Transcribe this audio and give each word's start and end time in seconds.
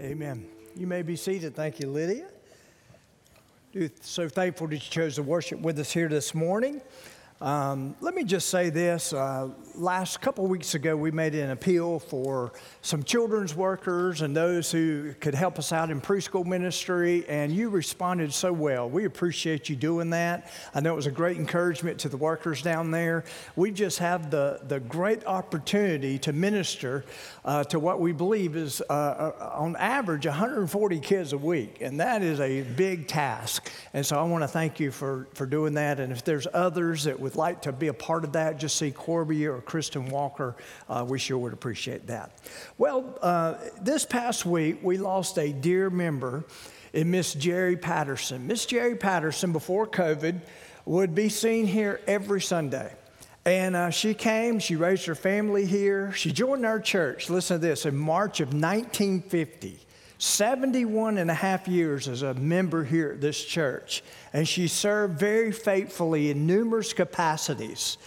Amen. 0.00 0.46
You 0.76 0.86
may 0.86 1.02
be 1.02 1.16
seated. 1.16 1.56
Thank 1.56 1.80
you, 1.80 1.88
Lydia. 1.88 2.26
So 4.00 4.28
thankful 4.28 4.68
that 4.68 4.74
you 4.74 4.80
chose 4.80 5.16
to 5.16 5.24
worship 5.24 5.58
with 5.60 5.76
us 5.80 5.90
here 5.90 6.08
this 6.08 6.36
morning. 6.36 6.80
Um, 7.40 7.94
let 8.00 8.16
me 8.16 8.24
just 8.24 8.48
say 8.48 8.68
this. 8.68 9.12
Uh, 9.12 9.50
last 9.76 10.20
couple 10.20 10.44
weeks 10.48 10.74
ago, 10.74 10.96
we 10.96 11.12
made 11.12 11.36
an 11.36 11.50
appeal 11.50 12.00
for 12.00 12.52
some 12.82 13.04
children's 13.04 13.54
workers 13.54 14.22
and 14.22 14.36
those 14.36 14.72
who 14.72 15.14
could 15.20 15.36
help 15.36 15.56
us 15.56 15.72
out 15.72 15.88
in 15.92 16.00
preschool 16.00 16.44
ministry, 16.44 17.24
and 17.28 17.52
you 17.52 17.68
responded 17.68 18.32
so 18.32 18.52
well. 18.52 18.90
We 18.90 19.04
appreciate 19.04 19.68
you 19.68 19.76
doing 19.76 20.10
that. 20.10 20.50
I 20.74 20.80
know 20.80 20.94
it 20.94 20.96
was 20.96 21.06
a 21.06 21.12
great 21.12 21.36
encouragement 21.36 22.00
to 22.00 22.08
the 22.08 22.16
workers 22.16 22.60
down 22.60 22.90
there. 22.90 23.22
We 23.54 23.70
just 23.70 24.00
have 24.00 24.32
the, 24.32 24.58
the 24.66 24.80
great 24.80 25.24
opportunity 25.24 26.18
to 26.18 26.32
minister 26.32 27.04
uh, 27.44 27.62
to 27.64 27.78
what 27.78 28.00
we 28.00 28.10
believe 28.10 28.56
is, 28.56 28.82
uh, 28.90 28.92
uh 28.92 29.52
on 29.54 29.76
average, 29.76 30.26
140 30.26 30.98
kids 30.98 31.32
a 31.32 31.38
week, 31.38 31.82
and 31.82 32.00
that 32.00 32.22
is 32.22 32.40
a 32.40 32.62
big 32.62 33.06
task. 33.06 33.70
And 33.94 34.04
so 34.04 34.18
I 34.18 34.24
want 34.24 34.42
to 34.42 34.48
thank 34.48 34.80
you 34.80 34.90
for, 34.90 35.28
for 35.34 35.46
doing 35.46 35.74
that. 35.74 36.00
And 36.00 36.12
if 36.12 36.24
there's 36.24 36.48
others 36.52 37.04
that 37.04 37.18
would 37.20 37.27
like 37.36 37.62
to 37.62 37.72
be 37.72 37.88
a 37.88 37.94
part 37.94 38.24
of 38.24 38.32
that, 38.32 38.58
just 38.58 38.76
see 38.76 38.90
Corby 38.90 39.46
or 39.46 39.60
Kristen 39.60 40.08
Walker. 40.08 40.56
Uh, 40.88 41.04
we 41.08 41.18
sure 41.18 41.38
would 41.38 41.52
appreciate 41.52 42.06
that. 42.06 42.32
Well, 42.76 43.18
uh, 43.22 43.54
this 43.80 44.04
past 44.04 44.46
week, 44.46 44.78
we 44.82 44.98
lost 44.98 45.38
a 45.38 45.52
dear 45.52 45.90
member 45.90 46.44
in 46.92 47.10
Miss 47.10 47.34
Jerry 47.34 47.76
Patterson. 47.76 48.46
Miss 48.46 48.66
Jerry 48.66 48.96
Patterson, 48.96 49.52
before 49.52 49.86
COVID, 49.86 50.40
would 50.84 51.14
be 51.14 51.28
seen 51.28 51.66
here 51.66 52.00
every 52.06 52.40
Sunday. 52.40 52.92
And 53.44 53.76
uh, 53.76 53.90
she 53.90 54.14
came, 54.14 54.58
she 54.58 54.76
raised 54.76 55.06
her 55.06 55.14
family 55.14 55.64
here. 55.64 56.12
She 56.12 56.32
joined 56.32 56.66
our 56.66 56.80
church, 56.80 57.30
listen 57.30 57.60
to 57.60 57.66
this, 57.66 57.86
in 57.86 57.96
March 57.96 58.40
of 58.40 58.48
1950. 58.48 59.78
71 60.18 61.16
and 61.16 61.30
a 61.30 61.34
half 61.34 61.68
years 61.68 62.08
as 62.08 62.22
a 62.22 62.34
member 62.34 62.82
here 62.82 63.12
at 63.12 63.20
this 63.20 63.44
church, 63.44 64.02
and 64.32 64.46
she 64.48 64.66
served 64.66 65.18
very 65.18 65.52
faithfully 65.52 66.30
in 66.30 66.46
numerous 66.46 66.92
capacities. 66.92 67.98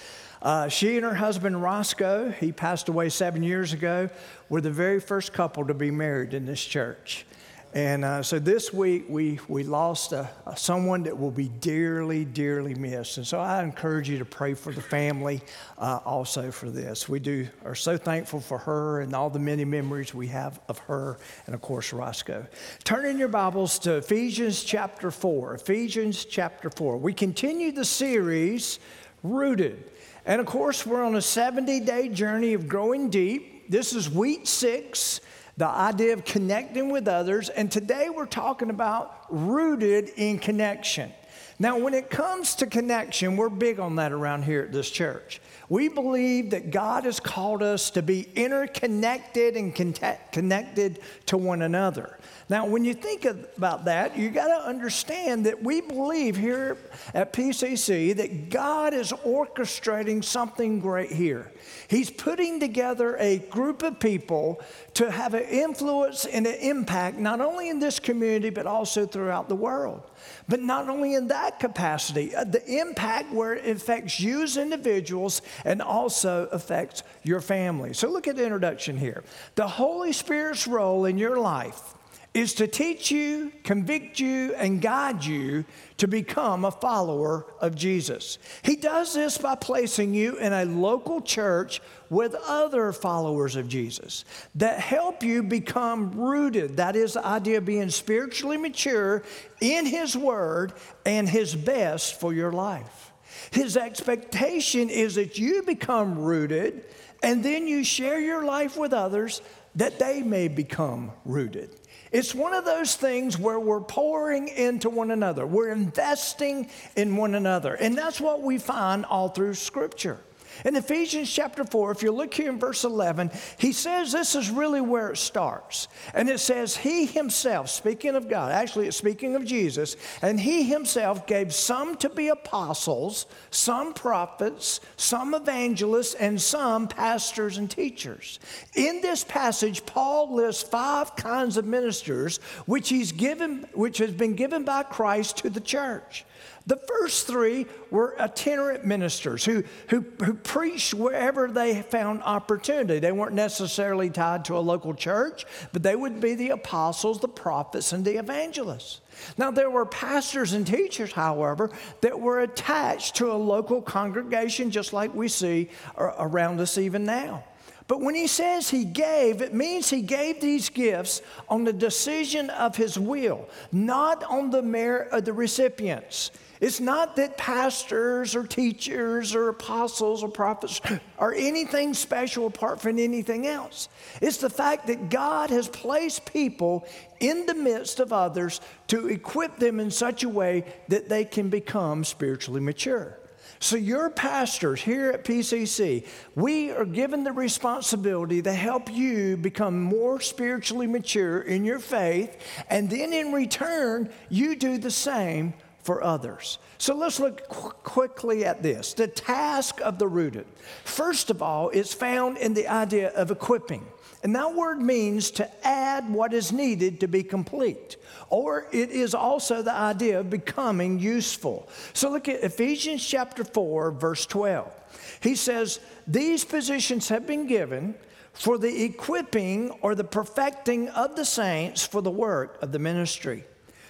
Uh, 0.42 0.68
she 0.68 0.98
and 0.98 1.06
her 1.06 1.14
husband 1.14 1.62
Roscoe, 1.62 2.30
he 2.32 2.52
passed 2.52 2.90
away 2.90 3.08
seven 3.10 3.44
years 3.44 3.72
ago, 3.72 4.10
were 4.50 4.60
the 4.60 4.72
very 4.72 5.00
first 5.00 5.32
couple 5.32 5.66
to 5.68 5.74
be 5.74 5.90
married 5.90 6.34
in 6.34 6.46
this 6.46 6.64
church. 6.64 7.26
And 7.74 8.04
uh, 8.04 8.22
so 8.22 8.38
this 8.38 8.74
week 8.74 9.06
we, 9.08 9.40
we 9.48 9.64
lost 9.64 10.12
a, 10.12 10.30
a 10.46 10.58
someone 10.58 11.04
that 11.04 11.18
will 11.18 11.32
be 11.32 11.48
dearly, 11.48 12.26
dearly 12.26 12.76
missed. 12.76 13.16
And 13.16 13.26
so 13.26 13.40
I 13.40 13.64
encourage 13.64 14.10
you 14.10 14.18
to 14.20 14.26
pray 14.26 14.56
for 14.56 14.74
the 14.74 14.82
family 14.82 15.42
uh, 15.78 16.00
also 16.04 16.52
for 16.52 16.70
this. 16.70 17.08
We 17.08 17.20
do 17.20 17.48
are 17.64 17.76
so 17.76 17.96
thankful 17.96 18.42
for 18.42 18.58
her 18.58 19.00
and 19.00 19.16
all 19.16 19.30
the 19.30 19.40
many 19.40 19.64
memories 19.64 20.14
we 20.14 20.28
have 20.28 20.60
of 20.68 20.80
her 20.80 21.18
and 21.46 21.56
of 21.56 21.62
course 21.62 21.94
Roscoe. 21.94 22.46
Turn 22.84 23.06
in 23.06 23.18
your 23.18 23.30
Bibles 23.30 23.80
to 23.80 23.96
Ephesians 23.96 24.66
chapter 24.66 25.10
4. 25.10 25.56
Ephesians 25.56 26.26
chapter 26.26 26.70
4. 26.70 26.98
We 26.98 27.14
continue 27.14 27.72
the 27.72 27.86
series 27.86 28.80
Rooted. 29.24 29.92
And 30.26 30.42
of 30.42 30.48
course 30.48 30.86
we're 30.86 31.04
on 31.04 31.16
a 31.16 31.22
70 31.22 31.80
day 31.82 32.10
journey 32.10 32.54
of 32.54 32.68
growing 32.68 33.10
deep. 33.10 33.70
This 33.70 33.94
is 33.94 34.10
week 34.10 34.46
six 34.46 35.22
the 35.62 35.68
idea 35.68 36.12
of 36.12 36.26
connecting 36.26 36.90
with 36.90 37.08
others. 37.08 37.50
And 37.50 37.72
today 37.72 38.10
we're 38.10 38.26
talking 38.26 38.72
about 38.72 39.28
rooted 39.30 40.10
in 40.18 40.40
connection. 40.40 41.14
Now, 41.60 41.78
when 41.78 41.94
it 41.94 42.10
comes 42.10 42.56
to 42.56 42.66
connection, 42.66 43.38
we're 43.38 43.48
big 43.50 43.80
on 43.80 43.98
that 43.98 44.12
around 44.12 44.42
here 44.44 44.64
at 44.64 44.72
this 44.72 44.90
church. 44.90 45.40
We 45.70 45.88
believe 45.88 46.50
that 46.50 46.72
God 46.72 47.04
has 47.04 47.20
called 47.20 47.62
us 47.62 47.92
to 47.92 48.02
be 48.02 48.28
interconnected 48.36 49.56
and 49.56 49.76
connected 49.76 51.00
to 51.28 51.38
one 51.38 51.62
another. 51.62 52.18
Now, 52.52 52.66
when 52.66 52.84
you 52.84 52.94
think 52.94 53.24
about 53.24 53.86
that, 53.86 54.18
you 54.18 54.30
got 54.30 54.48
to 54.48 54.68
understand 54.68 55.46
that 55.46 55.64
we 55.64 55.80
believe 55.80 56.36
here 56.36 56.76
at 57.14 57.32
PCC 57.32 58.14
that 58.18 58.50
God 58.50 58.94
is 58.94 59.14
orchestrating 59.14 60.22
something 60.22 60.82
great 60.82 61.14
here. 61.14 61.50
He's 61.88 62.10
putting 62.10 62.60
together 62.60 63.16
a 63.20 63.38
group 63.38 63.84
of 63.84 64.02
people 64.02 64.60
to 64.96 65.10
have 65.10 65.34
an 65.34 65.44
influence 65.44 66.26
and 66.26 66.46
an 66.46 66.56
impact 66.56 67.18
not 67.18 67.40
only 67.40 67.70
in 67.70 67.80
this 67.80 68.02
community 68.02 68.50
but 68.50 68.68
also 68.68 69.06
throughout 69.06 69.48
the 69.48 69.56
world. 69.56 70.04
But 70.50 70.60
not 70.60 70.90
only 70.90 71.14
in 71.14 71.30
that 71.30 71.58
capacity, 71.58 72.36
uh, 72.36 72.44
the 72.44 72.66
impact 72.68 73.32
where 73.32 73.54
it 73.54 73.78
affects 73.78 74.20
you 74.20 74.44
as 74.44 74.58
individuals 74.58 75.42
and 75.64 75.82
also 75.82 76.48
affects 76.48 77.04
your 77.24 77.40
family. 77.40 77.94
So 77.94 78.10
look 78.10 78.28
at 78.28 78.36
the 78.36 78.44
introduction 78.44 78.98
here. 78.98 79.24
The 79.56 79.70
Holy 79.70 80.12
Spirit's 80.12 80.68
role 80.68 81.06
in 81.06 81.18
your 81.18 81.38
life 81.38 81.96
is 82.34 82.54
to 82.54 82.66
teach 82.66 83.12
you, 83.12 83.52
convict 83.64 84.18
you, 84.20 84.54
and 84.56 84.82
guide 84.82 85.24
you 85.24 85.66
to 85.98 86.08
become 86.08 86.64
a 86.64 86.72
follower 86.72 87.46
of 87.60 87.76
Jesus. 87.76 88.38
He 88.64 88.78
does 88.78 89.14
this 89.14 89.38
by 89.38 89.56
placing 89.56 90.14
you 90.14 90.38
in 90.38 90.54
a 90.54 90.64
local 90.64 91.20
church 91.20 91.82
with 92.10 92.34
other 92.48 92.94
followers 92.94 93.58
of 93.58 93.68
Jesus 93.68 94.24
that 94.56 94.80
help 94.80 95.24
you 95.24 95.44
become 95.44 96.12
rooted. 96.12 96.78
That 96.78 96.96
is 96.96 97.14
the 97.14 97.26
idea 97.26 97.58
of 97.58 97.66
being 97.66 97.90
spiritually 97.90 98.58
mature 98.58 99.24
in 99.60 99.86
His 99.86 100.16
Word 100.16 100.72
and 101.06 101.28
His 101.28 101.54
best 101.54 102.18
for 102.20 102.34
your 102.34 102.54
life. 102.54 103.12
His 103.52 103.76
expectation 103.76 104.90
is 104.90 105.16
that 105.16 105.38
you 105.38 105.64
become 105.64 106.18
rooted 106.18 106.86
and 107.24 107.44
then 107.44 107.68
you 107.68 107.84
share 107.84 108.20
your 108.20 108.46
life 108.46 108.78
with 108.78 108.94
others 108.94 109.42
that 109.76 110.00
they 110.00 110.22
may 110.22 110.48
become 110.48 111.12
rooted. 111.26 111.81
It's 112.12 112.36
one 112.36 112.54
of 112.54 112.66
those 112.66 112.96
things 112.96 113.38
where 113.38 113.60
we're 113.60 113.80
pouring 113.80 114.50
into 114.50 114.90
one 114.90 115.12
another, 115.12 115.46
we're 115.48 115.72
investing 115.72 116.70
in 116.96 117.16
one 117.16 117.36
another. 117.36 117.74
And 117.76 117.98
that's 117.98 118.20
what 118.20 118.42
we 118.42 118.58
find 118.58 119.06
all 119.06 119.30
through 119.30 119.54
Scripture. 119.54 120.20
In 120.66 120.76
Ephesians 120.76 121.32
chapter 121.32 121.64
4, 121.64 121.92
if 121.92 122.04
you 122.04 122.12
look 122.12 122.34
here 122.34 122.50
in 122.50 122.60
verse 122.60 122.84
11, 122.84 123.32
he 123.58 123.72
says 123.72 124.12
this 124.12 124.36
is 124.36 124.50
really 124.50 124.82
where 124.82 125.12
it 125.12 125.18
starts. 125.18 125.88
And 126.14 126.30
it 126.30 126.40
says, 126.40 126.76
He 126.76 127.06
himself, 127.06 127.70
speaking 127.70 128.16
of 128.16 128.30
God, 128.30 128.52
actually 128.52 128.88
it's 128.88 128.98
speaking 128.98 129.36
of 129.36 129.46
Jesus, 129.46 129.96
and 130.22 130.40
He 130.40 130.64
himself 130.64 131.26
gave 131.28 131.54
some 131.54 131.98
to 131.98 132.10
be 132.10 132.30
apostles, 132.30 133.26
some 133.50 133.94
prophets, 133.94 134.80
some 134.98 135.34
evangelists, 135.34 136.14
and 136.16 136.42
some 136.42 136.88
pastors 136.88 137.58
and 137.58 137.70
teachers. 137.70 138.40
In 138.76 139.02
this 139.02 139.24
passage, 139.24 139.86
Paul 139.86 140.36
lists 140.36 140.64
five 140.64 141.16
kinds 141.16 141.58
of 141.58 141.66
ministers 141.66 142.38
which 142.66 142.90
he's 142.90 143.12
given, 143.12 143.68
which 143.74 143.98
has 143.98 144.12
been 144.12 144.36
given 144.36 144.64
by 144.64 144.84
Christ 144.84 145.38
to 145.38 145.50
the 145.50 145.60
church. 145.60 146.26
The 146.68 146.78
first 146.78 147.28
three 147.28 147.66
were 147.90 148.20
itinerant 148.22 148.86
ministers 148.86 149.44
who, 149.44 149.64
who, 149.90 150.06
who 150.24 150.34
preached 150.34 150.94
wherever 150.94 151.48
they 151.48 151.82
found 151.82 152.22
opportunity. 152.24 153.00
They 153.00 153.12
weren't 153.12 153.34
necessarily 153.34 154.10
tied 154.10 154.46
to 154.46 154.58
a 154.58 154.60
local 154.60 154.94
church, 154.94 155.46
but 155.74 155.82
they 155.84 155.96
would 155.96 156.22
be 156.22 156.36
the 156.36 156.50
apostles, 156.50 157.20
the 157.20 157.28
prophets, 157.28 157.94
and 157.94 158.06
the 158.06 158.18
evangelists. 158.18 159.02
Now, 159.38 159.52
there 159.52 159.70
were 159.70 159.86
pastors 159.86 160.54
and 160.54 160.66
teachers, 160.66 161.12
however, 161.12 161.72
that 162.02 162.20
were 162.20 162.42
attached 162.42 163.16
to 163.18 163.32
a 163.32 163.34
local 163.34 163.82
congregation, 163.82 164.72
just 164.72 164.94
like 164.94 165.14
we 165.14 165.28
see 165.28 165.70
around 165.98 166.60
us 166.60 166.78
even 166.78 167.04
now. 167.04 167.44
But 167.88 168.00
when 168.00 168.16
he 168.16 168.28
says 168.28 168.70
he 168.70 168.86
gave, 168.86 169.42
it 169.42 169.54
means 169.54 169.90
he 169.90 170.02
gave 170.02 170.40
these 170.40 170.70
gifts 170.70 171.22
on 171.50 171.66
the 171.66 171.74
decision 171.74 172.50
of 172.52 172.76
his 172.76 172.98
will, 172.98 173.50
not 173.72 174.24
on 174.24 174.50
the 174.50 174.62
merit 174.62 175.10
of 175.10 175.14
uh, 175.14 175.22
the 175.22 175.34
recipients. 175.34 176.32
It's 176.62 176.80
not 176.80 177.16
that 177.16 177.38
pastors 177.38 178.36
or 178.36 178.46
teachers 178.46 179.34
or 179.34 179.50
apostles 179.50 180.24
or 180.24 180.30
prophets 180.30 180.80
are 181.20 181.34
anything 181.34 181.96
special 181.96 182.46
apart 182.46 182.80
from 182.80 183.00
anything 183.00 183.48
else. 183.48 183.90
It's 184.22 184.38
the 184.38 184.50
fact 184.50 184.86
that 184.88 185.10
God 185.10 185.50
has 185.50 185.68
placed 185.68 186.32
people 186.32 186.88
in 187.20 187.48
the 187.48 187.56
midst 187.56 188.00
of 188.00 188.14
others 188.14 188.62
to 188.88 189.08
equip 189.08 189.58
them 189.58 189.80
in 189.80 189.90
such 189.90 190.24
a 190.24 190.30
way 190.30 190.64
that 190.88 191.10
they 191.10 191.26
can 191.26 191.50
become 191.50 192.04
spiritually 192.04 192.62
mature. 192.62 193.18
So, 193.62 193.76
your 193.76 194.10
pastors 194.10 194.82
here 194.82 195.12
at 195.12 195.24
PCC, 195.24 196.08
we 196.34 196.72
are 196.72 196.84
given 196.84 197.24
the 197.24 197.32
responsibility 197.32 198.42
to 198.42 198.52
help 198.52 198.92
you 198.92 199.38
become 199.38 199.80
more 199.80 200.20
spiritually 200.20 200.88
mature 200.88 201.42
in 201.42 201.64
your 201.64 201.78
faith, 201.78 202.36
and 202.72 202.90
then 202.90 203.14
in 203.14 203.32
return, 203.32 204.10
you 204.30 204.56
do 204.56 204.80
the 204.80 204.90
same 204.90 205.54
for 205.84 206.04
others. 206.04 206.58
So 206.80 206.96
let's 206.96 207.20
look 207.20 207.48
qu- 207.50 207.70
quickly 207.84 208.46
at 208.46 208.64
this. 208.64 208.96
The 208.96 209.08
task 209.08 209.80
of 209.82 210.00
the 210.00 210.08
rooted. 210.08 210.48
First 210.84 211.30
of 211.30 211.44
all, 211.44 211.70
is 211.70 211.94
found 211.94 212.38
in 212.38 212.56
the 212.56 212.68
idea 212.68 213.10
of 213.10 213.30
equipping. 213.30 213.86
And 214.24 214.36
that 214.36 214.56
word 214.56 214.82
means 214.82 215.32
to 215.32 215.68
add 215.68 216.10
what 216.12 216.34
is 216.34 216.52
needed 216.52 217.00
to 217.00 217.08
be 217.08 217.22
complete. 217.24 217.98
Or 218.32 218.66
it 218.72 218.90
is 218.90 219.14
also 219.14 219.62
the 219.62 219.74
idea 219.74 220.20
of 220.20 220.30
becoming 220.30 220.98
useful. 220.98 221.70
So 221.94 222.10
look 222.10 222.28
at 222.28 222.42
Ephesians 222.44 223.06
chapter 223.06 223.44
4, 223.44 223.92
verse 223.92 224.26
12. 224.26 224.74
He 225.22 225.36
says, 225.36 225.80
These 226.08 226.46
positions 226.46 227.10
have 227.10 227.28
been 227.28 227.46
given 227.46 227.94
for 228.34 228.58
the 228.58 228.84
equipping 228.84 229.70
or 229.82 229.94
the 229.94 230.04
perfecting 230.04 230.88
of 230.90 231.16
the 231.16 231.26
saints 231.26 231.86
for 231.86 232.02
the 232.02 232.10
work 232.10 232.58
of 232.64 232.72
the 232.72 232.80
ministry. 232.80 233.44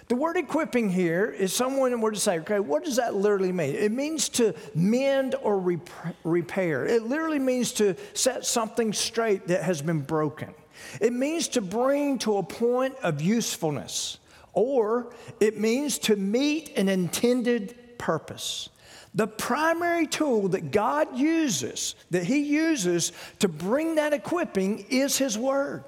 The 0.07 0.15
word 0.15 0.35
equipping 0.35 0.89
here 0.89 1.25
is 1.29 1.53
someone 1.53 2.01
were 2.01 2.11
to 2.11 2.19
say, 2.19 2.39
okay, 2.39 2.59
what 2.59 2.83
does 2.83 2.97
that 2.97 3.15
literally 3.15 3.53
mean? 3.53 3.75
It 3.75 3.93
means 3.93 4.27
to 4.29 4.53
mend 4.75 5.35
or 5.41 5.79
repair. 6.25 6.85
It 6.85 7.03
literally 7.03 7.39
means 7.39 7.71
to 7.73 7.95
set 8.13 8.45
something 8.45 8.91
straight 8.91 9.47
that 9.47 9.63
has 9.63 9.81
been 9.81 10.01
broken. 10.01 10.53
It 10.99 11.13
means 11.13 11.47
to 11.49 11.61
bring 11.61 12.17
to 12.19 12.38
a 12.38 12.43
point 12.43 12.95
of 13.03 13.21
usefulness, 13.21 14.17
or 14.53 15.13
it 15.39 15.59
means 15.59 15.98
to 16.00 16.15
meet 16.15 16.77
an 16.77 16.89
intended 16.89 17.98
purpose. 17.98 18.69
The 19.13 19.27
primary 19.27 20.07
tool 20.07 20.50
that 20.50 20.71
God 20.71 21.18
uses, 21.18 21.95
that 22.12 22.24
He 22.24 22.39
uses 22.39 23.12
to 23.39 23.48
bring 23.48 23.95
that 23.95 24.13
equipping, 24.13 24.86
is 24.89 25.18
His 25.18 25.38
Word. 25.38 25.83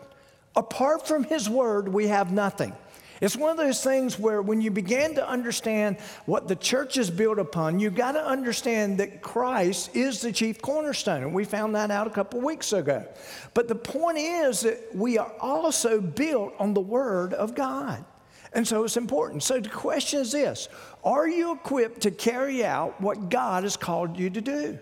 Apart 0.55 1.07
from 1.07 1.23
His 1.23 1.49
Word, 1.49 1.87
we 1.87 2.07
have 2.07 2.31
nothing. 2.31 2.73
It's 3.21 3.37
one 3.37 3.51
of 3.51 3.57
those 3.57 3.81
things 3.81 4.19
where 4.19 4.41
when 4.41 4.59
you 4.59 4.69
begin 4.69 5.15
to 5.15 5.25
understand 5.25 5.97
what 6.25 6.49
the 6.49 6.57
church 6.57 6.97
is 6.97 7.09
built 7.09 7.39
upon, 7.39 7.79
you've 7.79 7.95
got 7.95 8.13
to 8.13 8.25
understand 8.25 8.97
that 8.97 9.21
Christ 9.21 9.95
is 9.95 10.19
the 10.19 10.33
chief 10.33 10.61
cornerstone. 10.61 11.23
And 11.23 11.33
we 11.33 11.45
found 11.45 11.75
that 11.75 11.89
out 11.89 12.05
a 12.05 12.09
couple 12.09 12.41
weeks 12.41 12.73
ago. 12.73 13.07
But 13.53 13.69
the 13.69 13.75
point 13.75 14.17
is 14.17 14.61
that 14.61 14.93
we 14.93 15.17
are 15.17 15.31
also 15.39 16.01
built 16.01 16.53
on 16.59 16.73
the 16.73 16.81
Word 16.81 17.33
of 17.33 17.55
God. 17.55 18.03
And 18.53 18.67
so 18.67 18.83
it's 18.83 18.97
important. 18.97 19.43
So 19.43 19.59
the 19.59 19.69
question 19.69 20.21
is 20.21 20.31
this 20.31 20.69
Are 21.03 21.27
you 21.27 21.53
equipped 21.53 22.01
to 22.01 22.11
carry 22.11 22.63
out 22.63 22.99
what 23.01 23.29
God 23.29 23.63
has 23.63 23.77
called 23.77 24.17
you 24.17 24.29
to 24.29 24.41
do? 24.41 24.79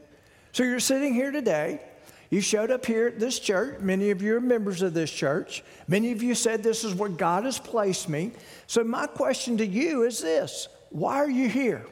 So 0.51 0.63
you're 0.63 0.79
sitting 0.79 1.13
here 1.13 1.31
today. 1.31 1.81
You 2.29 2.39
showed 2.39 2.71
up 2.71 2.85
here 2.85 3.07
at 3.07 3.19
this 3.19 3.39
church. 3.39 3.81
Many 3.81 4.09
of 4.09 4.21
you 4.21 4.37
are 4.37 4.41
members 4.41 4.81
of 4.81 4.93
this 4.93 5.11
church. 5.11 5.65
Many 5.89 6.13
of 6.13 6.23
you 6.23 6.33
said, 6.33 6.63
This 6.63 6.85
is 6.85 6.93
where 6.93 7.09
God 7.09 7.43
has 7.43 7.59
placed 7.59 8.07
me. 8.07 8.31
So, 8.67 8.85
my 8.85 9.05
question 9.07 9.57
to 9.57 9.65
you 9.65 10.03
is 10.03 10.21
this 10.21 10.69
Why 10.89 11.17
are 11.17 11.29
you 11.29 11.49
here? 11.49 11.85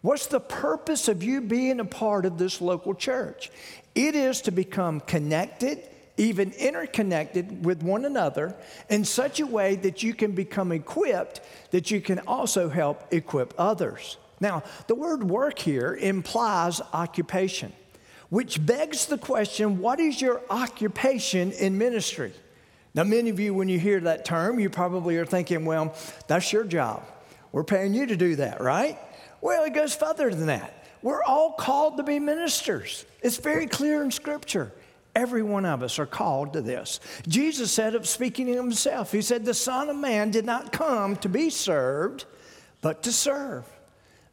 What's 0.00 0.26
the 0.26 0.40
purpose 0.40 1.08
of 1.08 1.22
you 1.22 1.40
being 1.40 1.78
a 1.80 1.84
part 1.84 2.26
of 2.26 2.38
this 2.38 2.60
local 2.60 2.94
church? 2.94 3.50
It 3.94 4.14
is 4.14 4.40
to 4.42 4.50
become 4.52 5.00
connected, 5.00 5.82
even 6.16 6.52
interconnected 6.52 7.64
with 7.64 7.82
one 7.82 8.04
another 8.04 8.54
in 8.88 9.04
such 9.04 9.40
a 9.40 9.46
way 9.46 9.76
that 9.76 10.02
you 10.02 10.14
can 10.14 10.32
become 10.32 10.72
equipped, 10.72 11.40
that 11.70 11.90
you 11.90 12.00
can 12.00 12.18
also 12.20 12.68
help 12.68 13.12
equip 13.12 13.54
others. 13.58 14.18
Now, 14.40 14.62
the 14.88 14.94
word 14.94 15.24
work 15.24 15.58
here 15.58 15.94
implies 15.94 16.80
occupation 16.92 17.72
which 18.32 18.64
begs 18.64 19.04
the 19.04 19.18
question 19.18 19.78
what 19.78 20.00
is 20.00 20.18
your 20.18 20.40
occupation 20.48 21.52
in 21.52 21.76
ministry? 21.76 22.32
Now, 22.94 23.04
many 23.04 23.28
of 23.28 23.38
you, 23.38 23.52
when 23.52 23.68
you 23.68 23.78
hear 23.78 24.00
that 24.00 24.24
term, 24.24 24.58
you 24.58 24.70
probably 24.70 25.18
are 25.18 25.26
thinking, 25.26 25.66
well, 25.66 25.94
that's 26.28 26.50
your 26.50 26.64
job. 26.64 27.02
We're 27.52 27.62
paying 27.62 27.92
you 27.92 28.06
to 28.06 28.16
do 28.16 28.36
that, 28.36 28.62
right? 28.62 28.98
Well, 29.42 29.64
it 29.64 29.74
goes 29.74 29.94
further 29.94 30.30
than 30.30 30.46
that. 30.46 30.86
We're 31.02 31.22
all 31.22 31.52
called 31.52 31.98
to 31.98 32.02
be 32.02 32.18
ministers. 32.18 33.04
It's 33.20 33.36
very 33.36 33.66
clear 33.66 34.02
in 34.02 34.10
Scripture. 34.10 34.72
Every 35.14 35.42
one 35.42 35.66
of 35.66 35.82
us 35.82 35.98
are 35.98 36.06
called 36.06 36.54
to 36.54 36.62
this. 36.62 36.98
Jesus 37.28 37.70
said 37.70 37.94
of 37.94 38.08
speaking 38.08 38.48
of 38.50 38.56
himself. 38.56 39.12
He 39.12 39.20
said, 39.20 39.44
The 39.44 39.54
Son 39.54 39.90
of 39.90 39.96
Man 39.96 40.30
did 40.30 40.46
not 40.46 40.72
come 40.72 41.16
to 41.16 41.28
be 41.28 41.50
served, 41.50 42.24
but 42.80 43.02
to 43.02 43.12
serve. 43.12 43.64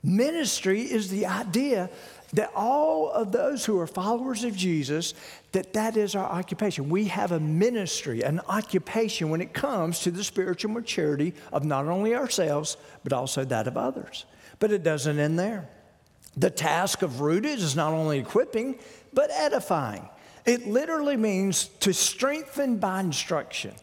Ministry 0.02 0.82
is 0.82 1.10
the 1.10 1.26
idea 1.26 1.90
that 2.34 2.52
all 2.56 3.12
of 3.12 3.32
those 3.32 3.66
who 3.66 3.80
are 3.80 3.88
followers 3.88 4.44
of 4.44 4.56
Jesus, 4.56 5.14
that 5.52 5.74
that 5.74 5.98
is 5.98 6.16
our 6.16 6.26
occupation. 6.26 6.90
We 6.90 7.06
have 7.06 7.32
a 7.32 7.40
ministry, 7.40 8.22
an 8.22 8.40
occupation 8.48 9.30
when 9.30 9.42
it 9.42 9.54
comes 9.54 10.00
to 10.02 10.12
the 10.12 10.24
spiritual 10.24 10.72
maturity 10.72 11.34
of 11.52 11.66
not 11.66 11.88
only 11.88 12.16
ourselves, 12.16 12.78
but 13.04 13.14
also 13.14 13.44
that 13.46 13.68
of 13.68 13.78
others. 13.78 14.26
But 14.60 14.72
it 14.72 14.84
doesn't 14.84 15.20
end 15.20 15.40
there. 15.40 15.68
The 16.38 16.52
task 16.52 17.02
of 17.02 17.20
rooted 17.20 17.60
is 17.60 17.76
not 17.76 17.94
only 17.94 18.20
equipping, 18.20 18.80
but 19.12 19.32
edifying. 19.32 20.08
It 20.50 20.66
literally 20.66 21.16
means 21.16 21.68
to 21.82 21.94
strengthen 21.94 22.78
by 22.78 23.02
instruction. 23.02 23.76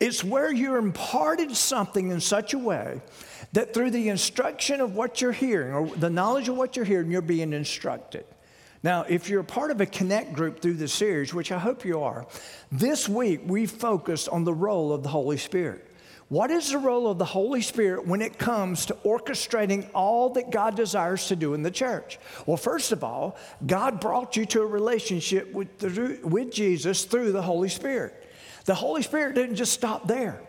It's 0.00 0.24
where 0.24 0.52
you're 0.52 0.78
imparted 0.78 1.54
something 1.54 2.10
in 2.10 2.20
such 2.20 2.54
a 2.54 2.58
way 2.58 3.00
that 3.52 3.72
through 3.72 3.92
the 3.92 4.08
instruction 4.08 4.80
of 4.80 4.96
what 4.96 5.20
you're 5.20 5.30
hearing, 5.30 5.72
or 5.72 5.86
the 5.86 6.10
knowledge 6.10 6.48
of 6.48 6.56
what 6.56 6.74
you're 6.74 6.84
hearing, 6.84 7.12
you're 7.12 7.22
being 7.22 7.52
instructed. 7.52 8.24
Now, 8.82 9.04
if 9.08 9.28
you're 9.28 9.42
a 9.42 9.44
part 9.44 9.70
of 9.70 9.80
a 9.80 9.86
connect 9.86 10.32
group 10.32 10.60
through 10.60 10.74
the 10.74 10.88
series, 10.88 11.32
which 11.32 11.52
I 11.52 11.58
hope 11.60 11.84
you 11.84 12.02
are, 12.02 12.26
this 12.72 13.08
week 13.08 13.42
we 13.46 13.66
focused 13.66 14.28
on 14.28 14.42
the 14.42 14.52
role 14.52 14.92
of 14.92 15.04
the 15.04 15.10
Holy 15.10 15.36
Spirit. 15.36 15.87
What 16.28 16.50
is 16.50 16.72
the 16.72 16.78
role 16.78 17.10
of 17.10 17.16
the 17.16 17.24
Holy 17.24 17.62
Spirit 17.62 18.06
when 18.06 18.20
it 18.20 18.38
comes 18.38 18.86
to 18.86 18.94
orchestrating 18.94 19.88
all 19.94 20.28
that 20.30 20.50
God 20.50 20.76
desires 20.76 21.28
to 21.28 21.36
do 21.36 21.54
in 21.54 21.62
the 21.62 21.70
church? 21.70 22.18
Well, 22.44 22.58
first 22.58 22.92
of 22.92 23.02
all, 23.02 23.36
God 23.66 23.98
brought 23.98 24.36
you 24.36 24.44
to 24.46 24.60
a 24.60 24.66
relationship 24.66 25.50
with, 25.52 25.78
the, 25.78 26.20
with 26.22 26.52
Jesus 26.52 27.06
through 27.06 27.32
the 27.32 27.40
Holy 27.40 27.70
Spirit. 27.70 28.30
The 28.66 28.74
Holy 28.74 29.00
Spirit 29.00 29.36
didn't 29.36 29.56
just 29.56 29.72
stop 29.72 30.06
there. 30.06 30.42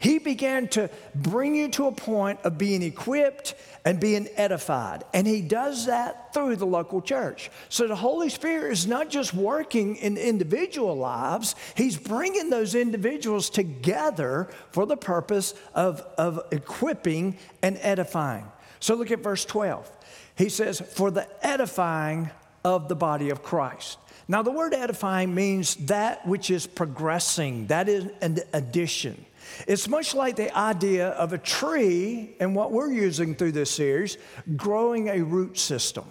He 0.00 0.18
began 0.18 0.66
to 0.68 0.88
bring 1.14 1.54
you 1.54 1.68
to 1.68 1.86
a 1.86 1.92
point 1.92 2.40
of 2.42 2.56
being 2.56 2.82
equipped 2.82 3.54
and 3.84 4.00
being 4.00 4.28
edified. 4.34 5.04
And 5.12 5.26
He 5.26 5.42
does 5.42 5.86
that 5.86 6.32
through 6.32 6.56
the 6.56 6.66
local 6.66 7.02
church. 7.02 7.50
So 7.68 7.86
the 7.86 7.94
Holy 7.94 8.30
Spirit 8.30 8.72
is 8.72 8.86
not 8.86 9.10
just 9.10 9.34
working 9.34 9.96
in 9.96 10.16
individual 10.16 10.96
lives, 10.96 11.54
He's 11.74 11.98
bringing 11.98 12.48
those 12.48 12.74
individuals 12.74 13.50
together 13.50 14.48
for 14.70 14.86
the 14.86 14.96
purpose 14.96 15.54
of, 15.74 16.00
of 16.16 16.40
equipping 16.50 17.36
and 17.62 17.78
edifying. 17.82 18.50
So 18.80 18.94
look 18.94 19.10
at 19.10 19.20
verse 19.20 19.44
12. 19.44 19.90
He 20.34 20.48
says, 20.48 20.80
For 20.80 21.10
the 21.10 21.28
edifying 21.46 22.30
of 22.64 22.88
the 22.88 22.96
body 22.96 23.28
of 23.28 23.42
Christ. 23.42 23.98
Now, 24.28 24.42
the 24.42 24.50
word 24.50 24.72
edifying 24.72 25.34
means 25.34 25.74
that 25.86 26.26
which 26.26 26.50
is 26.50 26.66
progressing, 26.66 27.66
that 27.66 27.88
is 27.88 28.06
an 28.22 28.38
addition. 28.54 29.26
It's 29.66 29.88
much 29.88 30.14
like 30.14 30.36
the 30.36 30.56
idea 30.56 31.08
of 31.10 31.32
a 31.32 31.38
tree 31.38 32.36
and 32.40 32.54
what 32.54 32.72
we're 32.72 32.92
using 32.92 33.34
through 33.34 33.52
this 33.52 33.70
series, 33.70 34.18
growing 34.56 35.08
a 35.08 35.22
root 35.22 35.58
system. 35.58 36.04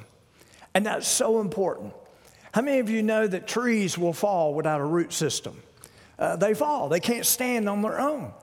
And 0.74 0.86
that's 0.86 1.07
so 1.07 1.41
important. 1.41 1.94
How 2.53 2.62
many 2.62 2.80
of 2.80 2.89
you 2.89 3.03
know 3.03 3.27
that 3.27 3.47
trees 3.47 3.97
will 3.97 4.13
fall 4.13 4.53
without 4.53 4.81
a 4.81 4.86
root 4.86 5.13
system? 5.13 5.62
Uh, 6.18 6.36
they 6.36 6.53
fall, 6.53 6.89
they 6.89 7.00
can't 7.00 7.25
stand 7.25 7.69
on 7.69 7.81
their 7.81 8.00
own. 8.00 8.33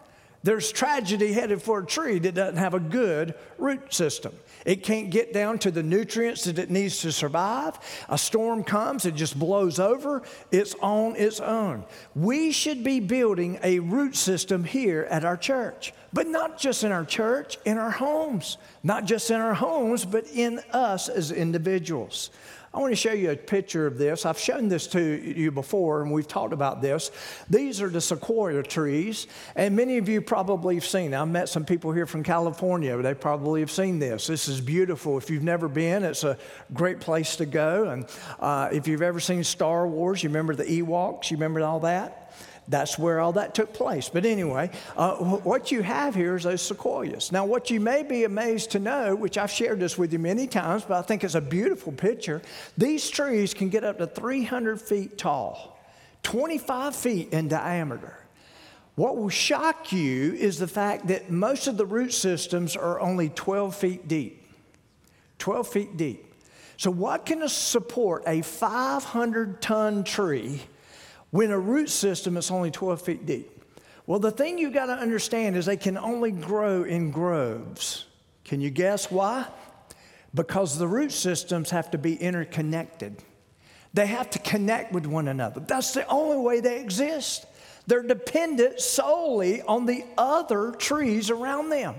There's 0.43 0.70
tragedy 0.70 1.32
headed 1.32 1.60
for 1.60 1.81
a 1.81 1.87
tree 1.87 2.20
that 2.20 2.34
doesn't 2.34 2.56
have 2.56 2.75
a 2.75 2.80
good 2.80 3.35
root 3.59 3.92
system. 3.92 4.32
It 4.66 4.82
can't 4.82 5.11
get 5.11 5.32
down 5.32 5.61
to 5.61 5.70
the 5.70 5.82
nutrients 5.85 6.44
that 6.44 6.58
it 6.58 6.70
needs 6.70 7.00
to 7.02 7.12
survive. 7.12 7.78
A 8.08 8.18
storm 8.18 8.64
comes, 8.64 9.06
it 9.06 9.14
just 9.14 9.38
blows 9.38 9.78
over. 9.78 10.23
It's 10.50 10.75
on 10.82 11.14
its 11.14 11.38
own. 11.38 11.85
We 12.16 12.50
should 12.50 12.82
be 12.82 12.99
building 12.99 13.61
a 13.62 13.78
root 13.78 14.16
system 14.16 14.64
here 14.64 15.06
at 15.08 15.25
our 15.25 15.37
church, 15.37 15.94
but 16.12 16.26
not 16.26 16.58
just 16.58 16.82
in 16.82 16.90
our 16.90 17.04
church, 17.04 17.58
in 17.64 17.78
our 17.78 17.92
homes. 17.92 18.58
Not 18.82 19.04
just 19.04 19.30
in 19.30 19.40
our 19.40 19.54
homes, 19.54 20.04
but 20.04 20.26
in 20.26 20.58
us 20.73 21.08
as 21.08 21.30
individuals. 21.30 22.30
I 22.76 22.78
want 22.78 22.92
to 22.92 22.97
show 22.97 23.12
you 23.12 23.30
a 23.30 23.37
picture 23.37 23.87
of 23.87 23.97
this. 23.97 24.26
I've 24.26 24.38
shown 24.38 24.68
this 24.68 24.87
to 24.88 25.00
you 25.00 25.50
before, 25.50 26.02
and 26.02 26.12
we've 26.12 26.28
talked 26.28 26.52
about 26.52 26.83
this. 26.83 27.11
These 27.49 27.80
are 27.80 27.88
the 27.88 28.02
sequoia 28.02 28.62
trees, 28.62 29.28
and 29.54 29.75
many 29.75 29.97
of 29.97 30.11
you 30.11 30.21
probably 30.21 30.75
have 30.75 30.85
seen. 30.85 31.14
I've 31.14 31.26
met 31.26 31.49
some 31.49 31.64
people 31.64 31.90
here 31.92 32.04
from 32.04 32.23
California. 32.23 32.95
They 33.00 33.14
probably 33.14 33.61
have 33.61 33.71
seen 33.71 33.99
this. 33.99 34.26
This 34.26 34.47
is 34.47 34.61
beautiful. 34.61 35.16
If 35.16 35.30
you've 35.30 35.42
never 35.42 35.68
been, 35.68 36.04
it's 36.04 36.23
a 36.23 36.37
great 36.75 37.00
place 37.00 37.37
to 37.37 37.47
go. 37.47 37.88
And 37.88 38.06
uh, 38.40 38.68
if 38.71 38.87
you've 38.87 39.00
ever 39.00 39.21
seen 39.21 39.42
Star 39.42 39.88
Wars, 39.88 40.23
you 40.23 40.28
remember 40.28 40.54
the 40.54 40.64
Ewoks. 40.64 41.30
You 41.30 41.38
remember 41.38 41.62
all 41.62 41.80
that. 41.80 42.35
That's 42.68 42.99
where 42.99 43.20
all 43.20 43.32
that 43.32 43.54
took 43.54 43.73
place. 43.73 44.08
But 44.08 44.25
anyway, 44.25 44.70
uh, 44.96 45.16
what 45.16 45.70
you 45.70 45.82
have 45.82 46.14
here 46.14 46.35
is 46.35 46.42
those 46.42 46.62
sequoias. 46.62 47.30
Now, 47.30 47.44
what 47.44 47.70
you 47.70 47.78
may 47.78 48.02
be 48.02 48.25
amazed 48.25 48.73
to 48.73 48.80
know, 48.80 49.14
which 49.14 49.38
I've 49.38 49.50
shared 49.50 49.78
this 49.78 49.96
with 49.96 50.12
you 50.12 50.18
many 50.18 50.46
times, 50.46 50.85
but 50.85 50.99
I 50.99 51.02
think 51.02 51.23
it's 51.23 51.37
a 51.37 51.40
beautiful 51.40 51.92
picture, 51.92 52.42
these 52.76 53.08
trees 53.08 53.54
can 53.54 53.68
get 53.68 53.85
up 53.85 53.99
to 53.99 54.06
300 54.06 54.80
feet 54.80 55.16
tall, 55.16 55.78
25 56.25 56.96
feet 56.96 57.32
in 57.32 57.46
diameter. 57.49 58.18
What 58.96 59.16
will 59.16 59.28
shock 59.28 59.92
you 59.92 60.32
is 60.32 60.58
the 60.58 60.66
fact 60.66 61.08
that 61.08 61.30
most 61.30 61.68
of 61.68 61.76
the 61.76 61.87
root 61.87 62.12
systems 62.12 62.76
are 62.76 62.99
only 62.99 63.28
12 63.28 63.76
feet 63.76 64.08
deep. 64.08 64.42
12 65.38 65.68
feet 65.68 65.96
deep. 65.96 66.35
So, 66.78 66.90
what 66.90 67.26
can 67.26 67.46
support 67.49 68.23
a 68.26 68.42
500 68.42 69.62
ton 69.62 70.02
tree 70.02 70.62
when 71.30 71.50
a 71.50 71.59
root 71.59 71.90
system 71.90 72.37
is 72.37 72.50
only 72.50 72.71
12 72.71 73.02
feet 73.02 73.26
deep? 73.26 73.64
Well, 74.06 74.21
the 74.21 74.30
thing 74.30 74.59
you've 74.59 74.73
got 74.73 74.87
to 74.87 74.92
understand 74.92 75.56
is 75.56 75.66
they 75.66 75.76
can 75.76 75.99
only 75.99 76.30
grow 76.30 76.85
in 76.85 77.11
groves. 77.11 78.06
Can 78.45 78.61
you 78.61 78.71
guess 78.71 79.11
why? 79.11 79.47
Because 80.35 80.78
the 80.78 80.87
root 80.87 81.11
systems 81.11 81.71
have 81.71 81.90
to 81.90 81.99
be 81.99 82.14
interconnected. 82.14 83.23
They 83.95 84.06
have 84.06 84.30
to 84.30 84.38
connect 84.38 84.92
with 84.92 85.06
one 85.06 85.26
another. 85.26 85.61
That's 85.61 85.92
the 85.92 86.06
only 86.06 86.37
way 86.37 86.61
they 86.61 86.80
exist. 86.80 87.47
They're 87.87 88.02
dependent 88.02 88.80
solely 88.80 89.62
on 89.62 89.87
the 89.87 90.04
other 90.18 90.73
trees 90.73 91.30
around 91.30 91.71
them. 91.71 91.95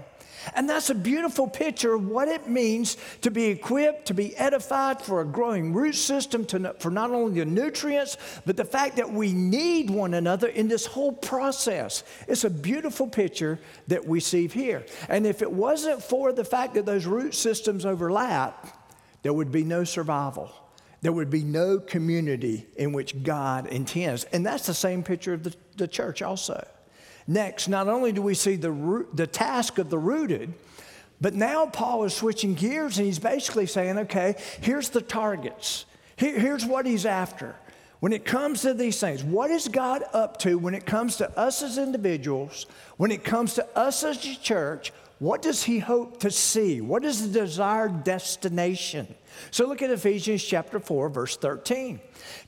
And 0.55 0.69
that's 0.69 0.89
a 0.89 0.95
beautiful 0.95 1.47
picture 1.47 1.93
of 1.93 2.07
what 2.07 2.27
it 2.27 2.47
means 2.47 2.97
to 3.21 3.31
be 3.31 3.45
equipped, 3.45 4.07
to 4.07 4.13
be 4.13 4.35
edified 4.35 5.01
for 5.01 5.21
a 5.21 5.25
growing 5.25 5.73
root 5.73 5.95
system, 5.95 6.45
to, 6.45 6.75
for 6.79 6.91
not 6.91 7.11
only 7.11 7.39
the 7.39 7.45
nutrients, 7.45 8.17
but 8.45 8.57
the 8.57 8.65
fact 8.65 8.97
that 8.97 9.11
we 9.11 9.33
need 9.33 9.89
one 9.89 10.13
another 10.13 10.47
in 10.47 10.67
this 10.67 10.85
whole 10.85 11.13
process. 11.13 12.03
It's 12.27 12.43
a 12.43 12.49
beautiful 12.49 13.07
picture 13.07 13.59
that 13.87 14.05
we 14.05 14.19
see 14.19 14.47
here. 14.47 14.85
And 15.09 15.25
if 15.25 15.41
it 15.41 15.51
wasn't 15.51 16.03
for 16.03 16.31
the 16.31 16.45
fact 16.45 16.73
that 16.75 16.85
those 16.85 17.05
root 17.05 17.35
systems 17.35 17.85
overlap, 17.85 18.67
there 19.23 19.33
would 19.33 19.51
be 19.51 19.63
no 19.63 19.83
survival. 19.83 20.51
There 21.01 21.11
would 21.11 21.29
be 21.29 21.43
no 21.43 21.79
community 21.79 22.67
in 22.75 22.91
which 22.91 23.23
God 23.23 23.67
intends. 23.67 24.23
And 24.25 24.45
that's 24.45 24.65
the 24.65 24.73
same 24.73 25.03
picture 25.03 25.33
of 25.33 25.43
the, 25.43 25.55
the 25.75 25.87
church, 25.87 26.21
also. 26.21 26.65
Next, 27.27 27.67
not 27.67 27.88
only 27.88 28.12
do 28.12 28.22
we 28.22 28.34
see 28.34 28.55
the, 28.55 29.05
the 29.13 29.27
task 29.27 29.77
of 29.77 29.89
the 29.89 30.00
rooted, 30.00 30.53
but 31.19 31.34
now 31.34 31.65
Paul 31.65 32.03
is 32.05 32.13
switching 32.13 32.53
gears 32.53 32.98
and 32.98 33.05
he's 33.05 33.19
basically 33.19 33.65
saying, 33.65 33.98
okay, 33.98 34.36
here's 34.62 34.89
the 34.89 35.01
targets. 35.01 35.86
Here, 36.15 36.39
here's 36.39 36.65
what 36.65 36.86
he's 36.86 37.05
after. 37.05 37.55
When 38.00 38.13
it 38.13 38.25
comes 38.25 38.62
to 38.62 38.74
these 38.74 39.00
things, 39.00 39.24
what 39.24 39.50
is 39.50 39.67
God 39.67 40.03
up 40.13 40.38
to 40.39 40.57
when 40.57 40.75
it 40.75 40.86
comes 40.86 41.17
to 41.17 41.38
us 41.38 41.63
as 41.63 41.77
individuals, 41.79 42.67
when 42.98 43.12
it 43.12 43.24
comes 43.24 43.55
to 43.55 43.67
us 43.77 44.03
as 44.03 44.24
a 44.24 44.36
church? 44.36 44.93
What 45.19 45.41
does 45.41 45.63
he 45.63 45.79
hope 45.79 46.19
to 46.19 46.29
see? 46.29 46.79
What 46.79 47.03
is 47.03 47.31
the 47.31 47.39
desired 47.39 48.03
destination? 48.03 49.07
So 49.51 49.67
look 49.67 49.82
at 49.82 49.89
Ephesians 49.89 50.44
chapter 50.44 50.79
4, 50.79 51.10
verse 51.10 51.38
13. 51.38 52.00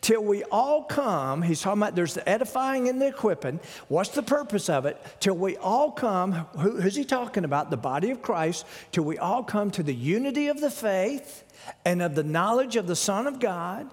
Till 0.02 0.24
we 0.24 0.44
all 0.46 0.84
come, 0.84 1.42
he's 1.42 1.62
talking 1.62 1.82
about 1.82 1.96
there's 1.96 2.14
the 2.14 2.28
edifying 2.28 2.88
and 2.90 3.02
the 3.02 3.08
equipping. 3.08 3.60
What's 3.88 4.10
the 4.10 4.24
purpose 4.24 4.70
of 4.70 4.86
it? 4.86 5.02
Till 5.20 5.36
we 5.36 5.58
all 5.58 5.92
come, 5.92 6.34
who, 6.34 6.82
who's 6.82 6.96
he 6.96 7.06
talking 7.06 7.46
about? 7.46 7.70
The 7.70 7.78
body 7.78 8.12
of 8.12 8.22
Christ. 8.22 8.66
Till 8.92 9.04
we 9.04 9.18
all 9.18 9.44
come 9.44 9.72
to 9.72 9.84
the 9.84 9.96
unity 9.96 10.48
of 10.48 10.62
the 10.62 10.72
faith 10.72 11.44
and 11.86 12.02
of 12.02 12.16
the 12.16 12.24
knowledge 12.24 12.76
of 12.76 12.88
the 12.88 12.96
Son 12.96 13.28
of 13.28 13.40
God, 13.40 13.90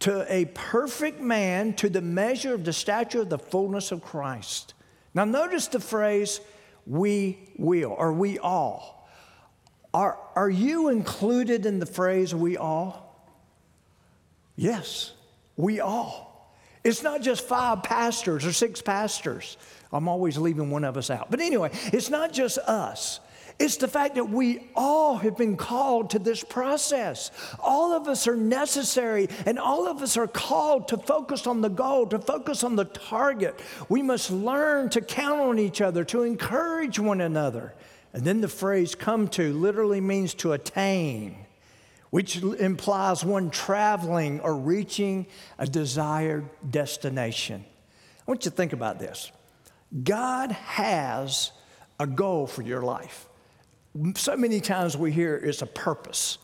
to 0.00 0.24
a 0.32 0.44
perfect 0.46 1.20
man, 1.20 1.72
to 1.74 1.88
the 1.88 2.00
measure 2.00 2.54
of 2.54 2.64
the 2.64 2.72
stature 2.72 3.22
of 3.22 3.30
the 3.30 3.38
fullness 3.38 3.90
of 3.90 4.02
Christ. 4.02 4.74
Now, 5.14 5.24
notice 5.24 5.66
the 5.66 5.80
phrase, 5.80 6.40
we 6.86 7.50
will, 7.56 7.90
or 7.90 8.12
we 8.12 8.38
all. 8.38 8.97
Are, 9.94 10.18
are 10.36 10.50
you 10.50 10.88
included 10.88 11.66
in 11.66 11.78
the 11.78 11.86
phrase 11.86 12.34
we 12.34 12.56
all? 12.56 13.04
Yes, 14.56 15.12
we 15.56 15.80
all. 15.80 16.54
It's 16.84 17.02
not 17.02 17.22
just 17.22 17.46
five 17.46 17.82
pastors 17.82 18.44
or 18.44 18.52
six 18.52 18.80
pastors. 18.80 19.56
I'm 19.92 20.08
always 20.08 20.36
leaving 20.38 20.70
one 20.70 20.84
of 20.84 20.96
us 20.96 21.10
out. 21.10 21.30
But 21.30 21.40
anyway, 21.40 21.70
it's 21.92 22.10
not 22.10 22.32
just 22.32 22.58
us. 22.58 23.20
It's 23.58 23.76
the 23.76 23.88
fact 23.88 24.14
that 24.14 24.28
we 24.28 24.68
all 24.76 25.16
have 25.16 25.36
been 25.36 25.56
called 25.56 26.10
to 26.10 26.20
this 26.20 26.44
process. 26.44 27.32
All 27.58 27.92
of 27.92 28.06
us 28.06 28.28
are 28.28 28.36
necessary, 28.36 29.28
and 29.46 29.58
all 29.58 29.88
of 29.88 30.00
us 30.00 30.16
are 30.16 30.28
called 30.28 30.88
to 30.88 30.96
focus 30.96 31.46
on 31.46 31.60
the 31.60 31.68
goal, 31.68 32.06
to 32.08 32.20
focus 32.20 32.62
on 32.62 32.76
the 32.76 32.84
target. 32.84 33.58
We 33.88 34.00
must 34.00 34.30
learn 34.30 34.90
to 34.90 35.00
count 35.00 35.40
on 35.40 35.58
each 35.58 35.80
other, 35.80 36.04
to 36.04 36.22
encourage 36.22 37.00
one 37.00 37.20
another. 37.20 37.74
And 38.12 38.24
then 38.24 38.40
the 38.40 38.48
phrase 38.48 38.94
come 38.94 39.28
to 39.28 39.52
literally 39.52 40.00
means 40.00 40.34
to 40.34 40.52
attain, 40.52 41.36
which 42.10 42.36
implies 42.38 43.24
one 43.24 43.50
traveling 43.50 44.40
or 44.40 44.56
reaching 44.56 45.26
a 45.58 45.66
desired 45.66 46.48
destination. 46.70 47.64
I 48.20 48.30
want 48.30 48.44
you 48.44 48.50
to 48.50 48.56
think 48.56 48.72
about 48.72 48.98
this 48.98 49.30
God 50.02 50.52
has 50.52 51.52
a 52.00 52.06
goal 52.06 52.46
for 52.46 52.62
your 52.62 52.82
life. 52.82 53.26
So 54.16 54.36
many 54.36 54.60
times 54.60 54.96
we 54.96 55.12
hear 55.12 55.36
it's 55.36 55.62
a 55.62 55.66
purpose. 55.66 56.38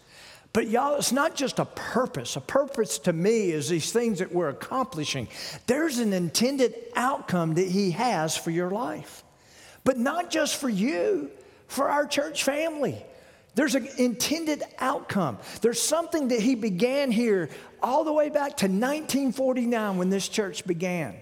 But 0.52 0.68
y'all, 0.68 0.94
it's 0.94 1.10
not 1.10 1.34
just 1.34 1.58
a 1.58 1.64
purpose. 1.64 2.36
A 2.36 2.40
purpose 2.40 2.98
to 3.00 3.12
me 3.12 3.50
is 3.50 3.68
these 3.68 3.90
things 3.92 4.20
that 4.20 4.32
we're 4.32 4.50
accomplishing. 4.50 5.26
There's 5.66 5.98
an 5.98 6.12
intended 6.12 6.74
outcome 6.94 7.54
that 7.54 7.66
He 7.66 7.90
has 7.90 8.36
for 8.36 8.52
your 8.52 8.70
life, 8.70 9.24
but 9.82 9.98
not 9.98 10.30
just 10.30 10.56
for 10.56 10.68
you 10.68 11.30
for 11.74 11.88
our 11.88 12.06
church 12.06 12.44
family. 12.44 13.04
There's 13.54 13.74
an 13.74 13.88
intended 13.98 14.62
outcome. 14.78 15.38
There's 15.60 15.80
something 15.80 16.28
that 16.28 16.40
he 16.40 16.54
began 16.54 17.10
here 17.10 17.50
all 17.82 18.04
the 18.04 18.12
way 18.12 18.28
back 18.28 18.56
to 18.58 18.66
1949 18.66 19.96
when 19.96 20.10
this 20.10 20.28
church 20.28 20.66
began 20.66 21.14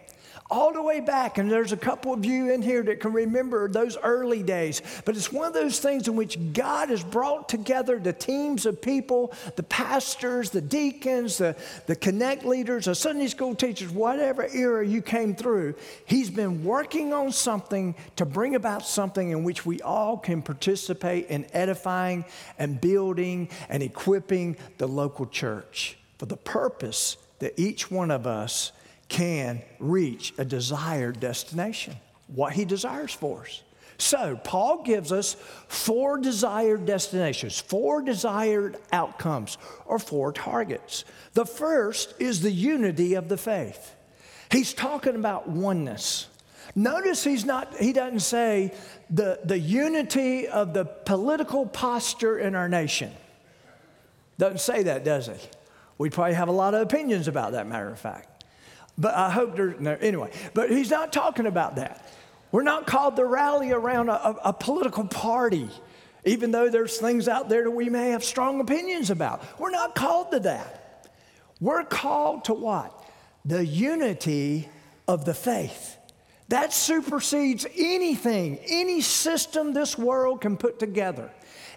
all 0.53 0.71
the 0.71 0.83
way 0.83 1.01
back, 1.01 1.39
and 1.39 1.51
there's 1.51 1.73
a 1.73 1.77
couple 1.79 2.13
of 2.13 2.27
you 2.27 2.53
in 2.53 2.61
here 2.61 2.83
that 2.83 3.01
can 3.01 3.11
remember 3.11 3.67
those 3.69 3.97
early 3.97 4.43
days. 4.43 4.83
But 5.07 5.17
it's 5.17 5.33
one 5.33 5.47
of 5.47 5.55
those 5.55 5.79
things 5.79 6.09
in 6.09 6.15
which 6.15 6.39
God 6.53 6.91
has 6.91 7.03
brought 7.03 7.49
together 7.49 7.99
the 7.99 8.13
teams 8.13 8.67
of 8.67 8.83
people, 8.83 9.33
the 9.57 9.63
pastors, 9.63 10.51
the 10.51 10.61
deacons, 10.61 11.39
the, 11.39 11.57
the 11.87 11.97
connect 11.97 12.45
leaders, 12.45 12.85
the 12.85 12.95
Sunday 12.95 13.29
school 13.29 13.55
teachers, 13.55 13.91
whatever 13.91 14.47
era 14.53 14.87
you 14.87 15.01
came 15.01 15.35
through. 15.35 15.75
He's 16.05 16.29
been 16.29 16.63
working 16.63 17.15
on 17.15 17.33
something 17.33 17.95
to 18.17 18.27
bring 18.27 18.55
about 18.55 18.87
something 18.87 19.31
in 19.31 19.45
which 19.45 19.65
we 19.65 19.81
all 19.81 20.19
can 20.19 20.43
participate 20.43 21.29
in 21.29 21.47
edifying 21.55 22.27
and 22.59 22.79
building 22.79 23.49
and 23.71 23.83
equipping 23.83 24.59
the 24.77 24.87
local 24.87 25.25
church 25.25 25.97
for 26.19 26.27
the 26.27 26.37
purpose 26.37 27.17
that 27.39 27.59
each 27.59 27.91
one 27.91 28.11
of 28.11 28.27
us 28.27 28.73
can 29.13 29.61
reach 29.79 30.33
a 30.39 30.45
desired 30.45 31.21
destination, 31.21 31.95
what 32.29 32.55
he 32.55 32.65
desires 32.65 33.13
for 33.13 33.43
us. 33.43 33.63
So, 33.99 34.41
Paul 34.43 34.83
gives 34.83 35.13
us 35.13 35.37
four 35.69 36.19
desired 36.19 36.87
destinations, 36.87 37.61
four 37.61 38.01
desired 38.03 38.79
outcomes, 38.91 39.59
or 39.85 39.99
four 39.99 40.33
targets. 40.33 41.05
The 41.35 41.45
first 41.45 42.15
is 42.19 42.41
the 42.41 42.51
unity 42.51 43.15
of 43.15 43.29
the 43.29 43.37
faith. 43.37 43.95
He's 44.51 44.73
talking 44.73 45.15
about 45.15 45.47
oneness. 45.47 46.27
Notice 46.75 47.23
he's 47.23 47.45
not, 47.45 47.77
he 47.77 47.93
doesn't 47.93 48.21
say 48.21 48.73
the, 49.11 49.41
the 49.45 49.59
unity 49.59 50.49
of 50.49 50.73
the 50.73 50.87
political 50.87 51.67
posture 51.67 52.39
in 52.39 52.55
our 52.55 52.69
nation. 52.69 53.13
Doesn't 54.39 54.61
say 54.61 54.85
that, 54.85 55.05
does 55.05 55.27
he? 55.27 55.35
We 55.99 56.09
probably 56.09 56.35
have 56.35 56.49
a 56.49 56.53
lot 56.53 56.75
of 56.75 56.81
opinions 56.81 57.29
about 57.29 57.53
that, 57.53 57.67
matter 57.69 57.91
of 57.91 57.99
fact. 57.99 58.32
But 58.99 59.15
I 59.15 59.31
hope 59.31 59.57
there's 59.57 59.81
no, 59.81 59.93
anyway, 60.01 60.31
but 60.55 60.71
he's 60.71 60.91
not 60.91 61.13
talking 61.13 61.47
about 61.47 61.77
that. 61.77 62.07
We're 62.51 62.63
not 62.63 62.87
called 62.87 63.17
to 63.17 63.25
rally 63.25 63.73
around 63.73 64.11
a, 64.11 64.13
a, 64.13 64.37
a 64.47 64.53
political 64.53 65.07
party, 65.07 65.71
even 66.25 66.51
though 66.51 66.69
there's 66.69 66.99
things 66.99 67.27
out 67.27 67.49
there 67.49 67.65
that 67.65 67.71
we 67.71 67.89
may 67.89 68.11
have 68.11 68.23
strong 68.23 68.61
opinions 68.61 69.11
about. 69.11 69.43
We're 69.59 69.71
not 69.71 69.95
called 69.95 70.33
to 70.33 70.41
that. 70.41 71.09
We're 71.61 71.85
called 71.85 72.45
to 72.45 72.55
what? 72.55 72.93
The 73.45 73.65
unity 73.65 74.69
of 75.09 75.25
the 75.25 75.35
faith. 75.35 75.97
That 76.49 76.75
supersedes 76.75 77.67
anything, 77.79 78.59
any 78.67 79.01
system 79.01 79.73
this 79.73 79.97
world 79.97 80.43
can 80.43 80.59
put 80.59 80.79
together 80.79 81.31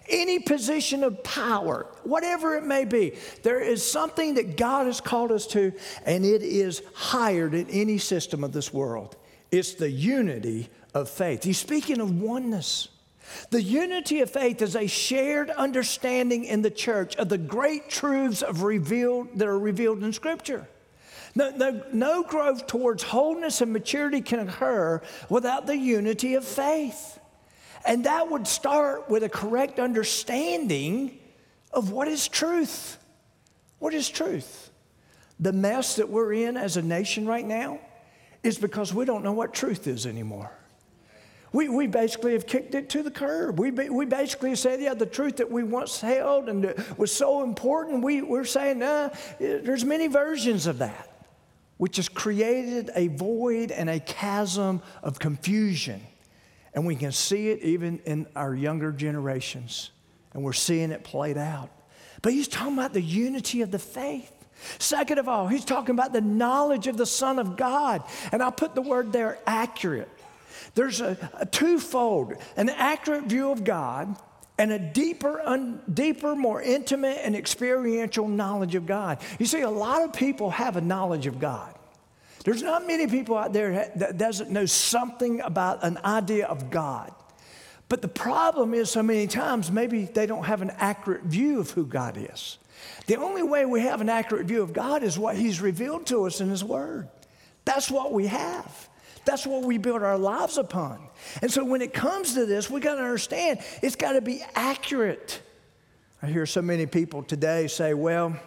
any 0.08 0.38
position 0.38 1.04
of 1.04 1.22
power, 1.22 1.86
whatever 2.04 2.56
it 2.56 2.64
may 2.64 2.84
be. 2.84 3.14
There 3.42 3.60
is 3.60 3.88
something 3.88 4.34
that 4.34 4.56
God 4.56 4.86
has 4.86 5.00
called 5.00 5.32
us 5.32 5.46
to, 5.48 5.72
and 6.04 6.24
it 6.24 6.42
is 6.42 6.82
higher 6.94 7.48
than 7.48 7.68
any 7.70 7.98
system 7.98 8.44
of 8.44 8.52
this 8.52 8.72
world. 8.72 9.16
It's 9.50 9.74
the 9.74 9.90
unity 9.90 10.68
of 10.94 11.08
faith. 11.08 11.44
He's 11.44 11.58
speaking 11.58 12.00
of 12.00 12.20
oneness. 12.20 12.88
The 13.50 13.62
unity 13.62 14.20
of 14.20 14.30
faith 14.30 14.62
is 14.62 14.76
a 14.76 14.86
shared 14.86 15.50
understanding 15.50 16.44
in 16.44 16.62
the 16.62 16.70
church 16.70 17.16
of 17.16 17.28
the 17.28 17.38
great 17.38 17.90
truths 17.90 18.42
of 18.42 18.62
revealed, 18.62 19.38
that 19.38 19.48
are 19.48 19.58
revealed 19.58 20.02
in 20.02 20.12
Scripture. 20.12 20.68
No, 21.34 21.50
no, 21.50 21.82
no 21.92 22.22
growth 22.22 22.66
towards 22.66 23.02
wholeness 23.02 23.60
and 23.60 23.72
maturity 23.72 24.22
can 24.22 24.48
occur 24.48 25.02
without 25.28 25.66
the 25.66 25.76
unity 25.76 26.34
of 26.34 26.44
faith. 26.44 27.18
And 27.86 28.04
that 28.04 28.28
would 28.28 28.48
start 28.48 29.08
with 29.08 29.22
a 29.22 29.28
correct 29.28 29.78
understanding 29.78 31.18
of 31.72 31.92
what 31.92 32.08
is 32.08 32.26
truth. 32.26 32.98
What 33.78 33.94
is 33.94 34.08
truth? 34.08 34.70
The 35.38 35.52
mess 35.52 35.96
that 35.96 36.08
we're 36.08 36.32
in 36.32 36.56
as 36.56 36.76
a 36.76 36.82
nation 36.82 37.26
right 37.26 37.46
now 37.46 37.78
is 38.42 38.58
because 38.58 38.92
we 38.92 39.04
don't 39.04 39.22
know 39.22 39.32
what 39.32 39.54
truth 39.54 39.86
is 39.86 40.04
anymore. 40.04 40.50
We, 41.52 41.68
we 41.68 41.86
basically 41.86 42.32
have 42.32 42.46
kicked 42.46 42.74
it 42.74 42.90
to 42.90 43.04
the 43.04 43.10
curb. 43.10 43.60
We, 43.60 43.70
we 43.70 44.04
basically 44.04 44.54
said, 44.56 44.80
yeah, 44.80 44.94
the 44.94 45.06
truth 45.06 45.36
that 45.36 45.50
we 45.50 45.62
once 45.62 46.00
held 46.00 46.48
and 46.48 46.74
was 46.96 47.12
so 47.12 47.44
important, 47.44 48.02
we, 48.02 48.20
we're 48.20 48.44
saying, 48.44 48.80
nah, 48.80 49.10
there's 49.38 49.84
many 49.84 50.08
versions 50.08 50.66
of 50.66 50.78
that, 50.78 51.24
which 51.76 51.96
has 51.96 52.08
created 52.08 52.90
a 52.96 53.06
void 53.08 53.70
and 53.70 53.88
a 53.88 54.00
chasm 54.00 54.82
of 55.04 55.20
confusion 55.20 56.02
and 56.76 56.86
we 56.86 56.94
can 56.94 57.10
see 57.10 57.48
it 57.48 57.62
even 57.62 58.00
in 58.04 58.26
our 58.36 58.54
younger 58.54 58.92
generations. 58.92 59.90
And 60.34 60.44
we're 60.44 60.52
seeing 60.52 60.92
it 60.92 61.02
played 61.02 61.38
out. 61.38 61.70
But 62.20 62.34
he's 62.34 62.48
talking 62.48 62.74
about 62.74 62.92
the 62.92 63.00
unity 63.00 63.62
of 63.62 63.70
the 63.70 63.78
faith. 63.78 64.30
Second 64.78 65.18
of 65.18 65.26
all, 65.26 65.48
he's 65.48 65.64
talking 65.64 65.94
about 65.94 66.12
the 66.12 66.20
knowledge 66.20 66.86
of 66.86 66.98
the 66.98 67.06
Son 67.06 67.38
of 67.38 67.56
God. 67.56 68.02
And 68.30 68.42
I'll 68.42 68.52
put 68.52 68.74
the 68.74 68.82
word 68.82 69.10
there 69.10 69.38
accurate. 69.46 70.10
There's 70.74 71.00
a, 71.00 71.16
a 71.34 71.46
twofold 71.46 72.34
an 72.58 72.68
accurate 72.68 73.24
view 73.24 73.50
of 73.50 73.64
God 73.64 74.14
and 74.58 74.70
a 74.70 74.78
deeper, 74.78 75.40
un, 75.40 75.80
deeper, 75.92 76.36
more 76.36 76.60
intimate 76.60 77.20
and 77.22 77.34
experiential 77.34 78.28
knowledge 78.28 78.74
of 78.74 78.84
God. 78.84 79.18
You 79.38 79.46
see, 79.46 79.62
a 79.62 79.70
lot 79.70 80.02
of 80.02 80.12
people 80.12 80.50
have 80.50 80.76
a 80.76 80.82
knowledge 80.82 81.26
of 81.26 81.40
God. 81.40 81.75
There's 82.46 82.62
not 82.62 82.86
many 82.86 83.08
people 83.08 83.36
out 83.36 83.52
there 83.52 83.90
that 83.96 84.18
doesn't 84.18 84.50
know 84.50 84.66
something 84.66 85.40
about 85.40 85.82
an 85.82 85.98
idea 86.04 86.46
of 86.46 86.70
God. 86.70 87.12
But 87.88 88.02
the 88.02 88.08
problem 88.08 88.72
is, 88.72 88.88
so 88.88 89.02
many 89.02 89.26
times, 89.26 89.72
maybe 89.72 90.04
they 90.04 90.26
don't 90.26 90.44
have 90.44 90.62
an 90.62 90.70
accurate 90.76 91.24
view 91.24 91.58
of 91.58 91.72
who 91.72 91.84
God 91.84 92.16
is. 92.16 92.58
The 93.08 93.16
only 93.16 93.42
way 93.42 93.66
we 93.66 93.80
have 93.80 94.00
an 94.00 94.08
accurate 94.08 94.46
view 94.46 94.62
of 94.62 94.72
God 94.72 95.02
is 95.02 95.18
what 95.18 95.36
He's 95.36 95.60
revealed 95.60 96.06
to 96.06 96.24
us 96.24 96.40
in 96.40 96.48
His 96.48 96.62
Word. 96.62 97.08
That's 97.64 97.90
what 97.90 98.12
we 98.12 98.28
have. 98.28 98.88
That's 99.24 99.44
what 99.44 99.64
we 99.64 99.76
build 99.76 100.04
our 100.04 100.16
lives 100.16 100.56
upon. 100.56 101.00
And 101.42 101.50
so 101.50 101.64
when 101.64 101.82
it 101.82 101.92
comes 101.92 102.34
to 102.34 102.46
this, 102.46 102.70
we 102.70 102.78
got 102.78 102.94
to 102.94 103.02
understand 103.02 103.58
it's 103.82 103.96
got 103.96 104.12
to 104.12 104.20
be 104.20 104.40
accurate. 104.54 105.42
I 106.22 106.28
hear 106.28 106.46
so 106.46 106.62
many 106.62 106.86
people 106.86 107.24
today 107.24 107.66
say, 107.66 107.92
well, 107.92 108.38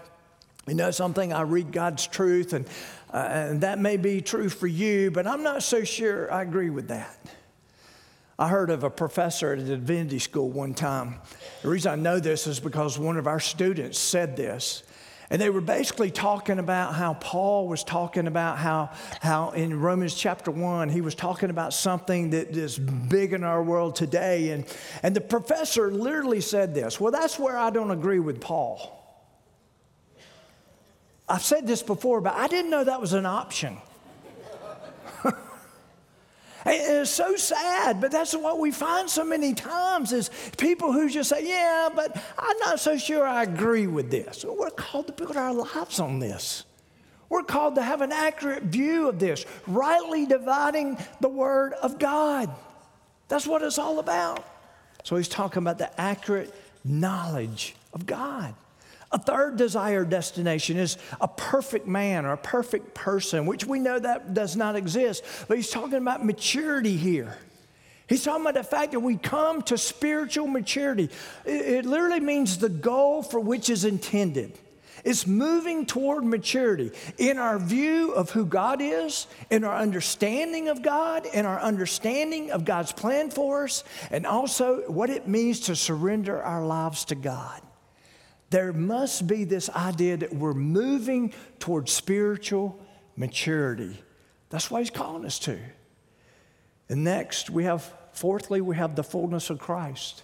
you 0.69 0.75
know 0.75 0.91
something, 0.91 1.33
I 1.33 1.41
read 1.41 1.71
God's 1.71 2.05
truth, 2.05 2.53
and, 2.53 2.65
uh, 3.11 3.17
and 3.17 3.61
that 3.61 3.79
may 3.79 3.97
be 3.97 4.21
true 4.21 4.49
for 4.49 4.67
you, 4.67 5.09
but 5.09 5.25
I'm 5.25 5.41
not 5.41 5.63
so 5.63 5.83
sure 5.83 6.31
I 6.31 6.43
agree 6.43 6.69
with 6.69 6.89
that. 6.89 7.17
I 8.37 8.47
heard 8.47 8.69
of 8.69 8.83
a 8.83 8.89
professor 8.89 9.51
at 9.51 9.59
a 9.59 9.63
divinity 9.63 10.19
school 10.19 10.49
one 10.49 10.73
time. 10.73 11.15
The 11.61 11.69
reason 11.69 11.91
I 11.91 11.95
know 11.95 12.19
this 12.19 12.47
is 12.47 12.59
because 12.59 12.97
one 12.97 13.17
of 13.17 13.27
our 13.27 13.39
students 13.39 13.99
said 13.99 14.37
this. 14.37 14.83
And 15.31 15.41
they 15.41 15.49
were 15.49 15.61
basically 15.61 16.09
talking 16.09 16.57
about 16.57 16.95
how 16.95 17.15
Paul 17.15 17.67
was 17.67 17.83
talking 17.83 18.25
about 18.25 18.57
how, 18.57 18.91
how 19.21 19.51
in 19.51 19.79
Romans 19.79 20.15
chapter 20.15 20.49
1, 20.49 20.89
he 20.89 21.01
was 21.01 21.13
talking 21.15 21.49
about 21.49 21.73
something 21.73 22.31
that 22.31 22.55
is 22.57 22.79
big 22.79 23.33
in 23.33 23.43
our 23.43 23.61
world 23.61 23.95
today. 23.95 24.51
And, 24.51 24.65
and 25.03 25.15
the 25.15 25.21
professor 25.21 25.91
literally 25.91 26.41
said 26.41 26.73
this 26.73 26.99
Well, 26.99 27.11
that's 27.11 27.37
where 27.37 27.57
I 27.57 27.69
don't 27.69 27.91
agree 27.91 28.19
with 28.19 28.39
Paul. 28.39 28.98
I've 31.29 31.43
said 31.43 31.67
this 31.67 31.83
before, 31.83 32.21
but 32.21 32.33
I 32.33 32.47
didn't 32.47 32.71
know 32.71 32.83
that 32.83 32.99
was 32.99 33.13
an 33.13 33.25
option. 33.25 33.77
It's 36.65 37.09
so 37.09 37.37
sad, 37.37 38.01
but 38.01 38.11
that's 38.11 38.35
what 38.35 38.59
we 38.59 38.71
find 38.71 39.09
so 39.09 39.23
many 39.23 39.53
times 39.53 40.11
is 40.11 40.29
people 40.57 40.91
who 40.91 41.09
just 41.09 41.29
say, 41.29 41.47
yeah, 41.47 41.89
but 41.95 42.21
I'm 42.37 42.57
not 42.59 42.81
so 42.81 42.97
sure 42.97 43.25
I 43.25 43.43
agree 43.43 43.87
with 43.87 44.11
this. 44.11 44.43
We're 44.43 44.69
called 44.69 45.07
to 45.07 45.13
build 45.13 45.37
our 45.37 45.53
lives 45.53 46.01
on 46.01 46.19
this. 46.19 46.65
We're 47.29 47.43
called 47.43 47.75
to 47.75 47.81
have 47.81 48.01
an 48.01 48.11
accurate 48.11 48.63
view 48.63 49.07
of 49.07 49.19
this, 49.19 49.45
rightly 49.67 50.25
dividing 50.25 50.97
the 51.21 51.29
word 51.29 51.73
of 51.73 51.97
God. 51.97 52.53
That's 53.29 53.47
what 53.47 53.61
it's 53.61 53.77
all 53.77 53.99
about. 53.99 54.45
So 55.03 55.15
he's 55.15 55.29
talking 55.29 55.61
about 55.63 55.77
the 55.77 55.99
accurate 55.99 56.53
knowledge 56.83 57.75
of 57.93 58.05
God. 58.05 58.53
A 59.11 59.17
third 59.17 59.57
desired 59.57 60.09
destination 60.09 60.77
is 60.77 60.97
a 61.19 61.27
perfect 61.27 61.87
man 61.87 62.25
or 62.25 62.33
a 62.33 62.37
perfect 62.37 62.93
person, 62.93 63.47
which 63.47 63.65
we 63.65 63.79
know 63.79 63.97
that 63.97 64.33
does 64.33 64.55
not 64.55 64.75
exist. 64.75 65.23
But 65.47 65.57
he's 65.57 65.71
talking 65.71 65.95
about 65.95 66.23
maturity 66.23 66.95
here. 66.95 67.37
He's 68.07 68.23
talking 68.23 68.41
about 68.41 68.55
the 68.55 68.63
fact 68.63 68.91
that 68.91 68.99
we 68.99 69.17
come 69.17 69.61
to 69.63 69.77
spiritual 69.77 70.47
maturity. 70.47 71.09
It, 71.45 71.85
literally 71.85 72.19
means 72.19 72.57
the 72.57 72.69
goal 72.69 73.23
for 73.23 73.39
which 73.39 73.69
is 73.69 73.85
intended. 73.85 74.57
It's 75.05 75.25
moving 75.25 75.85
toward 75.85 76.23
maturity 76.23 76.91
in 77.17 77.37
our 77.37 77.57
view 77.57 78.11
of 78.13 78.31
who 78.31 78.45
God 78.45 78.81
is, 78.81 79.27
in 79.49 79.63
our 79.63 79.75
understanding 79.75 80.67
of 80.67 80.81
God, 80.81 81.25
in 81.27 81.45
our 81.45 81.59
understanding 81.59 82.51
of 82.51 82.65
God's 82.65 82.91
plan 82.91 83.29
for 83.29 83.63
us, 83.63 83.83
and 84.11 84.25
also 84.25 84.81
what 84.89 85.09
it 85.09 85.27
means 85.27 85.61
to 85.61 85.75
surrender 85.75 86.41
our 86.41 86.65
lives 86.65 87.05
to 87.05 87.15
God. 87.15 87.61
There 88.49 88.73
must 88.73 89.27
be 89.27 89.43
this 89.43 89.69
idea 89.69 90.17
that 90.17 90.33
we're 90.33 90.53
moving 90.53 91.33
towards 91.59 91.91
spiritual 91.91 92.79
maturity. 93.15 94.01
That's 94.49 94.71
what 94.71 94.79
he's 94.79 94.89
calling 94.89 95.25
us 95.25 95.37
to. 95.39 95.59
And 96.89 97.03
next, 97.03 97.49
we 97.49 97.65
have, 97.65 97.93
fourthly, 98.13 98.61
we 98.61 98.75
have 98.75 98.95
the 98.95 99.03
fullness 99.03 99.49
of 99.49 99.59
Christ. 99.59 100.23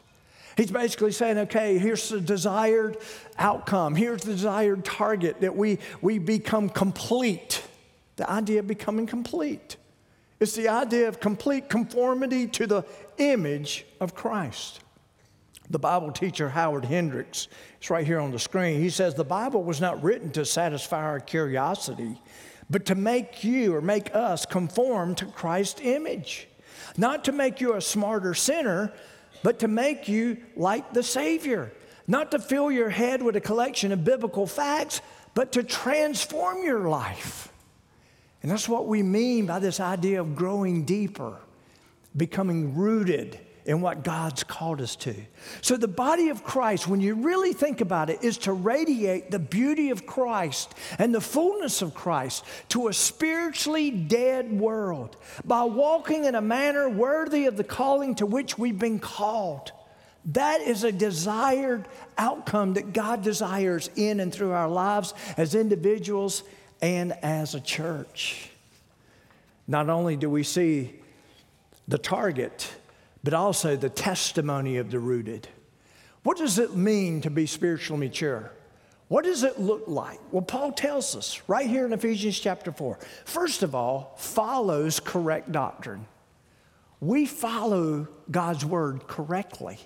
He's 0.58 0.72
basically 0.72 1.12
saying, 1.12 1.38
okay, 1.38 1.78
here's 1.78 2.10
the 2.10 2.22
desired 2.22 2.98
outcome. 3.38 3.94
Here's 3.94 4.22
the 4.22 4.32
desired 4.32 4.86
target 4.86 5.42
that 5.42 5.56
we, 5.56 5.80
we 6.02 6.18
become 6.18 6.70
complete. 6.70 7.62
The 8.16 8.30
idea 8.30 8.60
of 8.60 8.68
becoming 8.68 9.06
complete. 9.06 9.76
It's 10.40 10.56
the 10.56 10.70
idea 10.70 11.08
of 11.08 11.20
complete 11.20 11.70
conformity 11.70 12.48
to 12.48 12.68
the 12.68 12.84
image 13.18 13.86
of 14.00 14.16
Christ. 14.16 14.80
The 15.70 15.80
Bible 15.80 16.12
teacher 16.12 16.50
Howard 16.50 16.86
Hendricks, 16.86 17.48
it's 17.78 17.90
right 17.90 18.06
here 18.06 18.20
on 18.20 18.32
the 18.32 18.40
screen. 18.40 18.82
He 18.82 18.90
says 18.90 19.16
the 19.16 19.24
Bible 19.24 19.64
was 19.64 19.82
not 19.82 20.04
written 20.04 20.30
to 20.32 20.46
satisfy 20.46 21.02
our 21.02 21.20
curiosity, 21.20 22.22
but 22.70 22.86
to 22.86 22.96
make 22.96 23.44
you 23.44 23.76
or 23.76 23.82
make 23.82 24.14
us 24.14 24.46
conform 24.46 25.16
to 25.16 25.26
Christ's 25.26 25.82
image. 25.82 26.48
Not 26.98 27.24
to 27.26 27.32
make 27.32 27.62
you 27.62 27.74
a 27.74 27.82
smarter 27.82 28.34
sinner, 28.34 28.94
but 29.44 29.60
to 29.60 29.68
make 29.68 30.08
you 30.08 30.38
like 30.56 30.94
the 30.94 31.04
Savior. 31.04 31.72
Not 32.08 32.32
to 32.32 32.40
fill 32.40 32.72
your 32.72 32.90
head 32.90 33.24
with 33.24 33.36
a 33.36 33.42
collection 33.42 33.92
of 33.92 34.04
biblical 34.04 34.46
facts, 34.46 35.02
but 35.34 35.52
to 35.54 35.64
transform 35.64 36.64
your 36.64 36.88
life. 36.88 37.52
And 38.44 38.52
that's 38.52 38.70
what 38.70 38.86
we 38.86 39.02
mean 39.02 39.48
by 39.48 39.58
this 39.58 39.80
idea 39.80 40.22
of 40.22 40.36
growing 40.36 40.86
deeper, 40.86 41.38
becoming 42.16 42.76
rooted 42.76 43.40
in 43.66 43.82
what 43.82 44.04
God's 44.04 44.44
called 44.44 44.80
us 44.80 44.96
to. 44.98 45.16
So, 45.62 45.76
the 45.76 45.88
body 45.88 46.30
of 46.30 46.44
Christ, 46.44 46.88
when 46.88 47.02
you 47.02 47.16
really 47.16 47.52
think 47.52 47.82
about 47.82 48.10
it, 48.10 48.24
is 48.24 48.38
to 48.40 48.54
radiate 48.54 49.32
the 49.32 49.40
beauty 49.40 49.90
of 49.90 50.06
Christ 50.06 50.74
and 51.00 51.14
the 51.14 51.22
fullness 51.22 51.82
of 51.82 51.94
Christ 51.94 52.46
to 52.70 52.88
a 52.88 52.94
spiritually 52.94 53.90
dead 53.90 54.52
world 54.52 55.18
by 55.44 55.64
walking 55.64 56.26
in 56.26 56.36
a 56.36 56.42
manner 56.42 56.88
worthy 56.88 57.46
of 57.46 57.58
the 57.58 57.64
calling 57.64 58.16
to 58.16 58.26
which 58.26 58.58
we've 58.58 58.80
been 58.80 59.00
called. 59.00 59.72
That 60.26 60.62
is 60.62 60.84
a 60.84 60.92
desired 60.92 61.88
outcome 62.18 62.74
that 62.76 62.94
God 62.94 63.24
desires 63.24 63.90
in 63.96 64.20
and 64.20 64.34
through 64.34 64.52
our 64.52 64.70
lives 64.70 65.14
as 65.38 65.54
individuals 65.54 66.44
and 66.82 67.14
as 67.24 67.56
a 67.56 67.60
church. 67.60 68.50
Not 69.68 69.90
only 69.90 70.16
do 70.16 70.30
we 70.30 70.44
see 70.44 70.96
the 71.88 71.98
target, 71.98 72.72
but 73.26 73.34
also 73.34 73.76
the 73.76 73.90
testimony 73.90 74.78
of 74.78 74.92
the 74.92 75.00
rooted. 75.00 75.48
What 76.22 76.38
does 76.38 76.60
it 76.60 76.76
mean 76.76 77.22
to 77.22 77.32
be 77.32 77.48
spiritually 77.48 78.08
mature? 78.08 78.52
What 79.08 79.26
does 79.26 79.42
it 79.42 79.60
look 79.60 79.86
like? 79.88 80.20
Well, 80.32 80.44
Paul 80.44 80.72
tells 80.72 81.16
us 81.16 81.42
right 81.48 81.68
here 81.68 81.88
in 81.88 81.94
Ephesians 81.94 82.40
chapter 82.40 82.72
4. 82.72 83.00
First 83.26 83.64
of 83.64 83.74
all, 83.74 84.14
follows 84.18 85.00
correct 85.00 85.52
doctrine. 85.52 86.06
We 87.00 87.26
follow 87.26 88.08
God's 88.30 88.64
word 88.64 89.08
correctly. 89.08 89.80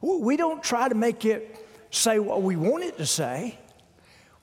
We 0.00 0.38
don't 0.38 0.62
try 0.62 0.88
to 0.88 0.94
make 0.94 1.26
it 1.26 1.58
say 1.90 2.18
what 2.18 2.40
we 2.40 2.56
want 2.56 2.84
it 2.84 2.96
to 2.96 3.06
say. 3.06 3.58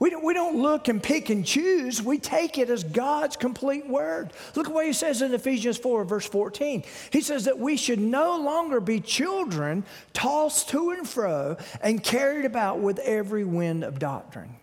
We 0.01 0.09
don't, 0.09 0.23
we 0.23 0.33
don't 0.33 0.59
look 0.59 0.87
and 0.87 1.01
pick 1.01 1.29
and 1.29 1.45
choose. 1.45 2.01
We 2.01 2.17
take 2.17 2.57
it 2.57 2.71
as 2.71 2.83
God's 2.83 3.37
complete 3.37 3.87
word. 3.87 4.33
Look 4.55 4.67
at 4.67 4.73
what 4.73 4.87
he 4.87 4.93
says 4.93 5.21
in 5.21 5.31
Ephesians 5.31 5.77
4, 5.77 6.05
verse 6.05 6.25
14. 6.25 6.83
He 7.11 7.21
says 7.21 7.45
that 7.45 7.59
we 7.59 7.77
should 7.77 7.99
no 7.99 8.35
longer 8.35 8.79
be 8.79 8.99
children 8.99 9.85
tossed 10.11 10.69
to 10.69 10.89
and 10.89 11.07
fro 11.07 11.55
and 11.81 12.03
carried 12.03 12.45
about 12.45 12.79
with 12.79 12.97
every 12.97 13.43
wind 13.43 13.83
of 13.83 13.99
doctrine. 13.99 14.55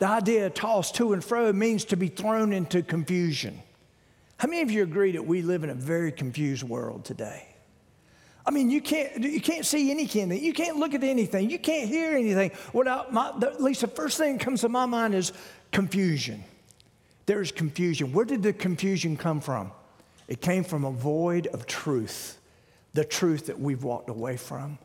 The 0.00 0.08
idea 0.08 0.44
of 0.44 0.52
tossed 0.52 0.96
to 0.96 1.14
and 1.14 1.24
fro 1.24 1.50
means 1.54 1.86
to 1.86 1.96
be 1.96 2.08
thrown 2.08 2.52
into 2.52 2.82
confusion. 2.82 3.62
How 4.36 4.48
many 4.48 4.60
of 4.60 4.70
you 4.70 4.82
agree 4.82 5.12
that 5.12 5.24
we 5.24 5.40
live 5.40 5.64
in 5.64 5.70
a 5.70 5.74
very 5.74 6.12
confused 6.12 6.62
world 6.62 7.06
today? 7.06 7.47
I 8.48 8.50
mean, 8.50 8.70
you 8.70 8.80
can't, 8.80 9.22
you 9.22 9.42
can't 9.42 9.66
see 9.66 9.90
anything. 9.90 10.32
You 10.32 10.54
can't 10.54 10.78
look 10.78 10.94
at 10.94 11.04
anything. 11.04 11.50
You 11.50 11.58
can't 11.58 11.86
hear 11.86 12.16
anything 12.16 12.50
without, 12.72 13.12
my, 13.12 13.28
at 13.28 13.62
least 13.62 13.82
the 13.82 13.88
first 13.88 14.16
thing 14.16 14.38
that 14.38 14.42
comes 14.42 14.62
to 14.62 14.70
my 14.70 14.86
mind 14.86 15.14
is 15.14 15.34
confusion. 15.70 16.42
There 17.26 17.42
is 17.42 17.52
confusion. 17.52 18.10
Where 18.14 18.24
did 18.24 18.42
the 18.42 18.54
confusion 18.54 19.18
come 19.18 19.42
from? 19.42 19.70
It 20.28 20.40
came 20.40 20.64
from 20.64 20.86
a 20.86 20.90
void 20.90 21.48
of 21.48 21.66
truth, 21.66 22.38
the 22.94 23.04
truth 23.04 23.48
that 23.48 23.60
we've 23.60 23.84
walked 23.84 24.08
away 24.08 24.38
from. 24.38 24.78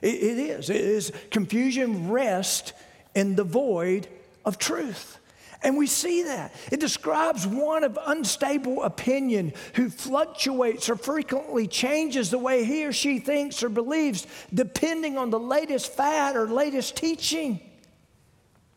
it, 0.00 0.14
it 0.14 0.38
is. 0.38 0.70
It 0.70 0.80
is 0.80 1.12
confusion 1.32 2.08
rests 2.08 2.72
in 3.16 3.34
the 3.34 3.42
void 3.42 4.06
of 4.44 4.58
truth. 4.58 5.18
And 5.62 5.76
we 5.76 5.86
see 5.86 6.24
that. 6.24 6.52
It 6.72 6.80
describes 6.80 7.46
one 7.46 7.84
of 7.84 7.98
unstable 8.06 8.82
opinion 8.82 9.52
who 9.74 9.90
fluctuates 9.90 10.90
or 10.90 10.96
frequently 10.96 11.68
changes 11.68 12.30
the 12.30 12.38
way 12.38 12.64
he 12.64 12.84
or 12.84 12.92
she 12.92 13.20
thinks 13.20 13.62
or 13.62 13.68
believes 13.68 14.26
depending 14.52 15.16
on 15.16 15.30
the 15.30 15.38
latest 15.38 15.92
fad 15.92 16.34
or 16.34 16.48
latest 16.48 16.96
teaching. 16.96 17.60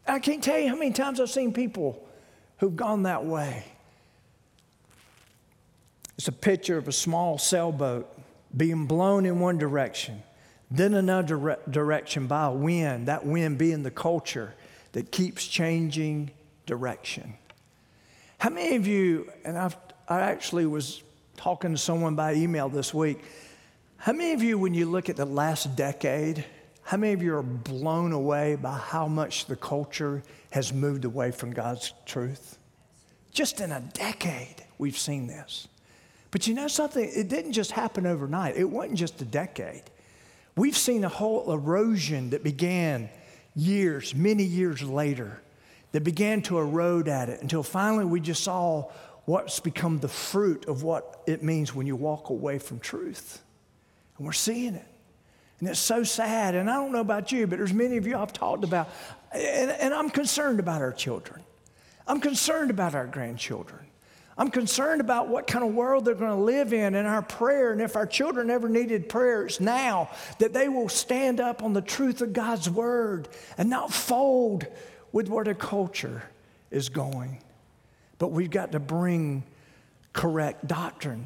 I 0.07 0.19
can't 0.19 0.43
tell 0.43 0.59
you 0.59 0.69
how 0.69 0.75
many 0.75 0.91
times 0.91 1.19
I've 1.19 1.31
seen 1.31 1.53
people 1.53 2.07
who've 2.57 2.75
gone 2.75 3.03
that 3.03 3.25
way. 3.25 3.65
It's 6.17 6.27
a 6.27 6.31
picture 6.31 6.77
of 6.77 6.87
a 6.87 6.93
small 6.93 7.37
sailboat 7.37 8.07
being 8.55 8.85
blown 8.85 9.25
in 9.25 9.39
one 9.39 9.57
direction, 9.57 10.21
then 10.69 10.93
another 10.93 11.57
direction 11.69 12.27
by 12.27 12.45
a 12.45 12.51
wind, 12.51 13.07
that 13.07 13.25
wind 13.25 13.57
being 13.57 13.83
the 13.83 13.91
culture 13.91 14.53
that 14.93 15.11
keeps 15.11 15.45
changing 15.45 16.31
direction. 16.65 17.35
How 18.37 18.49
many 18.49 18.75
of 18.75 18.87
you, 18.87 19.31
and 19.43 19.57
I've, 19.57 19.77
I 20.07 20.21
actually 20.21 20.65
was 20.65 21.01
talking 21.37 21.71
to 21.71 21.77
someone 21.77 22.15
by 22.15 22.33
email 22.35 22.69
this 22.69 22.93
week, 22.93 23.23
how 23.97 24.11
many 24.11 24.33
of 24.33 24.43
you, 24.43 24.57
when 24.57 24.73
you 24.73 24.85
look 24.85 25.09
at 25.09 25.15
the 25.15 25.25
last 25.25 25.75
decade, 25.75 26.45
how 26.83 26.97
many 26.97 27.13
of 27.13 27.23
you 27.23 27.35
are 27.35 27.43
blown 27.43 28.11
away 28.11 28.55
by 28.55 28.77
how 28.77 29.07
much 29.07 29.45
the 29.45 29.55
culture 29.55 30.21
has 30.51 30.71
moved 30.71 31.05
away 31.05 31.31
from 31.31 31.51
God's 31.51 31.93
truth? 32.05 32.59
Just 33.31 33.59
in 33.59 33.71
a 33.71 33.81
decade, 33.93 34.63
we've 34.77 34.97
seen 34.97 35.27
this. 35.27 35.67
But 36.29 36.47
you 36.47 36.53
know 36.53 36.67
something? 36.67 37.09
It 37.15 37.27
didn't 37.27 37.53
just 37.53 37.71
happen 37.71 38.05
overnight, 38.05 38.57
it 38.57 38.69
wasn't 38.69 38.99
just 38.99 39.21
a 39.21 39.25
decade. 39.25 39.83
We've 40.55 40.77
seen 40.77 41.03
a 41.03 41.09
whole 41.09 41.51
erosion 41.51 42.29
that 42.29 42.43
began 42.43 43.09
years, 43.55 44.13
many 44.13 44.43
years 44.43 44.83
later, 44.83 45.41
that 45.95 46.03
began 46.03 46.41
to 46.41 46.57
erode 46.57 47.07
at 47.07 47.29
it 47.29 47.41
until 47.41 47.63
finally 47.63 48.03
we 48.03 48.19
just 48.19 48.43
saw 48.43 48.83
what's 49.23 49.61
become 49.61 49.97
the 49.99 50.09
fruit 50.09 50.65
of 50.65 50.83
what 50.83 51.23
it 51.25 51.41
means 51.41 51.73
when 51.73 51.87
you 51.87 51.95
walk 51.95 52.29
away 52.29 52.59
from 52.59 52.81
truth. 52.81 53.41
And 54.17 54.25
we're 54.25 54.33
seeing 54.33 54.75
it. 54.75 54.85
And 55.61 55.69
it's 55.69 55.79
so 55.79 56.03
sad. 56.03 56.53
And 56.53 56.69
I 56.69 56.73
don't 56.73 56.91
know 56.91 56.99
about 56.99 57.31
you, 57.31 57.47
but 57.47 57.59
there's 57.59 57.71
many 57.71 57.95
of 57.95 58.05
you 58.05 58.17
I've 58.17 58.33
talked 58.33 58.65
about. 58.65 58.89
And, 59.31 59.71
and 59.71 59.93
I'm 59.93 60.09
concerned 60.09 60.59
about 60.59 60.81
our 60.81 60.91
children. 60.91 61.45
I'm 62.05 62.19
concerned 62.19 62.71
about 62.71 62.93
our 62.93 63.07
grandchildren. 63.07 63.85
I'm 64.37 64.51
concerned 64.51 64.99
about 64.99 65.29
what 65.29 65.47
kind 65.47 65.63
of 65.63 65.73
world 65.73 66.03
they're 66.03 66.13
going 66.13 66.37
to 66.37 66.43
live 66.43 66.73
in 66.73 66.95
and 66.95 67.07
our 67.07 67.21
prayer. 67.21 67.71
And 67.71 67.79
if 67.79 67.95
our 67.95 68.05
children 68.05 68.49
ever 68.49 68.67
needed 68.67 69.07
prayers 69.07 69.61
now, 69.61 70.09
that 70.39 70.51
they 70.51 70.67
will 70.67 70.89
stand 70.89 71.39
up 71.39 71.63
on 71.63 71.71
the 71.71 71.81
truth 71.81 72.21
of 72.21 72.33
God's 72.33 72.69
word 72.69 73.29
and 73.57 73.69
not 73.69 73.93
fold 73.93 74.67
with 75.15 75.29
where 75.29 75.45
the 75.45 75.55
culture 75.55 76.21
is 76.71 76.89
going. 76.89 77.41
But 78.17 78.33
we've 78.33 78.49
got 78.49 78.73
to 78.73 78.81
bring 78.81 79.45
correct 80.11 80.67
doctrine. 80.67 81.25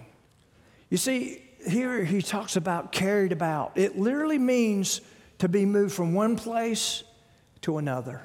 You 0.92 0.98
see, 0.98 1.42
here 1.68 2.04
he 2.04 2.22
talks 2.22 2.56
about 2.56 2.92
carried 2.92 3.32
about. 3.32 3.72
It 3.74 3.98
literally 3.98 4.38
means 4.38 5.02
to 5.40 5.50
be 5.50 5.66
moved 5.66 5.96
from 5.96 6.14
one 6.14 6.36
place 6.36 7.04
to 7.62 7.80
another. 7.80 8.22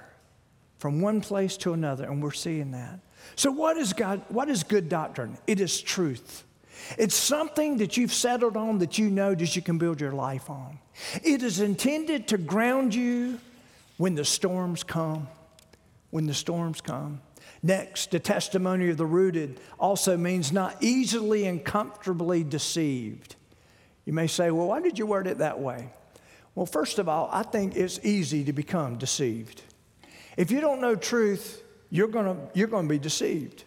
From 0.81 1.01
one 1.01 1.23
place 1.23 1.57
to 1.59 1.73
another, 1.73 2.05
and 2.05 2.23
we're 2.23 2.33
seeing 2.33 2.73
that. 2.73 3.01
So, 3.35 3.51
what 3.51 3.79
is 3.79 3.95
God? 3.95 4.21
What 4.29 4.51
is 4.51 4.65
good 4.65 4.91
doctrine? 4.91 5.39
It 5.47 5.61
is 5.61 5.81
truth. 5.81 6.45
It's 6.99 7.15
something 7.15 7.79
that 7.79 7.97
you've 7.97 8.13
settled 8.13 8.59
on 8.59 8.81
that 8.81 8.99
you 8.99 9.09
know 9.09 9.35
that 9.35 9.57
you 9.57 9.63
can 9.63 9.79
build 9.79 9.99
your 9.99 10.13
life 10.13 10.51
on. 10.51 10.79
It 11.23 11.43
is 11.43 11.61
intended 11.61 12.29
to 12.29 12.37
ground 12.37 12.95
you 12.95 13.41
when 13.97 14.15
the 14.15 14.27
storms 14.27 14.83
come. 14.83 15.27
When 16.15 16.27
the 16.27 16.33
storms 16.33 16.81
come. 16.81 17.21
Next, 17.61 18.13
the 18.13 18.21
testimony 18.21 18.89
of 18.89 18.99
the 18.99 19.05
rooted 19.05 19.59
also 19.81 20.17
means 20.17 20.53
not 20.53 20.77
easily 20.81 21.45
and 21.49 21.65
comfortably 21.65 22.45
deceived. 22.45 23.35
You 24.05 24.13
may 24.13 24.29
say, 24.29 24.53
well, 24.53 24.69
why 24.69 24.81
did 24.81 24.97
you 24.97 25.07
word 25.07 25.27
it 25.27 25.39
that 25.39 25.59
way? 25.59 25.89
Well, 26.55 26.67
first 26.67 27.01
of 27.01 27.09
all, 27.09 27.29
I 27.33 27.43
think 27.43 27.75
it's 27.75 27.99
easy 28.05 28.45
to 28.45 28.53
become 28.53 28.97
deceived. 28.97 29.63
If 30.37 30.53
you 30.53 30.61
don't 30.61 30.81
know 30.81 30.95
truth, 30.95 31.65
you're 31.91 32.07
going 32.07 32.49
you're 32.55 32.69
to 32.69 32.83
be 32.85 33.01
deceived. 33.01 33.65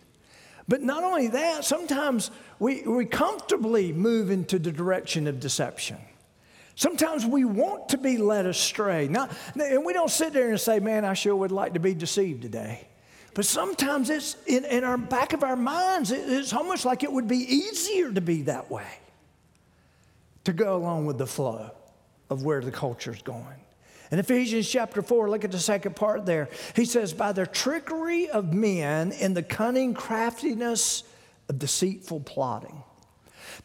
But 0.69 0.81
not 0.81 1.03
only 1.03 1.27
that, 1.27 1.65
sometimes 1.65 2.31
we, 2.59 2.83
we 2.83 3.03
comfortably 3.03 3.91
move 3.91 4.31
into 4.31 4.57
the 4.57 4.71
direction 4.71 5.27
of 5.27 5.41
deception. 5.41 5.97
Sometimes 6.77 7.25
we 7.25 7.43
want 7.43 7.89
to 7.89 7.97
be 7.97 8.17
led 8.17 8.45
astray. 8.45 9.07
And 9.07 9.83
we 9.83 9.93
don't 9.93 10.11
sit 10.11 10.31
there 10.31 10.49
and 10.49 10.61
say, 10.61 10.79
man, 10.79 11.05
I 11.05 11.15
sure 11.15 11.35
would 11.35 11.51
like 11.51 11.73
to 11.73 11.79
be 11.79 11.95
deceived 11.95 12.43
today. 12.43 12.87
But 13.33 13.45
sometimes 13.45 14.11
it's 14.11 14.37
in, 14.45 14.63
in 14.63 14.83
our 14.83 14.95
back 14.95 15.33
of 15.33 15.43
our 15.43 15.55
minds, 15.55 16.11
it's 16.11 16.53
almost 16.53 16.85
like 16.85 17.03
it 17.03 17.11
would 17.11 17.27
be 17.27 17.37
easier 17.37 18.11
to 18.11 18.21
be 18.21 18.43
that 18.43 18.69
way, 18.69 18.85
to 20.43 20.53
go 20.53 20.75
along 20.75 21.07
with 21.07 21.17
the 21.17 21.25
flow 21.25 21.71
of 22.29 22.43
where 22.43 22.61
the 22.61 22.71
culture 22.71 23.11
is 23.11 23.23
going. 23.23 23.59
In 24.11 24.19
Ephesians 24.19 24.69
chapter 24.69 25.01
4, 25.01 25.31
look 25.31 25.43
at 25.43 25.51
the 25.51 25.57
second 25.57 25.95
part 25.95 26.27
there. 26.27 26.47
He 26.75 26.85
says, 26.85 27.11
By 27.11 27.31
the 27.31 27.47
trickery 27.47 28.29
of 28.29 28.53
men 28.53 29.13
and 29.13 29.35
the 29.35 29.41
cunning 29.41 29.95
craftiness 29.95 31.03
of 31.49 31.57
deceitful 31.57 32.19
plotting. 32.19 32.83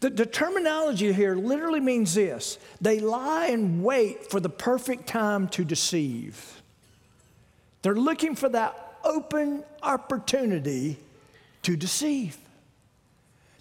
The, 0.01 0.11
the 0.11 0.27
terminology 0.27 1.13
here 1.13 1.35
literally 1.35 1.81
means 1.81 2.15
this 2.15 2.59
they 2.81 3.01
lie 3.01 3.47
in 3.47 3.83
wait 3.83 4.31
for 4.31 4.41
the 4.41 4.49
perfect 4.49 5.07
time 5.07 5.49
to 5.49 5.65
deceive. 5.65 6.63
They're 7.83 7.95
looking 7.95 8.35
for 8.35 8.49
that 8.49 8.97
open 9.05 9.65
opportunity 9.83 10.99
to 11.63 11.77
deceive. 11.77 12.37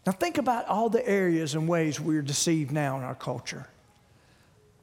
Now, 0.06 0.12
think 0.12 0.38
about 0.38 0.68
all 0.68 0.90
the 0.90 1.08
areas 1.08 1.54
and 1.54 1.68
ways 1.68 2.00
we're 2.00 2.24
deceived 2.24 2.72
now 2.72 2.98
in 2.98 3.04
our 3.04 3.16
culture. 3.16 3.68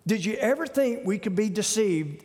Did 0.07 0.25
you 0.25 0.35
ever 0.35 0.67
think 0.67 1.05
we 1.05 1.19
could 1.19 1.35
be 1.35 1.49
deceived 1.49 2.25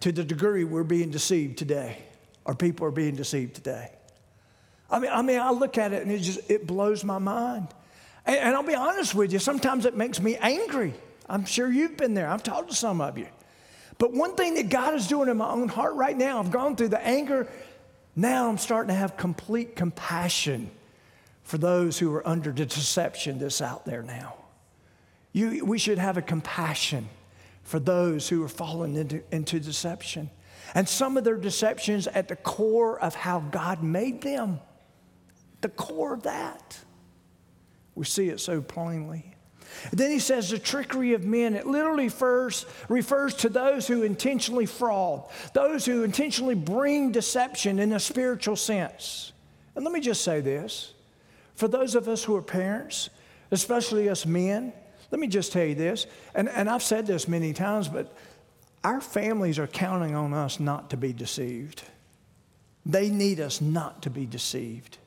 to 0.00 0.12
the 0.12 0.22
degree 0.22 0.64
we're 0.64 0.84
being 0.84 1.10
deceived 1.10 1.56
today, 1.58 1.98
or 2.44 2.54
people 2.54 2.86
are 2.86 2.90
being 2.90 3.16
deceived 3.16 3.54
today? 3.54 3.90
I 4.90 4.98
mean, 4.98 5.10
I 5.12 5.22
mean, 5.22 5.40
I 5.40 5.50
look 5.50 5.78
at 5.78 5.92
it 5.92 6.02
and 6.02 6.12
it 6.12 6.18
just 6.18 6.48
it 6.50 6.66
blows 6.66 7.02
my 7.02 7.18
mind. 7.18 7.68
And, 8.26 8.36
and 8.36 8.54
I'll 8.54 8.62
be 8.62 8.74
honest 8.74 9.14
with 9.14 9.32
you, 9.32 9.38
sometimes 9.38 9.86
it 9.86 9.96
makes 9.96 10.20
me 10.20 10.36
angry. 10.36 10.94
I'm 11.28 11.44
sure 11.44 11.70
you've 11.70 11.96
been 11.96 12.14
there. 12.14 12.28
I've 12.28 12.42
talked 12.42 12.68
to 12.70 12.76
some 12.76 13.00
of 13.00 13.16
you. 13.16 13.28
But 13.98 14.12
one 14.12 14.34
thing 14.34 14.54
that 14.54 14.68
God 14.68 14.94
is 14.94 15.06
doing 15.06 15.28
in 15.28 15.38
my 15.38 15.48
own 15.48 15.68
heart 15.68 15.94
right 15.94 16.16
now, 16.16 16.38
I've 16.38 16.50
gone 16.50 16.76
through 16.76 16.88
the 16.88 17.04
anger 17.04 17.48
now 18.16 18.48
I'm 18.48 18.56
starting 18.56 18.88
to 18.88 18.94
have 18.94 19.18
complete 19.18 19.76
compassion 19.76 20.70
for 21.42 21.58
those 21.58 21.98
who 21.98 22.12
are 22.14 22.26
under 22.26 22.50
the 22.50 22.64
deception 22.64 23.38
that's 23.38 23.60
out 23.60 23.84
there 23.84 24.02
now. 24.02 24.36
You, 25.32 25.64
we 25.66 25.78
should 25.78 25.98
have 25.98 26.16
a 26.16 26.22
compassion 26.22 27.10
for 27.62 27.78
those 27.78 28.26
who 28.26 28.42
are 28.42 28.48
falling 28.48 28.96
into, 28.96 29.22
into 29.30 29.60
deception. 29.60 30.30
And 30.74 30.88
some 30.88 31.18
of 31.18 31.24
their 31.24 31.36
deceptions 31.36 32.06
at 32.06 32.28
the 32.28 32.36
core 32.36 32.98
of 32.98 33.14
how 33.14 33.40
God 33.40 33.82
made 33.82 34.22
them, 34.22 34.60
the 35.60 35.68
core 35.68 36.14
of 36.14 36.22
that. 36.22 36.78
We 37.96 38.04
see 38.04 38.28
it 38.28 38.38
so 38.38 38.60
plainly. 38.60 39.34
Then 39.92 40.10
he 40.10 40.18
says 40.18 40.50
the 40.50 40.58
trickery 40.58 41.14
of 41.14 41.24
men. 41.24 41.54
It 41.54 41.66
literally 41.66 42.04
refers, 42.04 42.66
refers 42.88 43.34
to 43.36 43.48
those 43.48 43.88
who 43.88 44.02
intentionally 44.02 44.66
fraud, 44.66 45.28
those 45.54 45.84
who 45.84 46.04
intentionally 46.04 46.54
bring 46.54 47.10
deception 47.10 47.78
in 47.78 47.92
a 47.92 48.00
spiritual 48.00 48.56
sense. 48.56 49.32
And 49.74 49.84
let 49.84 49.92
me 49.92 50.00
just 50.00 50.22
say 50.22 50.40
this 50.40 50.92
for 51.56 51.68
those 51.68 51.94
of 51.94 52.06
us 52.06 52.22
who 52.22 52.36
are 52.36 52.42
parents, 52.42 53.10
especially 53.50 54.08
us 54.08 54.26
men, 54.26 54.72
let 55.10 55.20
me 55.20 55.26
just 55.26 55.52
tell 55.52 55.64
you 55.64 55.74
this, 55.74 56.06
and, 56.34 56.48
and 56.48 56.68
I've 56.68 56.82
said 56.82 57.06
this 57.06 57.26
many 57.26 57.52
times, 57.52 57.88
but 57.88 58.14
our 58.84 59.00
families 59.00 59.58
are 59.58 59.66
counting 59.66 60.14
on 60.14 60.34
us 60.34 60.60
not 60.60 60.90
to 60.90 60.96
be 60.96 61.12
deceived. 61.12 61.82
They 62.84 63.08
need 63.08 63.40
us 63.40 63.60
not 63.60 64.02
to 64.02 64.10
be 64.10 64.26
deceived. 64.26 64.98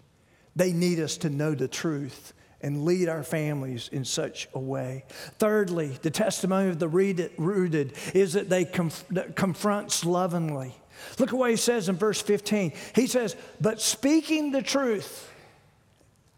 They 0.56 0.74
need 0.74 1.00
us 1.00 1.18
to 1.18 1.30
know 1.30 1.54
the 1.54 1.68
truth 1.68 2.34
and 2.62 2.84
lead 2.84 3.08
our 3.08 3.24
families 3.24 3.90
in 3.92 4.04
such 4.04 4.48
a 4.54 4.60
way. 4.60 5.06
Thirdly, 5.38 5.98
the 6.02 6.12
testimony 6.12 6.70
of 6.70 6.80
the 6.80 6.88
rooted 6.88 7.94
is 8.14 8.34
that 8.34 8.50
they 8.50 8.66
conf- 8.66 9.08
that 9.10 9.36
confronts 9.36 10.06
lovingly. 10.06 10.76
Look 11.18 11.30
at 11.30 11.36
what 11.36 11.50
he 11.50 11.56
says 11.56 11.90
in 11.90 11.96
verse 11.96 12.22
15. 12.22 12.74
He 12.96 13.08
says, 13.08 13.36
But 13.62 13.82
speaking 13.82 14.52
the 14.52 14.62
truth, 14.62 15.32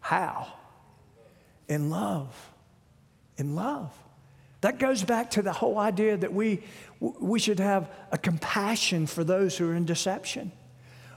how? 0.00 0.52
In 1.68 1.90
love. 1.90 2.34
In 3.36 3.54
love. 3.54 3.92
That 4.60 4.78
goes 4.78 5.02
back 5.02 5.32
to 5.32 5.42
the 5.42 5.52
whole 5.52 5.78
idea 5.78 6.16
that 6.16 6.32
we, 6.32 6.62
we 7.00 7.40
should 7.40 7.58
have 7.58 7.90
a 8.12 8.18
compassion 8.18 9.06
for 9.06 9.24
those 9.24 9.56
who 9.56 9.68
are 9.68 9.74
in 9.74 9.84
deception. 9.84 10.52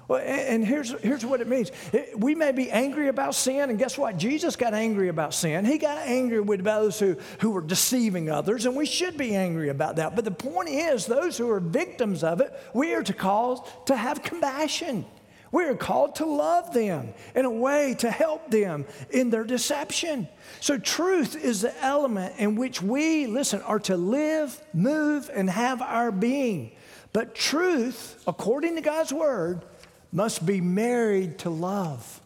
Well, 0.07 0.21
and 0.23 0.65
here's, 0.65 0.91
here's 1.01 1.25
what 1.25 1.41
it 1.41 1.47
means. 1.47 1.71
We 2.15 2.35
may 2.35 2.51
be 2.51 2.69
angry 2.69 3.07
about 3.07 3.33
sin, 3.33 3.69
and 3.69 3.79
guess 3.79 3.97
what? 3.97 4.17
Jesus 4.17 4.55
got 4.55 4.73
angry 4.73 5.09
about 5.09 5.33
sin. 5.33 5.65
He 5.65 5.79
got 5.79 5.97
angry 5.97 6.41
with 6.41 6.63
those 6.63 6.99
who, 6.99 7.17
who 7.39 7.51
were 7.51 7.61
deceiving 7.61 8.29
others, 8.29 8.65
and 8.65 8.75
we 8.75 8.85
should 8.85 9.17
be 9.17 9.35
angry 9.35 9.69
about 9.69 9.95
that. 9.95 10.15
But 10.15 10.25
the 10.25 10.31
point 10.31 10.69
is, 10.69 11.07
those 11.07 11.37
who 11.37 11.49
are 11.49 11.59
victims 11.59 12.23
of 12.23 12.39
it, 12.39 12.53
we 12.73 12.93
are 12.93 13.03
to 13.03 13.13
call 13.13 13.67
to 13.85 13.95
have 13.95 14.21
compassion. 14.21 15.05
We 15.51 15.63
are 15.63 15.75
called 15.75 16.15
to 16.15 16.25
love 16.25 16.73
them 16.73 17.13
in 17.33 17.45
a 17.45 17.49
way 17.49 17.95
to 17.99 18.11
help 18.11 18.51
them 18.51 18.85
in 19.09 19.29
their 19.29 19.45
deception. 19.45 20.27
So, 20.59 20.77
truth 20.77 21.35
is 21.35 21.61
the 21.61 21.73
element 21.83 22.35
in 22.37 22.55
which 22.55 22.81
we, 22.81 23.25
listen, 23.25 23.61
are 23.61 23.79
to 23.79 23.95
live, 23.95 24.61
move, 24.73 25.29
and 25.33 25.49
have 25.49 25.81
our 25.81 26.11
being. 26.11 26.73
But 27.13 27.33
truth, 27.33 28.21
according 28.27 28.75
to 28.75 28.81
God's 28.81 29.13
word, 29.13 29.63
must 30.11 30.45
be 30.45 30.61
married 30.61 31.39
to 31.39 31.49
love. 31.49 32.21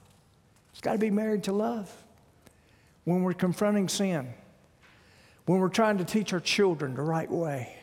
It's 0.71 0.81
got 0.81 0.93
to 0.93 0.97
be 0.99 1.11
married 1.11 1.43
to 1.43 1.51
love. 1.51 1.93
When 3.03 3.23
we're 3.23 3.33
confronting 3.33 3.89
sin, 3.89 4.33
when 5.45 5.59
we're 5.59 5.69
trying 5.69 5.97
to 5.97 6.05
teach 6.05 6.31
our 6.33 6.39
children 6.39 6.95
the 6.95 7.01
right 7.01 7.29
way, 7.29 7.75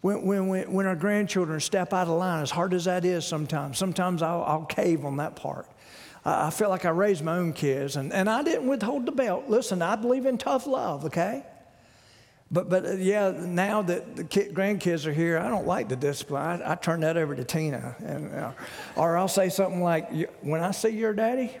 when, 0.00 0.24
when, 0.26 0.72
when 0.72 0.86
our 0.86 0.96
grandchildren 0.96 1.60
step 1.60 1.92
out 1.92 2.08
of 2.08 2.14
line, 2.14 2.42
as 2.42 2.50
hard 2.50 2.74
as 2.74 2.86
that 2.86 3.04
is 3.04 3.24
sometimes, 3.24 3.78
sometimes 3.78 4.22
I'll, 4.22 4.42
I'll 4.42 4.64
cave 4.64 5.04
on 5.04 5.18
that 5.18 5.36
part. 5.36 5.66
I 6.24 6.50
feel 6.50 6.68
like 6.68 6.84
I 6.84 6.90
raised 6.90 7.22
my 7.22 7.36
own 7.36 7.52
kids, 7.52 7.96
and, 7.96 8.12
and 8.12 8.30
I 8.30 8.42
didn't 8.42 8.68
withhold 8.68 9.06
the 9.06 9.12
belt. 9.12 9.44
Listen, 9.48 9.82
I 9.82 9.96
believe 9.96 10.26
in 10.26 10.38
tough 10.38 10.66
love, 10.66 11.04
okay? 11.06 11.44
But, 12.52 12.68
but 12.68 12.84
uh, 12.84 12.92
yeah, 12.92 13.30
now 13.30 13.80
that 13.82 14.14
the 14.14 14.24
kid, 14.24 14.54
grandkids 14.54 15.06
are 15.06 15.12
here, 15.12 15.38
I 15.38 15.48
don't 15.48 15.66
like 15.66 15.88
the 15.88 15.96
discipline. 15.96 16.42
I, 16.42 16.72
I 16.72 16.74
turn 16.74 17.00
that 17.00 17.16
over 17.16 17.34
to 17.34 17.44
Tina. 17.44 17.96
And, 18.04 18.34
uh, 18.34 18.52
or 18.94 19.16
I'll 19.16 19.26
say 19.26 19.48
something 19.48 19.82
like, 19.82 20.10
When 20.42 20.60
I 20.62 20.72
see 20.72 20.90
your 20.90 21.14
daddy, 21.14 21.56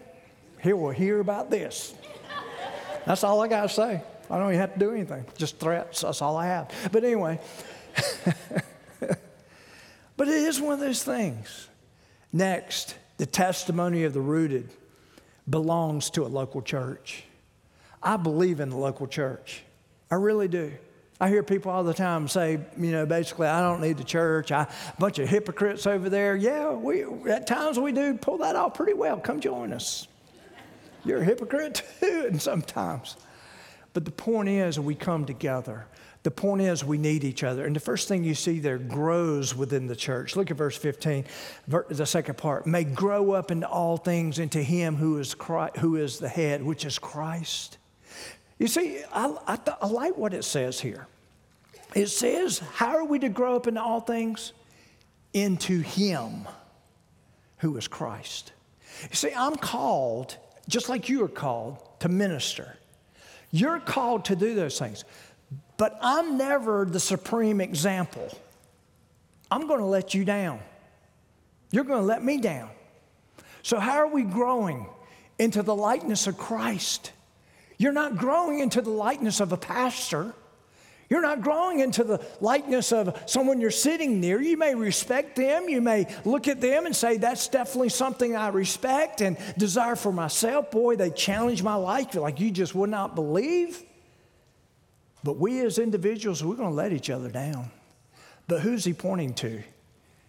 he 0.60 0.74
will 0.74 0.90
hear 0.90 1.20
about 1.20 1.50
this. 1.50 1.94
That's 3.06 3.24
all 3.24 3.40
I 3.40 3.48
got 3.48 3.62
to 3.62 3.68
say. 3.70 4.02
I 4.30 4.38
don't 4.38 4.48
even 4.48 4.60
have 4.60 4.74
to 4.74 4.78
do 4.78 4.92
anything, 4.92 5.24
just 5.36 5.58
threats. 5.58 6.02
That's 6.02 6.22
all 6.22 6.36
I 6.36 6.46
have. 6.46 6.70
But 6.92 7.04
anyway, 7.04 7.40
but 10.16 10.28
it 10.28 10.34
is 10.34 10.60
one 10.60 10.74
of 10.74 10.80
those 10.80 11.02
things. 11.02 11.68
Next, 12.32 12.96
the 13.16 13.26
testimony 13.26 14.04
of 14.04 14.14
the 14.14 14.20
rooted 14.20 14.70
belongs 15.48 16.10
to 16.10 16.24
a 16.24 16.28
local 16.28 16.62
church. 16.62 17.24
I 18.02 18.16
believe 18.16 18.60
in 18.60 18.70
the 18.70 18.76
local 18.76 19.06
church. 19.06 19.64
I 20.12 20.16
really 20.16 20.46
do. 20.46 20.70
I 21.18 21.30
hear 21.30 21.42
people 21.42 21.72
all 21.72 21.84
the 21.84 21.94
time 21.94 22.28
say, 22.28 22.60
you 22.76 22.92
know, 22.92 23.06
basically, 23.06 23.46
I 23.46 23.62
don't 23.62 23.80
need 23.80 23.96
the 23.96 24.04
church. 24.04 24.52
I, 24.52 24.64
a 24.64 25.00
bunch 25.00 25.18
of 25.18 25.26
hypocrites 25.26 25.86
over 25.86 26.10
there. 26.10 26.36
Yeah, 26.36 26.72
we, 26.72 27.04
at 27.30 27.46
times 27.46 27.78
we 27.78 27.92
do 27.92 28.12
pull 28.12 28.36
that 28.38 28.54
off 28.54 28.74
pretty 28.74 28.92
well. 28.92 29.16
Come 29.16 29.40
join 29.40 29.72
us. 29.72 30.06
You're 31.02 31.22
a 31.22 31.24
hypocrite 31.24 31.82
too, 32.00 32.26
and 32.28 32.42
sometimes. 32.42 33.16
But 33.94 34.04
the 34.04 34.10
point 34.10 34.50
is, 34.50 34.78
we 34.78 34.94
come 34.94 35.24
together. 35.24 35.86
The 36.24 36.30
point 36.30 36.60
is, 36.60 36.84
we 36.84 36.98
need 36.98 37.24
each 37.24 37.42
other. 37.42 37.64
And 37.64 37.74
the 37.74 37.80
first 37.80 38.06
thing 38.06 38.22
you 38.22 38.34
see 38.34 38.60
there 38.60 38.76
grows 38.76 39.56
within 39.56 39.86
the 39.86 39.96
church. 39.96 40.36
Look 40.36 40.50
at 40.50 40.58
verse 40.58 40.76
15, 40.76 41.24
the 41.88 42.04
second 42.04 42.36
part. 42.36 42.66
May 42.66 42.84
grow 42.84 43.32
up 43.32 43.50
into 43.50 43.66
all 43.66 43.96
things 43.96 44.38
into 44.38 44.62
him 44.62 44.96
who 44.96 45.18
is, 45.18 45.32
Christ, 45.32 45.78
who 45.78 45.96
is 45.96 46.18
the 46.18 46.28
head, 46.28 46.62
which 46.62 46.84
is 46.84 46.98
Christ. 46.98 47.78
You 48.62 48.68
see, 48.68 49.02
I, 49.12 49.34
I, 49.48 49.58
I 49.80 49.86
like 49.88 50.16
what 50.16 50.32
it 50.32 50.44
says 50.44 50.78
here. 50.78 51.08
It 51.96 52.06
says, 52.06 52.60
How 52.60 52.96
are 52.96 53.04
we 53.04 53.18
to 53.18 53.28
grow 53.28 53.56
up 53.56 53.66
into 53.66 53.82
all 53.82 53.98
things? 53.98 54.52
Into 55.32 55.80
him 55.80 56.46
who 57.56 57.76
is 57.76 57.88
Christ. 57.88 58.52
You 59.10 59.16
see, 59.16 59.32
I'm 59.36 59.56
called, 59.56 60.36
just 60.68 60.88
like 60.88 61.08
you 61.08 61.24
are 61.24 61.28
called, 61.28 61.78
to 61.98 62.08
minister. 62.08 62.76
You're 63.50 63.80
called 63.80 64.26
to 64.26 64.36
do 64.36 64.54
those 64.54 64.78
things. 64.78 65.04
But 65.76 65.98
I'm 66.00 66.38
never 66.38 66.84
the 66.84 67.00
supreme 67.00 67.60
example. 67.60 68.28
I'm 69.50 69.66
going 69.66 69.80
to 69.80 69.86
let 69.86 70.14
you 70.14 70.24
down. 70.24 70.60
You're 71.72 71.82
going 71.82 72.00
to 72.00 72.06
let 72.06 72.22
me 72.22 72.38
down. 72.38 72.70
So, 73.64 73.80
how 73.80 73.96
are 73.96 74.06
we 74.06 74.22
growing 74.22 74.86
into 75.40 75.64
the 75.64 75.74
likeness 75.74 76.28
of 76.28 76.38
Christ? 76.38 77.10
You're 77.78 77.92
not 77.92 78.16
growing 78.16 78.60
into 78.60 78.80
the 78.80 78.90
likeness 78.90 79.40
of 79.40 79.52
a 79.52 79.56
pastor. 79.56 80.34
You're 81.12 81.20
not 81.20 81.42
growing 81.42 81.80
into 81.80 82.04
the 82.04 82.24
likeness 82.40 82.90
of 82.90 83.22
someone 83.26 83.60
you're 83.60 83.70
sitting 83.70 84.18
near. 84.18 84.40
You 84.40 84.56
may 84.56 84.74
respect 84.74 85.36
them. 85.36 85.68
You 85.68 85.82
may 85.82 86.06
look 86.24 86.48
at 86.48 86.60
them 86.60 86.86
and 86.86 86.96
say, 86.96 87.18
That's 87.18 87.48
definitely 87.48 87.90
something 87.90 88.34
I 88.34 88.48
respect 88.48 89.20
and 89.20 89.36
desire 89.58 89.94
for 89.94 90.10
myself. 90.10 90.70
Boy, 90.70 90.96
they 90.96 91.10
challenge 91.10 91.62
my 91.62 91.74
life 91.74 92.14
like 92.14 92.40
you 92.40 92.50
just 92.50 92.74
would 92.74 92.88
not 92.88 93.14
believe. 93.14 93.82
But 95.22 95.36
we 95.36 95.60
as 95.60 95.78
individuals, 95.78 96.42
we're 96.42 96.56
going 96.56 96.70
to 96.70 96.74
let 96.74 96.92
each 96.92 97.10
other 97.10 97.28
down. 97.28 97.70
But 98.48 98.62
who's 98.62 98.84
he 98.84 98.94
pointing 98.94 99.34
to? 99.34 99.62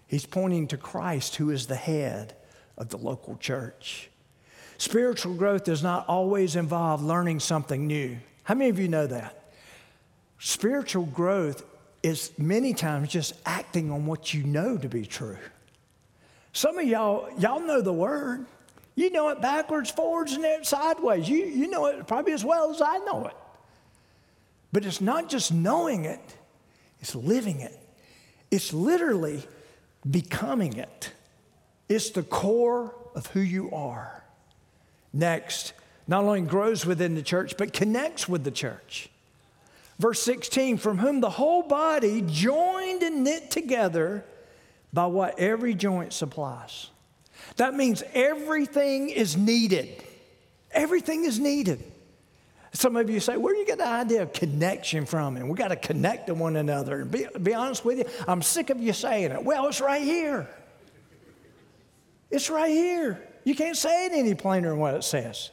He's 0.08 0.26
pointing 0.26 0.68
to 0.68 0.78
Christ, 0.78 1.38
who 1.38 1.50
is 1.50 1.68
the 1.68 1.76
head 1.76 2.36
of 2.78 2.90
the 2.90 2.98
local 2.98 3.38
church. 3.38 4.10
Spiritual 4.78 5.36
growth 5.36 5.64
does 5.64 5.84
not 5.84 6.08
always 6.08 6.56
involve 6.56 7.04
learning 7.04 7.40
something 7.40 7.88
new. 7.88 8.18
How 8.44 8.56
many 8.56 8.70
of 8.70 8.80
you 8.80 8.88
know 8.88 9.08
that? 9.08 9.52
Spiritual 10.40 11.06
growth 11.06 11.64
is 12.02 12.32
many 12.38 12.74
times 12.74 13.10
just 13.10 13.34
acting 13.46 13.92
on 13.92 14.06
what 14.06 14.34
you 14.34 14.44
know 14.44 14.78
to 14.78 14.90
be 14.90 15.06
true. 15.06 15.38
Some 16.52 16.78
of 16.78 16.86
y'all, 16.86 17.30
y'all 17.40 17.62
know 17.62 17.82
the 17.82 17.94
word. 17.94 18.46
You 18.96 19.10
know 19.10 19.30
it 19.30 19.42
backwards, 19.42 19.90
forwards, 19.90 20.34
and 20.34 20.66
sideways. 20.66 21.28
You, 21.28 21.46
you 21.46 21.68
know 21.68 21.88
it 21.88 22.06
probably 22.06 22.34
as 22.34 22.46
well 22.46 22.70
as 22.70 22.82
I 22.82 23.00
know 23.00 23.26
it. 23.28 23.36
But 24.72 24.86
it's 24.86 25.02
not 25.02 25.30
just 25.30 25.52
knowing 25.52 26.06
it, 26.06 26.22
it's 27.00 27.16
living 27.16 27.62
it. 27.62 27.80
It's 28.52 28.74
literally 28.74 29.42
becoming 30.10 30.78
it. 30.78 31.12
It's 31.90 32.12
the 32.12 32.24
core 32.24 32.94
of 33.16 33.28
who 33.28 33.40
you 33.40 33.72
are. 33.72 34.23
Next, 35.14 35.74
not 36.08 36.24
only 36.24 36.42
grows 36.42 36.86
within 36.86 37.16
the 37.16 37.22
church, 37.22 37.56
but 37.58 37.72
connects 37.72 38.28
with 38.28 38.44
the 38.44 38.52
church. 38.52 39.10
Verse 40.00 40.22
16, 40.24 40.78
from 40.78 40.98
whom 40.98 41.22
the 41.22 41.30
whole 41.30 41.62
body 41.62 42.24
joined 42.26 43.04
and 43.04 43.24
knit 43.24 43.52
together 43.52 44.26
by 44.92 45.06
what 45.06 45.40
every 45.40 45.76
joint 45.76 46.14
supplies. 46.14 46.90
That 47.58 47.76
means 47.76 48.04
everything 48.14 49.10
is 49.10 49.38
needed. 49.38 50.04
Everything 50.72 51.26
is 51.26 51.40
needed. 51.40 51.84
Some 52.74 52.96
of 52.96 53.08
you 53.08 53.20
say, 53.20 53.38
where 53.38 53.54
do 53.54 53.60
you 53.60 53.68
get 53.68 53.78
the 53.78 53.88
idea 53.88 54.24
of 54.24 54.34
connection 54.34 55.06
from? 55.06 55.38
And 55.38 55.48
we 55.48 55.56
got 55.56 55.68
to 55.68 55.76
connect 55.76 56.28
to 56.28 56.34
one 56.34 56.56
another. 56.56 57.02
And 57.02 57.12
be, 57.12 57.28
be 57.42 57.54
honest 57.54 57.86
with 57.86 58.00
you, 58.00 58.06
I'm 58.28 58.42
sick 58.42 58.72
of 58.72 58.80
you 58.80 58.94
saying 58.94 59.32
it. 59.32 59.44
Well, 59.44 59.68
it's 59.68 59.80
right 59.80 60.02
here. 60.02 60.50
It's 62.32 62.50
right 62.50 62.72
here. 62.72 63.22
You 63.44 63.56
can't 63.56 63.78
say 63.78 64.06
it 64.06 64.14
any 64.14 64.34
plainer 64.34 64.70
than 64.70 64.80
what 64.80 64.94
it 64.96 65.04
says. 65.04 65.52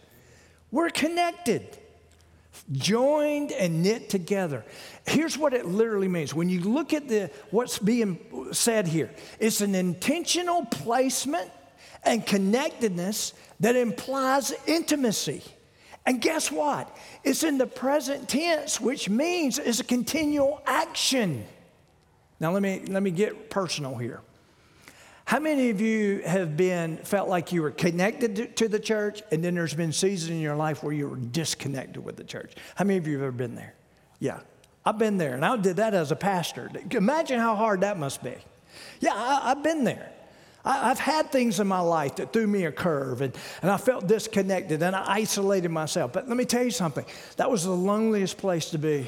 We're 0.71 0.91
connected, 0.91 1.77
joined 2.73 3.53
and 3.53 3.83
knit 3.83 4.09
together. 4.09 4.65
Here's 5.07 5.37
what 5.37 5.53
it 5.53 5.67
literally 5.67 6.09
means. 6.09 6.35
When 6.35 6.49
you 6.49 6.61
look 6.61 6.93
at 6.93 7.09
the, 7.09 7.31
what's 7.51 7.79
being 7.79 8.19
said 8.53 8.87
here, 8.87 9.11
it's 9.39 9.61
an 9.61 9.75
intentional 9.75 10.65
placement 10.67 11.51
and 12.05 12.25
connectedness 12.25 13.35
that 13.61 13.77
implies 13.77 14.53
intimacy. 14.67 15.43
And 16.07 16.21
guess 16.21 16.51
what? 16.51 16.97
It's 17.25 17.43
in 17.43 17.59
the 17.59 17.67
present 17.67 18.29
tense, 18.29 18.81
which 18.81 19.09
means 19.09 19.59
it's 19.59 19.81
a 19.81 19.85
continual 19.85 20.63
action. 20.67 21.45
Now 22.39 22.53
let 22.53 22.63
me 22.63 22.83
let 22.87 23.03
me 23.03 23.11
get 23.11 23.51
personal 23.51 23.97
here. 23.97 24.21
How 25.31 25.39
many 25.39 25.71
of 25.71 25.81
you 25.81 26.23
have 26.27 26.57
been 26.57 26.97
felt 26.97 27.29
like 27.29 27.53
you 27.53 27.63
were 27.63 27.71
connected 27.71 28.57
to, 28.57 28.67
the 28.67 28.81
church 28.81 29.23
and 29.31 29.45
then 29.45 29.55
there's 29.55 29.75
been 29.75 29.93
seasons 29.93 30.33
in 30.33 30.41
your 30.41 30.57
life 30.57 30.83
where 30.83 30.93
you 30.93 31.09
were 31.09 31.15
disconnected 31.15 32.05
with 32.05 32.17
the 32.17 32.25
church? 32.25 32.55
How 32.75 32.85
many 32.85 32.99
of 32.99 33.07
you 33.07 33.13
have 33.13 33.23
ever 33.23 33.31
been 33.31 33.55
there? 33.55 33.75
Yeah. 34.19 34.41
I've 34.85 34.99
been 34.99 35.19
there 35.19 35.37
and 35.37 35.45
I 35.45 35.57
did 35.57 35.77
that 35.77 35.95
as 35.95 36.11
a 36.11 36.17
pastor. 36.17 36.69
Imagine 36.91 37.39
how 37.39 37.55
hard 37.55 37.83
that 37.83 37.97
must 37.97 38.25
be. 38.25 38.35
Yeah, 38.99 39.13
I, 39.15 39.53
I've 39.53 39.63
been 39.63 39.85
there. 39.85 40.11
I, 40.65 40.89
have 40.89 40.99
had 40.99 41.31
things 41.31 41.61
in 41.61 41.69
my 41.69 41.79
life 41.79 42.17
that 42.17 42.33
threw 42.33 42.49
me 42.49 42.65
a 42.65 42.73
curve 42.73 43.21
and, 43.21 43.33
and 43.63 43.71
I 43.71 43.77
felt 43.77 44.09
disconnected 44.09 44.83
and 44.83 44.97
I 44.97 45.05
isolated 45.07 45.69
myself. 45.69 46.13
But 46.13 46.27
let 46.27 46.37
me 46.37 46.45
tell 46.45 46.65
you 46.65 46.73
something 46.73 47.05
that 47.37 47.49
was 47.49 47.63
the 47.63 47.71
loneliest 47.71 48.37
place 48.37 48.71
to 48.71 48.79
be. 48.79 49.07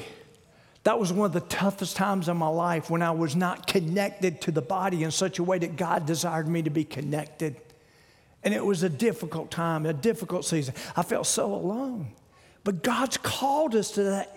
That 0.83 0.99
was 0.99 1.13
one 1.13 1.25
of 1.25 1.33
the 1.33 1.39
toughest 1.39 1.95
times 1.95 2.27
in 2.27 2.35
my 2.37 2.47
life 2.47 2.89
when 2.89 3.01
I 3.01 3.11
was 3.11 3.35
not 3.35 3.67
connected 3.67 4.41
to 4.41 4.51
the 4.51 4.61
body 4.61 5.03
in 5.03 5.11
such 5.11 5.39
a 5.39 5.43
way 5.43 5.57
that 5.59 5.77
God 5.77 6.05
desired 6.05 6.47
me 6.47 6.61
to 6.63 6.69
be 6.69 6.83
connected. 6.83 7.55
And 8.43 8.53
it 8.53 8.65
was 8.65 8.83
a 8.83 8.89
difficult 8.89 9.49
time, 9.49 9.85
a 9.85 9.93
difficult 9.93 10.43
season. 10.43 10.75
I 10.97 11.03
felt 11.03 11.25
so 11.25 11.53
alone. 11.53 12.07
But 12.65 12.83
God's 12.83 13.17
called 13.17 13.75
us 13.75 13.91
to 13.91 14.03
that 14.03 14.33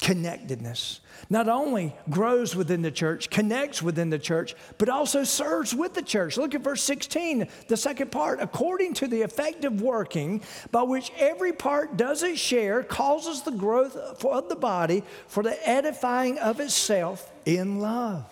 interconnectedness 0.00 1.00
not 1.28 1.48
only 1.48 1.94
grows 2.08 2.56
within 2.56 2.82
the 2.82 2.90
church, 2.90 3.30
connects 3.30 3.82
within 3.82 4.10
the 4.10 4.18
church, 4.18 4.54
but 4.78 4.88
also 4.88 5.22
serves 5.22 5.74
with 5.74 5.94
the 5.94 6.02
church. 6.02 6.36
Look 6.36 6.54
at 6.54 6.62
verse 6.62 6.82
16, 6.82 7.46
the 7.68 7.76
second 7.76 8.10
part. 8.10 8.40
According 8.40 8.94
to 8.94 9.06
the 9.06 9.22
effective 9.22 9.80
working 9.80 10.42
by 10.70 10.82
which 10.82 11.12
every 11.18 11.52
part 11.52 11.96
does 11.96 12.22
its 12.22 12.40
share, 12.40 12.82
causes 12.82 13.42
the 13.42 13.52
growth 13.52 13.96
of 13.96 14.48
the 14.48 14.56
body 14.56 15.04
for 15.28 15.42
the 15.42 15.68
edifying 15.68 16.38
of 16.38 16.58
itself 16.58 17.30
in 17.44 17.80
love. 17.80 18.24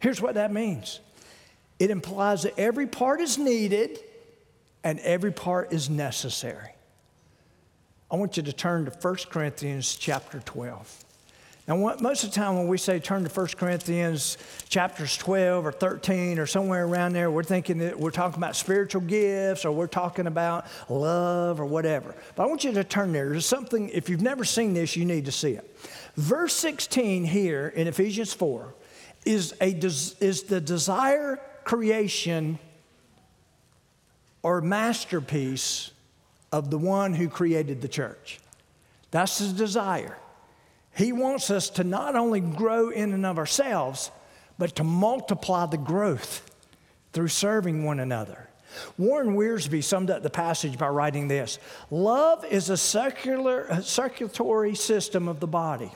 Here's 0.00 0.20
what 0.20 0.34
that 0.34 0.52
means 0.52 1.00
it 1.78 1.90
implies 1.90 2.42
that 2.42 2.58
every 2.58 2.86
part 2.86 3.20
is 3.20 3.38
needed 3.38 4.00
and 4.82 4.98
every 5.00 5.32
part 5.32 5.72
is 5.72 5.90
necessary. 5.90 6.70
I 8.10 8.16
want 8.16 8.38
you 8.38 8.42
to 8.42 8.52
turn 8.52 8.86
to 8.86 8.90
1 8.90 9.16
Corinthians 9.28 9.94
chapter 9.94 10.40
12. 10.40 11.04
Now, 11.66 11.76
most 12.00 12.24
of 12.24 12.30
the 12.30 12.36
time 12.36 12.56
when 12.56 12.66
we 12.66 12.78
say 12.78 12.98
turn 12.98 13.22
to 13.22 13.30
1 13.30 13.48
Corinthians 13.48 14.38
chapters 14.70 15.14
12 15.18 15.66
or 15.66 15.72
13 15.72 16.38
or 16.38 16.46
somewhere 16.46 16.86
around 16.86 17.12
there, 17.12 17.30
we're 17.30 17.42
thinking 17.42 17.76
that 17.78 18.00
we're 18.00 18.10
talking 18.10 18.38
about 18.38 18.56
spiritual 18.56 19.02
gifts 19.02 19.66
or 19.66 19.72
we're 19.72 19.86
talking 19.86 20.26
about 20.26 20.66
love 20.88 21.60
or 21.60 21.66
whatever. 21.66 22.14
But 22.34 22.44
I 22.44 22.46
want 22.46 22.64
you 22.64 22.72
to 22.72 22.84
turn 22.84 23.12
there. 23.12 23.28
There's 23.28 23.44
something, 23.44 23.90
if 23.90 24.08
you've 24.08 24.22
never 24.22 24.46
seen 24.46 24.72
this, 24.72 24.96
you 24.96 25.04
need 25.04 25.26
to 25.26 25.32
see 25.32 25.52
it. 25.52 25.78
Verse 26.16 26.54
16 26.54 27.24
here 27.24 27.68
in 27.68 27.86
Ephesians 27.86 28.32
4 28.32 28.74
is, 29.26 29.54
a, 29.60 29.74
is 29.74 30.44
the 30.44 30.62
desire 30.62 31.38
creation 31.64 32.58
or 34.42 34.62
masterpiece 34.62 35.90
of 36.52 36.70
the 36.70 36.78
one 36.78 37.14
who 37.14 37.28
created 37.28 37.80
the 37.80 37.88
church. 37.88 38.40
That's 39.10 39.38
his 39.38 39.52
desire. 39.52 40.16
He 40.94 41.12
wants 41.12 41.50
us 41.50 41.70
to 41.70 41.84
not 41.84 42.16
only 42.16 42.40
grow 42.40 42.90
in 42.90 43.12
and 43.12 43.24
of 43.24 43.38
ourselves, 43.38 44.10
but 44.58 44.74
to 44.76 44.84
multiply 44.84 45.66
the 45.66 45.78
growth 45.78 46.50
through 47.12 47.28
serving 47.28 47.84
one 47.84 48.00
another. 48.00 48.48
Warren 48.96 49.34
Wiersbe 49.34 49.82
summed 49.82 50.10
up 50.10 50.22
the 50.22 50.30
passage 50.30 50.76
by 50.78 50.88
writing 50.88 51.28
this 51.28 51.58
Love 51.90 52.44
is 52.44 52.70
a 52.70 52.76
circular, 52.76 53.62
a 53.70 53.82
circulatory 53.82 54.74
system 54.74 55.28
of 55.28 55.40
the 55.40 55.46
body. 55.46 55.90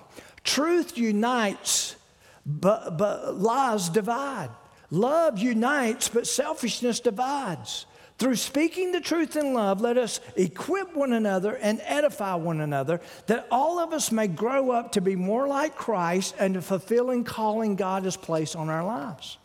Truth 0.45 0.99
unites, 0.99 1.97
but, 2.45 2.97
but 2.97 3.37
lies 3.37 3.89
divide. 3.89 4.51
Love 4.91 5.39
unites, 5.39 6.09
but 6.09 6.27
selfishness 6.27 7.01
divides. 7.01 7.87
Through 8.23 8.37
speaking 8.37 8.93
the 8.93 9.01
truth 9.01 9.35
in 9.35 9.53
love, 9.53 9.81
let 9.81 9.99
us 9.99 10.21
equip 10.37 10.95
one 10.95 11.13
another 11.13 11.57
and 11.57 11.81
edify 11.83 12.37
one 12.37 12.61
another, 12.61 13.01
that 13.27 13.49
all 13.51 13.81
of 13.81 13.93
us 13.93 14.13
may 14.13 14.29
grow 14.29 14.71
up 14.71 14.93
to 14.93 15.01
be 15.01 15.17
more 15.17 15.49
like 15.49 15.75
Christ 15.75 16.37
and 16.39 16.55
to 16.55 16.63
fulfilling 16.63 17.25
calling 17.25 17.75
God 17.75 18.05
has 18.05 18.17
placed 18.17 18.55
on 18.55 18.69
our 18.69 18.85
lives. 18.85 19.39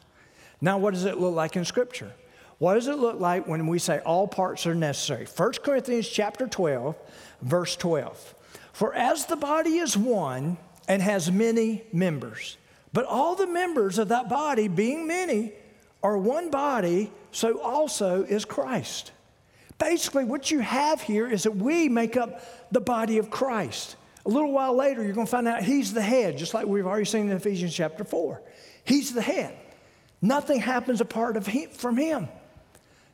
Now, 0.61 0.77
what 0.77 0.93
does 0.93 1.05
it 1.05 1.17
look 1.17 1.33
like 1.33 1.55
in 1.55 1.65
Scripture? 1.65 2.13
What 2.59 2.75
does 2.75 2.85
it 2.85 2.99
look 2.99 3.19
like 3.19 3.47
when 3.47 3.65
we 3.65 3.79
say 3.79 3.97
all 3.97 4.27
parts 4.27 4.67
are 4.67 4.75
necessary? 4.75 5.25
1 5.25 5.53
Corinthians 5.63 6.07
chapter 6.07 6.45
12, 6.45 6.95
verse 7.41 7.75
12. 7.77 8.35
For 8.73 8.93
as 8.93 9.25
the 9.25 9.37
body 9.37 9.77
is 9.77 9.97
one 9.97 10.55
and 10.87 11.01
has 11.01 11.31
many 11.31 11.81
members, 11.91 12.57
but 12.93 13.05
all 13.05 13.33
the 13.33 13.47
members 13.47 13.97
of 13.97 14.09
that 14.09 14.29
body, 14.29 14.67
being 14.67 15.07
many, 15.07 15.53
are 16.07 16.17
one 16.17 16.49
body, 16.49 17.11
so 17.31 17.59
also 17.59 18.23
is 18.23 18.45
Christ. 18.45 19.11
Basically, 19.77 20.23
what 20.23 20.49
you 20.49 20.59
have 20.59 21.01
here 21.01 21.29
is 21.29 21.43
that 21.43 21.55
we 21.55 21.89
make 21.89 22.15
up 22.15 22.41
the 22.71 22.79
body 22.79 23.17
of 23.17 23.29
Christ. 23.29 23.97
A 24.25 24.29
little 24.29 24.53
while 24.53 24.73
later, 24.73 25.03
you're 25.03 25.13
going 25.13 25.27
to 25.27 25.31
find 25.31 25.47
out 25.47 25.63
he's 25.63 25.93
the 25.93 26.01
head, 26.01 26.37
just 26.37 26.53
like 26.53 26.65
we've 26.65 26.87
already 26.87 27.05
seen 27.05 27.29
in 27.29 27.35
Ephesians 27.35 27.73
chapter 27.73 28.05
4. 28.05 28.41
He's 28.85 29.13
the 29.13 29.21
head. 29.21 29.55
Nothing 30.21 30.61
happens 30.61 31.01
apart 31.01 31.35
of 31.35 31.45
him, 31.45 31.69
from 31.71 31.97
him. 31.97 32.29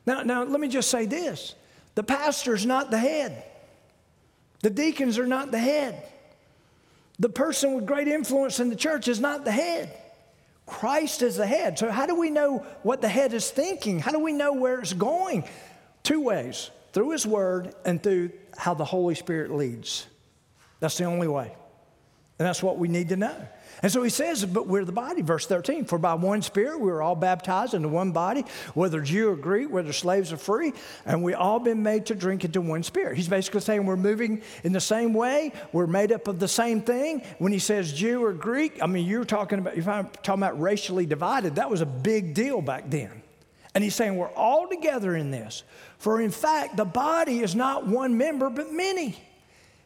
Now, 0.06 0.22
now, 0.22 0.44
let 0.44 0.60
me 0.60 0.68
just 0.68 0.88
say 0.88 1.04
this 1.04 1.56
the 1.96 2.04
pastor's 2.04 2.64
not 2.64 2.92
the 2.92 2.98
head, 2.98 3.44
the 4.60 4.70
deacons 4.70 5.18
are 5.18 5.26
not 5.26 5.50
the 5.50 5.58
head, 5.58 6.00
the 7.18 7.28
person 7.28 7.74
with 7.74 7.86
great 7.86 8.06
influence 8.06 8.60
in 8.60 8.70
the 8.70 8.76
church 8.76 9.08
is 9.08 9.18
not 9.18 9.44
the 9.44 9.52
head. 9.52 10.00
Christ 10.66 11.22
is 11.22 11.36
the 11.36 11.46
head. 11.46 11.78
So, 11.78 11.90
how 11.90 12.06
do 12.06 12.14
we 12.14 12.30
know 12.30 12.66
what 12.82 13.00
the 13.00 13.08
head 13.08 13.34
is 13.34 13.50
thinking? 13.50 13.98
How 13.98 14.12
do 14.12 14.18
we 14.18 14.32
know 14.32 14.54
where 14.54 14.80
it's 14.80 14.92
going? 14.92 15.44
Two 16.02 16.20
ways 16.20 16.70
through 16.92 17.10
His 17.10 17.26
Word 17.26 17.74
and 17.84 18.02
through 18.02 18.30
how 18.56 18.74
the 18.74 18.84
Holy 18.84 19.14
Spirit 19.14 19.50
leads. 19.50 20.06
That's 20.80 20.96
the 20.96 21.04
only 21.04 21.28
way. 21.28 21.54
And 22.38 22.46
that's 22.48 22.62
what 22.62 22.78
we 22.78 22.88
need 22.88 23.10
to 23.10 23.16
know. 23.16 23.36
And 23.82 23.92
so 23.92 24.02
he 24.02 24.10
says, 24.10 24.44
but 24.44 24.66
we're 24.66 24.84
the 24.84 24.92
body, 24.92 25.22
verse 25.22 25.46
13. 25.46 25.84
For 25.84 25.98
by 25.98 26.14
one 26.14 26.42
Spirit 26.42 26.80
we 26.80 26.90
were 26.90 27.02
all 27.02 27.14
baptized 27.14 27.74
into 27.74 27.88
one 27.88 28.12
body, 28.12 28.44
whether 28.72 29.00
Jew 29.00 29.30
or 29.30 29.36
Greek, 29.36 29.70
whether 29.70 29.92
slaves 29.92 30.32
or 30.32 30.36
free, 30.36 30.72
and 31.04 31.22
we 31.22 31.34
all 31.34 31.60
been 31.60 31.82
made 31.82 32.06
to 32.06 32.14
drink 32.14 32.44
into 32.44 32.60
one 32.60 32.82
Spirit. 32.82 33.16
He's 33.16 33.28
basically 33.28 33.60
saying 33.60 33.84
we're 33.84 33.96
moving 33.96 34.42
in 34.64 34.72
the 34.72 34.80
same 34.80 35.12
way, 35.12 35.52
we're 35.72 35.86
made 35.86 36.12
up 36.12 36.26
of 36.28 36.40
the 36.40 36.48
same 36.48 36.80
thing. 36.80 37.22
When 37.38 37.52
he 37.52 37.58
says 37.58 37.92
Jew 37.92 38.24
or 38.24 38.32
Greek, 38.32 38.82
I 38.82 38.86
mean, 38.86 39.06
you're 39.06 39.24
talking 39.24 39.58
about, 39.58 39.76
if 39.76 39.86
I'm 39.86 40.08
talking 40.22 40.42
about 40.42 40.60
racially 40.60 41.06
divided, 41.06 41.56
that 41.56 41.70
was 41.70 41.82
a 41.82 41.86
big 41.86 42.34
deal 42.34 42.62
back 42.62 42.90
then. 42.90 43.22
And 43.74 43.84
he's 43.84 43.94
saying 43.94 44.16
we're 44.16 44.32
all 44.32 44.68
together 44.68 45.14
in 45.14 45.30
this. 45.30 45.62
For 45.98 46.20
in 46.20 46.30
fact, 46.30 46.76
the 46.76 46.84
body 46.84 47.40
is 47.40 47.54
not 47.54 47.86
one 47.86 48.16
member, 48.16 48.48
but 48.50 48.72
many. 48.72 49.22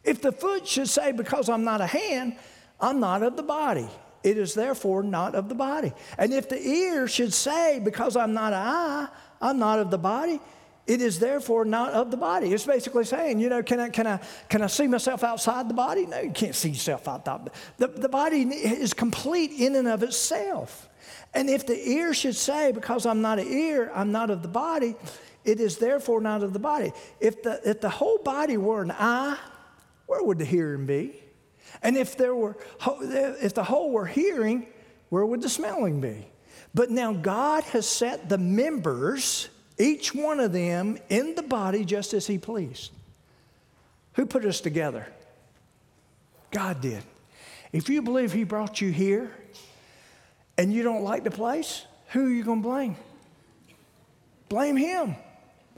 If 0.03 0.21
the 0.21 0.31
foot 0.31 0.67
should 0.67 0.89
say, 0.89 1.11
because 1.11 1.49
I'm 1.49 1.63
not 1.63 1.81
a 1.81 1.87
hand, 1.87 2.35
I'm 2.79 2.99
not 2.99 3.23
of 3.23 3.35
the 3.35 3.43
body. 3.43 3.87
It 4.23 4.37
is 4.37 4.53
therefore 4.53 5.03
not 5.03 5.35
of 5.35 5.49
the 5.49 5.55
body. 5.55 5.93
And 6.17 6.33
if 6.33 6.49
the 6.49 6.61
ear 6.61 7.07
should 7.07 7.33
say, 7.33 7.79
Because 7.79 8.15
I'm 8.15 8.33
not 8.33 8.53
an 8.53 8.59
eye, 8.59 9.07
I'm 9.41 9.59
not 9.59 9.79
of 9.79 9.91
the 9.91 9.97
body, 9.97 10.41
it 10.89 11.01
is 11.01 11.19
therefore 11.19 11.65
not 11.65 11.93
of 11.93 12.09
the 12.09 12.17
body. 12.17 12.51
It's 12.51 12.65
basically 12.65 13.05
saying, 13.05 13.39
you 13.39 13.47
know, 13.47 13.61
can 13.61 13.79
I, 13.79 13.89
can 13.89 14.07
I, 14.07 14.19
can 14.49 14.63
I 14.63 14.67
see 14.67 14.87
myself 14.87 15.23
outside 15.23 15.69
the 15.69 15.75
body? 15.75 16.07
No, 16.07 16.19
you 16.19 16.31
can't 16.31 16.55
see 16.55 16.69
yourself 16.69 17.07
outside. 17.07 17.51
The, 17.77 17.87
the 17.87 18.09
body 18.09 18.41
is 18.41 18.95
complete 18.95 19.51
in 19.51 19.75
and 19.75 19.87
of 19.87 20.01
itself. 20.01 20.89
And 21.33 21.47
if 21.47 21.67
the 21.67 21.77
ear 21.89 22.13
should 22.15 22.35
say, 22.35 22.71
because 22.71 23.05
I'm 23.05 23.21
not 23.21 23.37
an 23.37 23.47
ear, 23.47 23.91
I'm 23.93 24.11
not 24.11 24.31
of 24.31 24.41
the 24.41 24.47
body, 24.47 24.95
it 25.45 25.59
is 25.59 25.77
therefore 25.77 26.21
not 26.21 26.41
of 26.41 26.53
the 26.53 26.59
body. 26.59 26.91
If 27.19 27.43
the, 27.43 27.61
if 27.69 27.81
the 27.81 27.89
whole 27.89 28.17
body 28.17 28.57
were 28.57 28.81
an 28.81 28.91
eye, 28.91 29.37
where 30.09 30.23
would 30.23 30.39
the 30.39 30.45
hearing 30.45 30.87
be? 30.87 31.21
And 31.83 31.95
if 31.95 32.17
there 32.17 32.33
were, 32.33 32.57
if 32.81 33.53
the 33.53 33.63
whole 33.63 33.91
were 33.91 34.07
hearing, 34.07 34.65
where 35.09 35.23
would 35.23 35.43
the 35.43 35.49
smelling 35.49 36.01
be? 36.01 36.27
But 36.73 36.89
now 36.89 37.13
God 37.13 37.63
has 37.65 37.85
set 37.85 38.27
the 38.27 38.39
members, 38.39 39.49
each 39.77 40.15
one 40.15 40.39
of 40.39 40.51
them, 40.51 40.97
in 41.09 41.35
the 41.35 41.43
body 41.43 41.85
just 41.85 42.15
as 42.15 42.25
He 42.25 42.39
pleased. 42.39 42.91
Who 44.13 44.25
put 44.25 44.45
us 44.45 44.61
together? 44.61 45.05
God 46.49 46.81
did. 46.81 47.03
If 47.71 47.87
you 47.87 48.01
believe 48.01 48.33
He 48.33 48.45
brought 48.45 48.81
you 48.81 48.91
here 48.91 49.31
and 50.57 50.73
you 50.73 50.81
don't 50.81 51.03
like 51.03 51.23
the 51.23 51.29
place, 51.29 51.85
who 52.07 52.25
are 52.25 52.31
you 52.31 52.43
going 52.43 52.63
to 52.63 52.67
blame? 52.67 52.95
Blame 54.49 54.75
Him. 54.75 55.15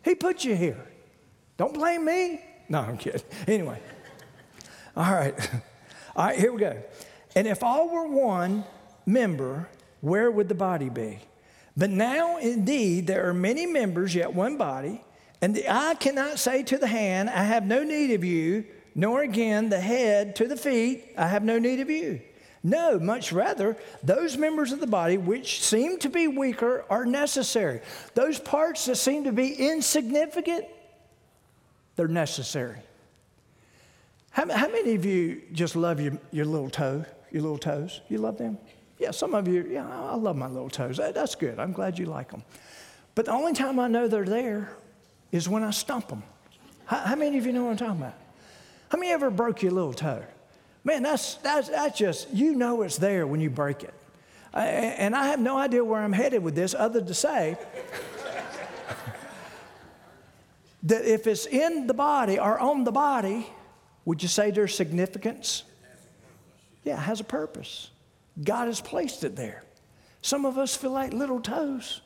He 0.06 0.16
put 0.16 0.46
you 0.46 0.56
here. 0.56 0.82
Don't 1.58 1.74
blame 1.74 2.06
me. 2.06 2.42
No, 2.70 2.80
I'm 2.80 2.98
kidding. 2.98 3.22
Anyway, 3.46 3.78
all 4.96 5.14
right. 5.14 5.34
All 6.14 6.26
right, 6.26 6.38
here 6.38 6.52
we 6.52 6.60
go. 6.60 6.78
And 7.38 7.48
if 7.48 7.64
all 7.64 7.88
were 7.88 8.06
one 8.06 8.66
member, 9.06 9.70
where 10.02 10.30
would 10.30 10.50
the 10.50 10.56
body 10.56 10.90
be? 10.90 11.20
But 11.78 11.90
now, 11.90 12.38
indeed, 12.38 13.08
there 13.08 13.30
are 13.30 13.34
many 13.34 13.66
members, 13.66 14.14
yet 14.14 14.34
one 14.34 14.58
body. 14.58 15.02
And 15.42 15.56
the 15.56 15.70
eye 15.70 15.96
cannot 15.96 16.38
say 16.38 16.64
to 16.64 16.78
the 16.78 16.88
hand, 16.88 17.30
I 17.30 17.44
have 17.44 17.66
no 17.66 17.84
need 17.84 18.12
of 18.12 18.24
you, 18.26 18.66
nor 18.94 19.22
again 19.22 19.70
the 19.70 19.80
head 19.80 20.36
to 20.36 20.48
the 20.48 20.58
feet, 20.58 21.14
I 21.18 21.28
have 21.28 21.44
no 21.44 21.58
need 21.58 21.80
of 21.80 21.90
you. 21.90 22.22
No, 22.64 23.00
much 23.00 23.32
rather, 23.32 23.76
those 24.04 24.38
members 24.38 24.72
of 24.72 24.80
the 24.80 24.88
body 24.88 25.18
which 25.18 25.62
seem 25.62 25.98
to 26.00 26.10
be 26.10 26.28
weaker 26.28 26.86
are 26.90 27.06
necessary. 27.06 27.82
Those 28.14 28.38
parts 28.38 28.86
that 28.86 28.98
seem 28.98 29.24
to 29.24 29.32
be 29.32 29.54
insignificant, 29.54 30.66
they're 31.96 32.08
necessary. 32.08 32.78
How, 34.32 34.50
how 34.50 34.68
many 34.70 34.96
of 34.96 35.06
you 35.06 35.42
just 35.52 35.76
love 35.76 36.00
your, 36.00 36.18
your 36.32 36.46
little 36.46 36.70
toe, 36.70 37.06
your 37.32 37.42
little 37.44 37.58
toes? 37.58 38.02
You 38.10 38.18
love 38.18 38.38
them? 38.38 38.58
Yeah, 38.98 39.12
some 39.12 39.34
of 39.34 39.48
you, 39.48 39.68
yeah, 39.70 39.88
I 39.88 40.16
love 40.16 40.38
my 40.38 40.48
little 40.48 40.70
toes. 40.70 40.98
That's 40.98 41.36
good. 41.36 41.60
I'm 41.60 41.74
glad 41.74 42.00
you 42.00 42.06
like 42.06 42.32
them. 42.32 42.44
But 43.14 43.26
the 43.26 43.32
only 43.32 43.54
time 43.54 43.80
I 43.80 43.88
know 43.88 44.08
they're 44.08 44.24
there 44.24 44.72
is 45.32 45.50
when 45.50 45.64
I 45.64 45.72
stump 45.72 46.08
them. 46.08 46.24
How, 46.86 46.98
how 46.98 47.16
many 47.16 47.38
of 47.38 47.46
you 47.46 47.52
know 47.52 47.66
what 47.66 47.72
I'm 47.72 47.78
talking 47.78 48.02
about? 48.02 48.16
How 48.90 48.98
many 48.98 49.12
ever 49.12 49.30
broke 49.30 49.62
your 49.62 49.72
little 49.72 49.94
toe? 49.94 50.24
Man, 50.84 51.04
that's, 51.04 51.36
that's, 51.36 51.70
that's 51.70 51.98
just, 51.98 52.34
you 52.34 52.56
know 52.56 52.82
it's 52.82 52.98
there 52.98 53.28
when 53.28 53.40
you 53.40 53.50
break 53.50 53.84
it. 53.84 53.94
And 54.54 55.16
I 55.16 55.28
have 55.28 55.40
no 55.40 55.58
idea 55.58 55.84
where 55.84 56.02
I'm 56.02 56.12
headed 56.12 56.44
with 56.44 56.56
this 56.56 56.74
other 56.74 57.02
to 57.02 57.14
say 57.14 57.58
that 60.84 61.06
if 61.06 61.28
it's 61.28 61.46
in 61.46 61.88
the 61.88 61.94
body 61.94 62.38
or 62.38 62.60
on 62.60 62.84
the 62.84 62.92
body, 62.92 63.48
would 64.06 64.22
you 64.22 64.30
say 64.30 64.52
there's 64.52 64.76
significance? 64.76 65.64
Yeah, 66.84 66.94
it 66.94 67.04
has 67.04 67.20
a 67.20 67.24
purpose. 67.24 67.90
God 68.44 68.68
has 68.68 68.82
placed 68.82 69.24
it 69.24 69.36
there. 69.36 69.64
Some 70.22 70.46
of 70.46 70.58
us 70.58 70.76
feel 70.76 70.92
like 70.92 71.14
little 71.14 71.40
toes. 71.40 72.02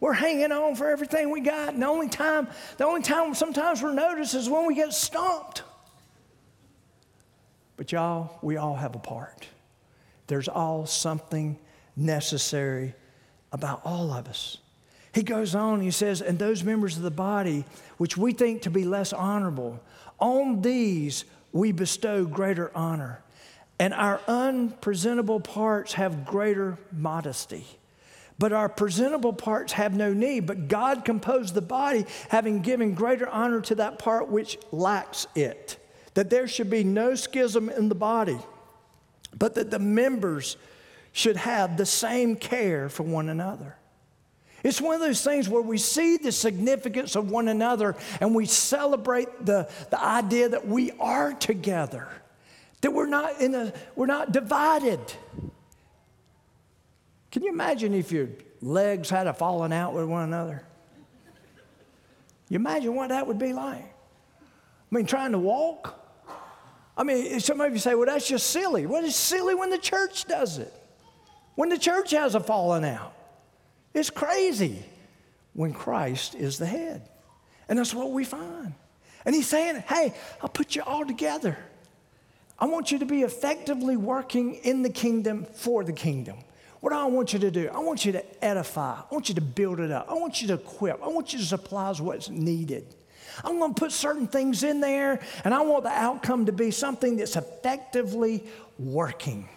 We're 0.00 0.14
hanging 0.14 0.50
on 0.50 0.76
for 0.76 0.88
everything 0.88 1.30
we 1.30 1.40
got, 1.40 1.74
and 1.74 1.82
the 1.82 1.86
only 1.86 2.08
time, 2.08 2.48
the 2.78 2.86
only 2.86 3.02
time 3.02 3.34
sometimes 3.34 3.82
we're 3.82 3.92
noticed 3.92 4.34
is 4.34 4.48
when 4.48 4.66
we 4.66 4.74
get 4.74 4.92
stomped. 4.94 5.62
But 7.76 7.92
y'all, 7.92 8.38
we 8.42 8.56
all 8.56 8.76
have 8.76 8.94
a 8.94 8.98
part. 8.98 9.46
There's 10.26 10.48
all 10.48 10.86
something 10.86 11.58
necessary 11.96 12.94
about 13.52 13.82
all 13.84 14.12
of 14.12 14.28
us. 14.28 14.58
He 15.12 15.22
goes 15.22 15.54
on, 15.54 15.80
he 15.80 15.90
says, 15.90 16.22
and 16.22 16.38
those 16.38 16.62
members 16.62 16.96
of 16.96 17.02
the 17.02 17.10
body 17.10 17.64
which 17.98 18.16
we 18.16 18.32
think 18.32 18.62
to 18.62 18.70
be 18.70 18.84
less 18.84 19.12
honorable, 19.12 19.80
on 20.20 20.62
these 20.62 21.24
we 21.52 21.72
bestow 21.72 22.24
greater 22.24 22.70
honor. 22.74 23.22
and 23.80 23.94
our 23.94 24.20
unpresentable 24.28 25.40
parts 25.40 25.94
have 25.94 26.26
greater 26.26 26.76
modesty. 26.92 27.64
But 28.38 28.52
our 28.52 28.68
presentable 28.68 29.32
parts 29.32 29.72
have 29.72 29.94
no 29.94 30.12
need. 30.12 30.46
But 30.46 30.68
God 30.68 31.04
composed 31.04 31.54
the 31.54 31.62
body, 31.62 32.04
having 32.28 32.60
given 32.60 32.94
greater 32.94 33.26
honor 33.28 33.62
to 33.62 33.74
that 33.76 33.98
part 33.98 34.28
which 34.28 34.58
lacks 34.70 35.26
it, 35.34 35.78
that 36.12 36.28
there 36.28 36.46
should 36.46 36.68
be 36.68 36.84
no 36.84 37.14
schism 37.14 37.70
in 37.70 37.88
the 37.88 37.94
body, 37.94 38.38
but 39.38 39.54
that 39.54 39.70
the 39.70 39.78
members 39.78 40.58
should 41.12 41.36
have 41.36 41.76
the 41.78 41.86
same 41.86 42.36
care 42.36 42.90
for 42.90 43.02
one 43.02 43.30
another. 43.30 43.76
It's 44.62 44.80
one 44.80 44.94
of 44.94 45.00
those 45.00 45.22
things 45.24 45.48
where 45.48 45.62
we 45.62 45.78
see 45.78 46.16
the 46.18 46.32
significance 46.32 47.16
of 47.16 47.30
one 47.30 47.48
another 47.48 47.96
and 48.20 48.34
we 48.34 48.46
celebrate 48.46 49.44
the, 49.44 49.68
the 49.90 50.02
idea 50.02 50.50
that 50.50 50.66
we 50.66 50.92
are 51.00 51.32
together, 51.32 52.08
that 52.82 52.92
we're 52.92 53.06
not, 53.06 53.40
in 53.40 53.54
a, 53.54 53.72
we're 53.96 54.06
not 54.06 54.32
divided. 54.32 55.00
Can 57.30 57.42
you 57.42 57.50
imagine 57.50 57.94
if 57.94 58.12
your 58.12 58.28
legs 58.60 59.08
had 59.08 59.26
a 59.26 59.32
falling 59.32 59.72
out 59.72 59.94
with 59.94 60.04
one 60.04 60.24
another? 60.24 60.62
You 62.48 62.56
imagine 62.56 62.94
what 62.94 63.08
that 63.10 63.26
would 63.26 63.38
be 63.38 63.52
like? 63.52 63.84
I 63.84 64.94
mean, 64.94 65.06
trying 65.06 65.32
to 65.32 65.38
walk? 65.38 65.96
I 66.96 67.04
mean, 67.04 67.40
some 67.40 67.60
of 67.60 67.72
you 67.72 67.78
say, 67.78 67.94
well, 67.94 68.06
that's 68.06 68.28
just 68.28 68.48
silly. 68.48 68.84
Well, 68.84 69.04
it's 69.04 69.16
silly 69.16 69.54
when 69.54 69.70
the 69.70 69.78
church 69.78 70.26
does 70.26 70.58
it, 70.58 70.74
when 71.54 71.68
the 71.70 71.78
church 71.78 72.10
has 72.10 72.34
a 72.34 72.40
falling 72.40 72.84
out. 72.84 73.14
It's 73.94 74.10
crazy 74.10 74.82
when 75.52 75.72
Christ 75.72 76.34
is 76.34 76.58
the 76.58 76.66
head. 76.66 77.08
And 77.68 77.78
that's 77.78 77.94
what 77.94 78.10
we 78.10 78.24
find. 78.24 78.74
And 79.24 79.34
he's 79.34 79.48
saying, 79.48 79.84
hey, 79.88 80.14
I'll 80.42 80.48
put 80.48 80.74
you 80.74 80.82
all 80.82 81.04
together. 81.04 81.56
I 82.58 82.66
want 82.66 82.92
you 82.92 82.98
to 82.98 83.06
be 83.06 83.22
effectively 83.22 83.96
working 83.96 84.54
in 84.56 84.82
the 84.82 84.90
kingdom 84.90 85.44
for 85.44 85.82
the 85.84 85.92
kingdom. 85.92 86.36
What 86.80 86.90
do 86.90 86.96
I 86.96 87.04
want 87.04 87.32
you 87.32 87.38
to 87.40 87.50
do? 87.50 87.68
I 87.68 87.78
want 87.80 88.04
you 88.04 88.12
to 88.12 88.44
edify. 88.44 88.94
I 88.94 89.04
want 89.10 89.28
you 89.28 89.34
to 89.34 89.40
build 89.40 89.80
it 89.80 89.90
up. 89.90 90.06
I 90.08 90.14
want 90.14 90.40
you 90.40 90.48
to 90.48 90.54
equip. 90.54 91.02
I 91.02 91.08
want 91.08 91.32
you 91.32 91.38
to 91.38 91.44
supply 91.44 91.92
what's 91.94 92.30
needed. 92.30 92.94
I'm 93.44 93.58
going 93.58 93.74
to 93.74 93.78
put 93.78 93.92
certain 93.92 94.26
things 94.26 94.62
in 94.62 94.80
there, 94.80 95.20
and 95.44 95.54
I 95.54 95.60
want 95.62 95.84
the 95.84 95.90
outcome 95.90 96.46
to 96.46 96.52
be 96.52 96.70
something 96.70 97.16
that's 97.16 97.36
effectively 97.36 98.44
working 98.78 99.48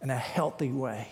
in 0.00 0.10
a 0.10 0.16
healthy 0.16 0.70
way. 0.70 1.08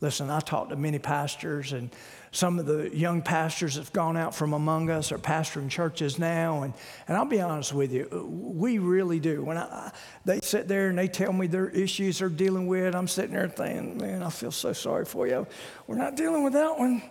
Listen, 0.00 0.30
I 0.30 0.40
talked 0.40 0.70
to 0.70 0.76
many 0.76 0.98
pastors, 0.98 1.72
and 1.74 1.90
some 2.32 2.58
of 2.58 2.64
the 2.64 2.88
young 2.96 3.20
pastors 3.20 3.74
that 3.74 3.82
have 3.82 3.92
gone 3.92 4.16
out 4.16 4.34
from 4.34 4.54
among 4.54 4.88
us 4.88 5.12
are 5.12 5.18
pastoring 5.18 5.68
churches 5.68 6.18
now. 6.18 6.62
And, 6.62 6.72
and 7.06 7.18
I'll 7.18 7.26
be 7.26 7.40
honest 7.40 7.74
with 7.74 7.92
you, 7.92 8.08
we 8.26 8.78
really 8.78 9.20
do. 9.20 9.42
When 9.42 9.58
I, 9.58 9.92
they 10.24 10.40
sit 10.40 10.68
there 10.68 10.88
and 10.88 10.96
they 10.96 11.08
tell 11.08 11.34
me 11.34 11.48
their 11.48 11.68
issues 11.68 12.20
they're 12.20 12.30
dealing 12.30 12.66
with, 12.66 12.94
I'm 12.94 13.08
sitting 13.08 13.34
there 13.34 13.48
thinking, 13.48 13.98
man, 13.98 14.22
I 14.22 14.30
feel 14.30 14.52
so 14.52 14.72
sorry 14.72 15.04
for 15.04 15.26
you. 15.26 15.46
We're 15.86 15.96
not 15.96 16.16
dealing 16.16 16.44
with 16.44 16.54
that 16.54 16.78
one. 16.78 17.02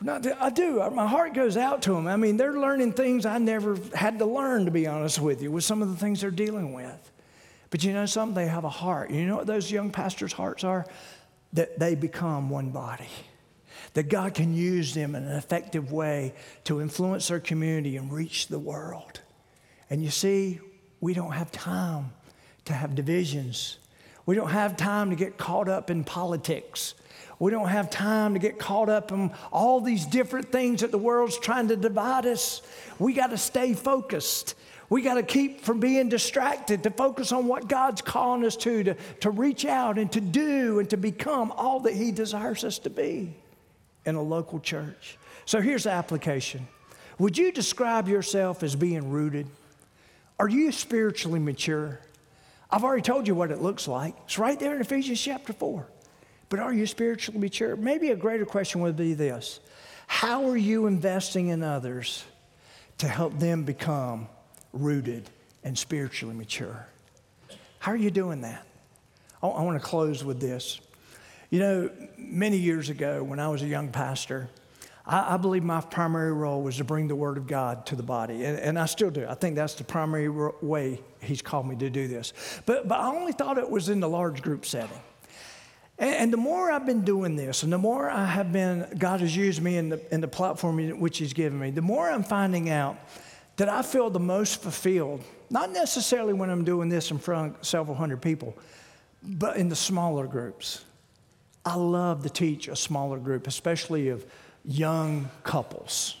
We're 0.00 0.12
not. 0.12 0.22
De- 0.22 0.42
I 0.42 0.48
do. 0.48 0.88
My 0.90 1.06
heart 1.06 1.34
goes 1.34 1.58
out 1.58 1.82
to 1.82 1.92
them. 1.92 2.06
I 2.06 2.16
mean, 2.16 2.38
they're 2.38 2.58
learning 2.58 2.94
things 2.94 3.26
I 3.26 3.36
never 3.36 3.76
had 3.94 4.18
to 4.20 4.24
learn, 4.26 4.64
to 4.64 4.70
be 4.70 4.86
honest 4.86 5.20
with 5.20 5.42
you, 5.42 5.50
with 5.50 5.64
some 5.64 5.82
of 5.82 5.90
the 5.90 5.96
things 5.96 6.22
they're 6.22 6.30
dealing 6.30 6.72
with. 6.72 7.10
But 7.68 7.84
you 7.84 7.92
know 7.92 8.06
something? 8.06 8.34
They 8.34 8.48
have 8.48 8.64
a 8.64 8.70
heart. 8.70 9.10
You 9.10 9.26
know 9.26 9.36
what 9.36 9.46
those 9.46 9.70
young 9.70 9.90
pastors' 9.90 10.32
hearts 10.32 10.64
are? 10.64 10.86
That 11.52 11.78
they 11.78 11.94
become 11.94 12.50
one 12.50 12.70
body. 12.70 13.08
That 13.94 14.04
God 14.04 14.34
can 14.34 14.54
use 14.54 14.94
them 14.94 15.14
in 15.14 15.24
an 15.24 15.36
effective 15.36 15.92
way 15.92 16.34
to 16.64 16.80
influence 16.80 17.28
their 17.28 17.40
community 17.40 17.96
and 17.96 18.12
reach 18.12 18.48
the 18.48 18.58
world. 18.58 19.20
And 19.90 20.02
you 20.02 20.10
see, 20.10 20.60
we 21.00 21.14
don't 21.14 21.32
have 21.32 21.52
time 21.52 22.12
to 22.64 22.72
have 22.72 22.94
divisions. 22.94 23.78
We 24.24 24.34
don't 24.34 24.50
have 24.50 24.76
time 24.76 25.10
to 25.10 25.16
get 25.16 25.36
caught 25.36 25.68
up 25.68 25.90
in 25.90 26.04
politics. 26.04 26.94
We 27.38 27.50
don't 27.50 27.68
have 27.68 27.90
time 27.90 28.34
to 28.34 28.38
get 28.38 28.58
caught 28.58 28.88
up 28.88 29.10
in 29.10 29.32
all 29.50 29.80
these 29.80 30.06
different 30.06 30.52
things 30.52 30.80
that 30.82 30.92
the 30.92 30.98
world's 30.98 31.38
trying 31.38 31.68
to 31.68 31.76
divide 31.76 32.24
us. 32.24 32.62
We 32.98 33.14
got 33.14 33.30
to 33.30 33.38
stay 33.38 33.74
focused 33.74 34.54
we 34.92 35.00
got 35.00 35.14
to 35.14 35.22
keep 35.22 35.62
from 35.62 35.80
being 35.80 36.10
distracted 36.10 36.82
to 36.82 36.90
focus 36.90 37.32
on 37.32 37.46
what 37.46 37.66
God's 37.66 38.02
calling 38.02 38.44
us 38.44 38.56
to, 38.56 38.84
to, 38.84 38.94
to 39.20 39.30
reach 39.30 39.64
out 39.64 39.96
and 39.96 40.12
to 40.12 40.20
do 40.20 40.80
and 40.80 40.90
to 40.90 40.98
become 40.98 41.50
all 41.52 41.80
that 41.80 41.94
He 41.94 42.12
desires 42.12 42.62
us 42.62 42.78
to 42.80 42.90
be 42.90 43.34
in 44.04 44.16
a 44.16 44.22
local 44.22 44.60
church. 44.60 45.16
So 45.46 45.62
here's 45.62 45.84
the 45.84 45.92
application 45.92 46.68
Would 47.18 47.38
you 47.38 47.52
describe 47.52 48.06
yourself 48.06 48.62
as 48.62 48.76
being 48.76 49.10
rooted? 49.10 49.46
Are 50.38 50.46
you 50.46 50.70
spiritually 50.70 51.40
mature? 51.40 51.98
I've 52.70 52.84
already 52.84 53.00
told 53.00 53.26
you 53.26 53.34
what 53.34 53.50
it 53.50 53.62
looks 53.62 53.88
like. 53.88 54.14
It's 54.26 54.38
right 54.38 54.60
there 54.60 54.74
in 54.74 54.82
Ephesians 54.82 55.18
chapter 55.18 55.54
4. 55.54 55.86
But 56.50 56.60
are 56.60 56.74
you 56.74 56.86
spiritually 56.86 57.40
mature? 57.40 57.76
Maybe 57.76 58.10
a 58.10 58.16
greater 58.16 58.44
question 58.44 58.82
would 58.82 58.98
be 58.98 59.14
this 59.14 59.58
How 60.06 60.50
are 60.50 60.56
you 60.58 60.84
investing 60.84 61.48
in 61.48 61.62
others 61.62 62.26
to 62.98 63.08
help 63.08 63.38
them 63.38 63.64
become 63.64 64.28
rooted, 64.72 65.28
and 65.64 65.76
spiritually 65.76 66.34
mature. 66.34 66.86
How 67.78 67.92
are 67.92 67.96
you 67.96 68.10
doing 68.10 68.40
that? 68.42 68.66
I, 69.42 69.48
I 69.48 69.62
want 69.62 69.80
to 69.80 69.86
close 69.86 70.24
with 70.24 70.40
this. 70.40 70.80
You 71.50 71.58
know, 71.60 71.90
many 72.16 72.56
years 72.56 72.88
ago 72.88 73.22
when 73.22 73.38
I 73.38 73.48
was 73.48 73.62
a 73.62 73.66
young 73.66 73.90
pastor, 73.90 74.48
I, 75.04 75.34
I, 75.34 75.36
believe 75.36 75.62
my 75.64 75.80
primary 75.80 76.32
role 76.32 76.62
was 76.62 76.76
to 76.76 76.84
bring 76.84 77.08
the 77.08 77.16
Word 77.16 77.36
of 77.36 77.46
God 77.46 77.86
to 77.86 77.96
the 77.96 78.02
body, 78.02 78.44
and, 78.44 78.58
and 78.58 78.78
I 78.78 78.86
still 78.86 79.10
do. 79.10 79.26
I 79.28 79.34
think 79.34 79.56
that's 79.56 79.74
the 79.74 79.84
primary 79.84 80.28
way 80.28 81.00
He's 81.20 81.42
called 81.42 81.66
me 81.66 81.76
to 81.76 81.90
do 81.90 82.08
this. 82.08 82.32
But, 82.66 82.88
but 82.88 82.98
I 82.98 83.08
only 83.08 83.32
thought 83.32 83.58
it 83.58 83.68
was 83.68 83.88
in 83.88 84.00
the 84.00 84.08
large 84.08 84.42
group 84.42 84.64
setting. 84.64 85.00
And, 85.98 86.14
and 86.14 86.32
the 86.32 86.36
more 86.36 86.70
I've 86.70 86.86
been 86.86 87.04
doing 87.04 87.36
this, 87.36 87.64
and 87.64 87.72
the 87.72 87.78
more 87.78 88.08
I 88.10 88.24
have 88.24 88.52
been, 88.52 88.86
God 88.96 89.20
has 89.20 89.36
used 89.36 89.60
me 89.60 89.76
in 89.76 89.88
the, 89.88 90.14
in 90.14 90.20
the 90.20 90.28
platform 90.28 91.00
which 91.00 91.18
He's 91.18 91.32
given 91.32 91.58
me, 91.58 91.70
the 91.70 91.82
more 91.82 92.08
I'm 92.08 92.24
finding 92.24 92.70
out 92.70 92.96
that 93.56 93.68
I 93.68 93.82
feel 93.82 94.10
the 94.10 94.20
most 94.20 94.62
fulfilled, 94.62 95.22
not 95.50 95.70
necessarily 95.70 96.32
when 96.32 96.50
I'm 96.50 96.64
doing 96.64 96.88
this 96.88 97.10
in 97.10 97.18
front 97.18 97.58
of 97.60 97.66
several 97.66 97.96
hundred 97.96 98.22
people, 98.22 98.56
but 99.22 99.56
in 99.56 99.68
the 99.68 99.76
smaller 99.76 100.26
groups. 100.26 100.84
I 101.64 101.76
love 101.76 102.22
to 102.24 102.30
teach 102.30 102.68
a 102.68 102.74
smaller 102.74 103.18
group, 103.18 103.46
especially 103.46 104.08
of 104.08 104.26
young 104.64 105.30
couples 105.44 106.16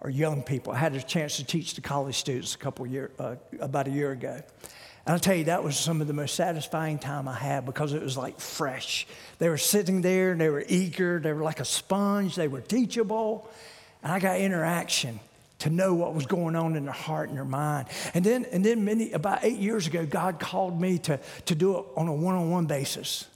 or 0.00 0.10
young 0.10 0.42
people. 0.42 0.72
I 0.72 0.78
had 0.78 0.94
a 0.94 1.02
chance 1.02 1.38
to 1.38 1.44
teach 1.44 1.74
the 1.74 1.80
college 1.80 2.16
students 2.16 2.54
a 2.54 2.58
couple 2.58 2.86
year, 2.86 3.10
uh, 3.18 3.36
about 3.60 3.88
a 3.88 3.90
year 3.90 4.12
ago. 4.12 4.40
And 5.06 5.12
I'll 5.12 5.18
tell 5.18 5.34
you, 5.34 5.44
that 5.44 5.64
was 5.64 5.76
some 5.76 6.00
of 6.00 6.06
the 6.06 6.12
most 6.12 6.34
satisfying 6.34 6.98
time 6.98 7.26
I 7.26 7.34
had 7.34 7.64
because 7.64 7.94
it 7.94 8.02
was 8.02 8.16
like 8.16 8.38
fresh. 8.38 9.06
They 9.38 9.48
were 9.48 9.58
sitting 9.58 10.02
there 10.02 10.32
and 10.32 10.40
they 10.40 10.48
were 10.48 10.64
eager, 10.68 11.18
they 11.18 11.32
were 11.32 11.42
like 11.42 11.60
a 11.60 11.64
sponge, 11.64 12.34
they 12.34 12.48
were 12.48 12.60
teachable, 12.60 13.48
and 14.02 14.12
I 14.12 14.18
got 14.18 14.38
interaction 14.38 15.18
to 15.58 15.70
know 15.70 15.94
what 15.94 16.14
was 16.14 16.26
going 16.26 16.54
on 16.54 16.76
in 16.76 16.84
their 16.84 16.92
heart 16.92 17.28
and 17.28 17.38
their 17.38 17.44
mind. 17.44 17.88
And 18.14 18.24
then, 18.24 18.44
and 18.52 18.64
then 18.64 18.84
many, 18.84 19.12
about 19.12 19.42
eight 19.42 19.58
years 19.58 19.86
ago, 19.86 20.04
God 20.04 20.38
called 20.38 20.80
me 20.80 20.98
to, 21.00 21.18
to 21.46 21.54
do 21.54 21.78
it 21.78 21.84
on 21.96 22.08
a 22.08 22.12
one-on-one 22.12 22.66
basis. 22.66 23.26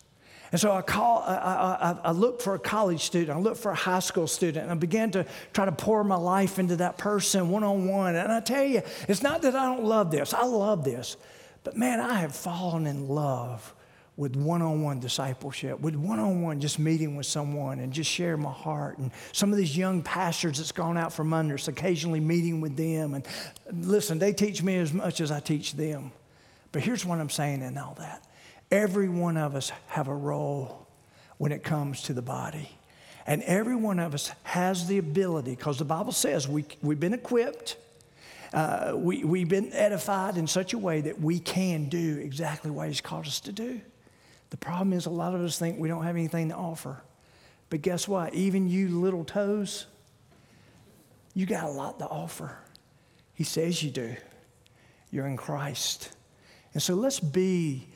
And 0.53 0.61
so 0.61 0.73
I, 0.73 0.83
call, 0.83 1.23
I, 1.23 1.97
I, 2.05 2.09
I 2.09 2.11
looked 2.11 2.43
for 2.43 2.55
a 2.55 2.59
college 2.59 3.05
student, 3.05 3.39
I 3.39 3.41
looked 3.41 3.59
for 3.59 3.71
a 3.71 3.77
high 3.77 4.01
school 4.01 4.27
student, 4.27 4.65
and 4.65 4.73
I 4.73 4.75
began 4.75 5.13
to 5.13 5.25
try 5.53 5.65
to 5.65 5.73
pour 5.73 6.03
my 6.03 6.17
life 6.17 6.59
into 6.59 6.77
that 6.77 6.99
person 6.99 7.51
one 7.51 7.63
on 7.63 7.87
one. 7.87 8.17
And 8.17 8.33
I 8.33 8.41
tell 8.41 8.65
you, 8.65 8.83
it's 9.09 9.23
not 9.23 9.43
that 9.43 9.55
I 9.55 9.67
don't 9.67 9.85
love 9.85 10.11
this, 10.11 10.35
I 10.35 10.45
love 10.45 10.85
this. 10.85 11.17
But 11.63 11.77
man, 11.77 12.01
I 12.01 12.15
have 12.15 12.35
fallen 12.35 12.87
in 12.87 13.09
love 13.09 13.75
with 14.21 14.37
one 14.37 14.61
on 14.61 14.83
one 14.83 15.01
discipleship, 15.01 15.81
with 15.81 15.97
one 15.97 16.19
on 16.19 16.43
one 16.43 16.61
just 16.61 16.79
meeting 16.79 17.17
with 17.17 17.25
someone 17.25 17.81
and 17.81 17.91
just 17.91 18.11
share 18.11 18.37
my 18.37 18.53
heart. 18.53 18.99
And 18.99 19.11
some 19.33 19.51
of 19.51 19.57
these 19.57 19.75
young 19.75 20.03
pastors 20.03 20.59
that's 20.59 20.73
gone 20.73 20.99
out 20.99 21.11
from 21.11 21.33
under 21.33 21.55
us, 21.55 21.69
occasionally 21.69 22.21
meeting 22.21 22.61
with 22.61 22.77
them. 22.77 23.15
And 23.15 23.27
listen, 23.73 24.19
they 24.19 24.35
teach 24.35 24.63
me 24.63 24.77
as 24.77 24.93
much 24.93 25.23
as 25.23 25.31
I 25.31 25.41
teach 25.41 25.73
them. 25.73 26.13
But 26.71 26.83
here's 26.83 27.03
what 27.03 27.19
I'm 27.19 27.31
saying 27.31 27.63
in 27.63 27.79
all 27.79 27.95
that 27.99 28.23
every 28.71 29.09
one 29.09 29.39
of 29.39 29.55
us 29.55 29.73
have 29.87 30.07
a 30.09 30.15
role 30.15 30.87
when 31.39 31.51
it 31.51 31.65
comes 31.65 32.03
to 32.03 32.13
the 32.13 32.21
body. 32.21 32.69
And 33.27 33.43
every 33.45 33.75
one 33.75 33.99
of 33.99 34.13
us 34.13 34.31
has 34.43 34.87
the 34.87 34.99
ability, 34.99 35.53
because 35.57 35.79
the 35.79 35.87
Bible 35.87 36.13
says 36.13 36.47
we, 36.47 36.67
we've 36.83 37.01
been 37.01 37.15
equipped, 37.15 37.79
uh, 38.53 38.93
we, 38.97 39.25
we've 39.25 39.49
been 39.49 39.73
edified 39.73 40.37
in 40.37 40.47
such 40.47 40.75
a 40.75 40.79
way 40.79 41.01
that 41.01 41.19
we 41.23 41.39
can 41.39 41.89
do 41.89 42.19
exactly 42.19 42.71
what 42.71 42.89
He's 42.89 43.01
called 43.01 43.27
us 43.27 43.41
to 43.41 43.53
do. 43.53 43.81
The 44.51 44.57
problem 44.57 44.93
is, 44.93 45.07
a 45.07 45.11
lot 45.11 45.35
of 45.35 45.41
us 45.41 45.59
think 45.59 45.79
we 45.79 45.89
don't 45.89 46.05
have 46.05 46.17
anything 46.17 46.49
to 46.49 46.57
offer. 46.57 47.03
But 47.71 47.83
guess 47.83 48.09
what? 48.09 48.35
Even 48.35 48.69
you 48.69 48.89
little 48.89 49.25
toes, 49.25 49.87
you 51.35 51.47
got 51.47 51.65
a 51.65 51.71
lot 51.71 52.01
to 52.01 52.07
offer. 52.07 52.59
He 53.33 53.45
says 53.45 53.83
you 53.83 53.91
do. 53.91 54.17
You're 55.13 55.27
in 55.27 55.37
Christ. 55.37 56.11
And 56.75 56.83
so 56.83 56.95
let's 56.95 57.21
be 57.21 57.89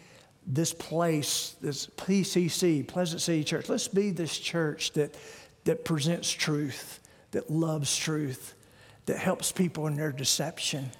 this 0.46 0.72
place, 0.72 1.56
this 1.60 1.86
PCC, 1.86 2.86
Pleasant 2.86 3.20
City 3.20 3.42
Church. 3.42 3.68
Let's 3.68 3.88
be 3.88 4.10
this 4.10 4.38
church 4.38 4.92
that, 4.92 5.16
that 5.64 5.84
presents 5.84 6.30
truth, 6.30 7.00
that 7.32 7.50
loves 7.50 7.96
truth, 7.96 8.54
that 9.06 9.18
helps 9.18 9.50
people 9.50 9.86
in 9.86 9.96
their 9.96 10.12
deception 10.12 10.90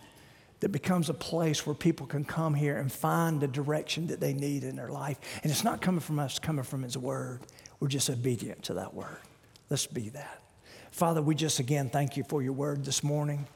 that 0.65 0.73
becomes 0.73 1.11
a 1.11 1.15
place 1.15 1.67
where 1.67 1.75
people 1.75 2.07
can 2.07 2.25
come 2.25 2.55
here 2.55 2.79
and 2.79 2.91
find 2.91 3.39
the 3.39 3.47
direction 3.47 4.07
that 4.07 4.19
they 4.19 4.33
need 4.33 4.65
in 4.65 4.77
their 4.77 4.89
life. 4.89 5.19
And 5.43 5.53
it's 5.53 5.62
not 5.62 5.83
coming 5.83 6.01
from 6.01 6.19
us, 6.19 6.31
it's 6.31 6.39
coming 6.39 6.65
from 6.65 6.83
His 6.83 6.97
Word. 6.97 7.41
We're 7.81 7.89
just 7.89 8.09
obedient 8.09 8.62
to 8.62 8.73
that 8.73 8.95
Word. 8.95 9.19
Let's 9.69 9.87
be 9.87 10.09
that. 10.09 10.41
Father, 10.91 11.21
we 11.21 11.35
just 11.35 11.59
again 11.59 11.91
thank 11.91 12.17
you 12.17 12.25
for 12.25 12.43
your 12.43 12.55
Word 12.55 12.83
this 12.83 13.03
morning. 13.03 13.47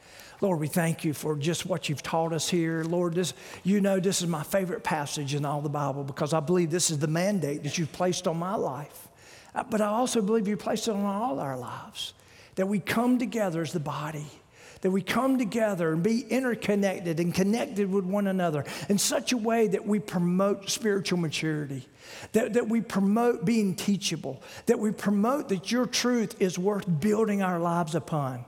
Lord, 0.43 0.61
we 0.61 0.67
thank 0.67 1.03
you 1.03 1.15
for 1.15 1.35
just 1.35 1.65
what 1.65 1.89
you've 1.89 2.03
taught 2.03 2.35
us 2.35 2.47
here. 2.47 2.85
Lord, 2.85 3.15
this, 3.15 3.33
you 3.65 3.81
know 3.81 3.99
this 3.99 4.21
is 4.21 4.29
my 4.29 4.43
favorite 4.43 4.85
passage 4.85 5.35
in 5.35 5.47
all 5.47 5.63
the 5.63 5.71
Bible 5.71 6.05
because 6.05 6.35
I 6.35 6.41
believe 6.41 6.71
this 6.71 6.91
is 6.91 6.99
the 6.99 7.07
mandate 7.07 7.63
that 7.63 7.79
you've 7.79 7.93
placed 7.93 8.29
on 8.29 8.37
my 8.37 8.55
life. 8.55 9.09
Uh, 9.55 9.65
But 9.65 9.81
I 9.81 9.87
also 9.87 10.21
believe 10.21 10.47
you 10.47 10.59
placed 10.59 10.89
it 10.89 10.91
on 10.91 11.07
all 11.07 11.41
our 11.41 11.57
lives 11.57 12.13
that 12.57 12.67
we 12.67 12.81
come 12.81 13.19
together 13.19 13.63
as 13.63 13.73
the 13.73 13.81
body, 13.81 14.27
that 14.81 14.91
we 14.91 15.03
come 15.03 15.39
together 15.39 15.93
and 15.93 16.03
be 16.03 16.20
interconnected 16.20 17.20
and 17.20 17.35
connected 17.35 17.91
with 17.91 18.05
one 18.05 18.26
another 18.26 18.64
in 18.89 18.99
such 18.99 19.33
a 19.33 19.37
way 19.37 19.66
that 19.68 19.87
we 19.87 19.99
promote 19.99 20.70
spiritual 20.70 21.18
maturity, 21.18 21.87
that, 22.33 22.55
that 22.55 22.68
we 22.68 22.81
promote 22.81 23.45
being 23.45 23.74
teachable, 23.74 24.43
that 24.66 24.79
we 24.79 24.93
promote 24.93 25.49
that 25.49 25.70
your 25.72 25.87
truth 25.87 26.41
is 26.41 26.59
worth 26.59 26.87
building 27.01 27.43
our 27.43 27.59
lives 27.59 27.95
upon. 27.95 28.45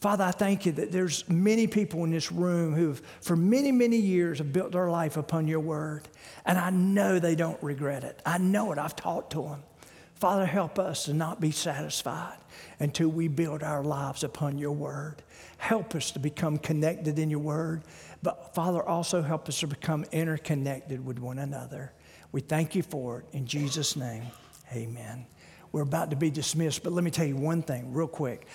Father, 0.00 0.24
I 0.24 0.30
thank 0.30 0.64
you 0.64 0.72
that 0.72 0.92
there's 0.92 1.28
many 1.28 1.66
people 1.66 2.04
in 2.04 2.10
this 2.10 2.30
room 2.30 2.72
who've, 2.72 3.02
for 3.20 3.34
many, 3.34 3.72
many 3.72 3.96
years, 3.96 4.38
have 4.38 4.52
built 4.52 4.70
their 4.70 4.88
life 4.88 5.16
upon 5.16 5.48
your 5.48 5.58
word. 5.58 6.08
And 6.46 6.56
I 6.56 6.70
know 6.70 7.18
they 7.18 7.34
don't 7.34 7.60
regret 7.62 8.04
it. 8.04 8.22
I 8.24 8.38
know 8.38 8.70
it. 8.70 8.78
I've 8.78 8.94
talked 8.94 9.32
to 9.32 9.42
them. 9.42 9.64
Father, 10.14 10.46
help 10.46 10.78
us 10.78 11.04
to 11.04 11.14
not 11.14 11.40
be 11.40 11.50
satisfied 11.50 12.38
until 12.78 13.08
we 13.08 13.26
build 13.28 13.62
our 13.62 13.82
lives 13.82 14.22
upon 14.22 14.58
your 14.58 14.72
word. 14.72 15.22
Help 15.58 15.94
us 15.94 16.10
to 16.12 16.18
become 16.18 16.56
connected 16.56 17.18
in 17.18 17.30
your 17.30 17.40
word. 17.40 17.82
But 18.22 18.54
Father, 18.54 18.82
also 18.82 19.22
help 19.22 19.48
us 19.48 19.60
to 19.60 19.66
become 19.66 20.04
interconnected 20.10 21.04
with 21.04 21.18
one 21.18 21.38
another. 21.38 21.92
We 22.32 22.40
thank 22.40 22.74
you 22.74 22.82
for 22.82 23.20
it. 23.20 23.26
In 23.36 23.46
Jesus' 23.46 23.96
name, 23.96 24.24
amen. 24.72 25.26
We're 25.70 25.82
about 25.82 26.10
to 26.10 26.16
be 26.16 26.30
dismissed, 26.30 26.82
but 26.82 26.92
let 26.92 27.04
me 27.04 27.10
tell 27.10 27.26
you 27.26 27.36
one 27.36 27.62
thing 27.62 27.92
real 27.92 28.08
quick. 28.08 28.46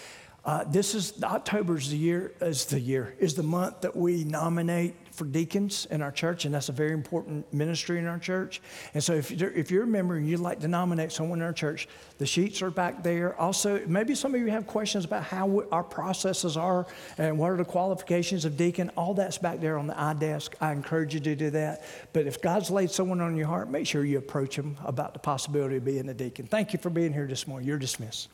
Uh, 0.45 0.63
this 0.65 0.93
is 0.93 1.13
October 1.23 1.77
is 1.77 1.89
the 1.89 1.97
year 1.97 2.33
is 2.41 2.65
the 2.65 2.79
year 2.79 3.15
is 3.17 3.35
the 3.35 3.43
month 3.43 3.81
that 3.81 3.95
we 3.95 4.25
nominate 4.25 4.95
for 5.13 5.25
deacons 5.25 5.87
in 5.91 6.01
our 6.01 6.11
church, 6.11 6.45
and 6.45 6.53
that's 6.53 6.69
a 6.69 6.73
very 6.73 6.91
important 6.91 7.51
ministry 7.53 7.99
in 7.99 8.07
our 8.07 8.17
church. 8.17 8.61
And 8.93 9.03
so, 9.03 9.13
if 9.13 9.31
you're, 9.31 9.51
if 9.51 9.69
you're 9.69 9.83
a 9.83 9.87
member 9.87 10.15
and 10.15 10.27
you'd 10.27 10.39
like 10.39 10.59
to 10.61 10.67
nominate 10.67 11.11
someone 11.11 11.39
in 11.39 11.45
our 11.45 11.53
church, 11.53 11.87
the 12.17 12.25
sheets 12.25 12.61
are 12.61 12.71
back 12.71 13.03
there. 13.03 13.39
Also, 13.39 13.85
maybe 13.85 14.15
some 14.15 14.33
of 14.33 14.41
you 14.41 14.47
have 14.47 14.65
questions 14.65 15.05
about 15.05 15.23
how 15.23 15.45
we, 15.45 15.63
our 15.71 15.83
processes 15.83 16.57
are 16.57 16.87
and 17.17 17.37
what 17.37 17.51
are 17.51 17.57
the 17.57 17.65
qualifications 17.65 18.45
of 18.45 18.57
deacon. 18.57 18.89
All 18.97 19.13
that's 19.13 19.37
back 19.37 19.59
there 19.59 19.77
on 19.77 19.87
the 19.87 19.93
iDesk. 19.93 20.55
I 20.59 20.71
encourage 20.71 21.13
you 21.13 21.19
to 21.19 21.35
do 21.35 21.49
that. 21.51 21.85
But 22.13 22.27
if 22.27 22.41
God's 22.41 22.71
laid 22.71 22.91
someone 22.91 23.21
on 23.21 23.37
your 23.37 23.47
heart, 23.47 23.69
make 23.69 23.87
sure 23.87 24.03
you 24.03 24.17
approach 24.17 24.55
them 24.55 24.77
about 24.83 25.13
the 25.13 25.19
possibility 25.19 25.77
of 25.77 25.85
being 25.85 26.09
a 26.09 26.13
deacon. 26.13 26.47
Thank 26.47 26.73
you 26.73 26.79
for 26.79 26.89
being 26.89 27.13
here 27.13 27.27
this 27.27 27.47
morning. 27.47 27.67
You're 27.67 27.77
dismissed. 27.77 28.21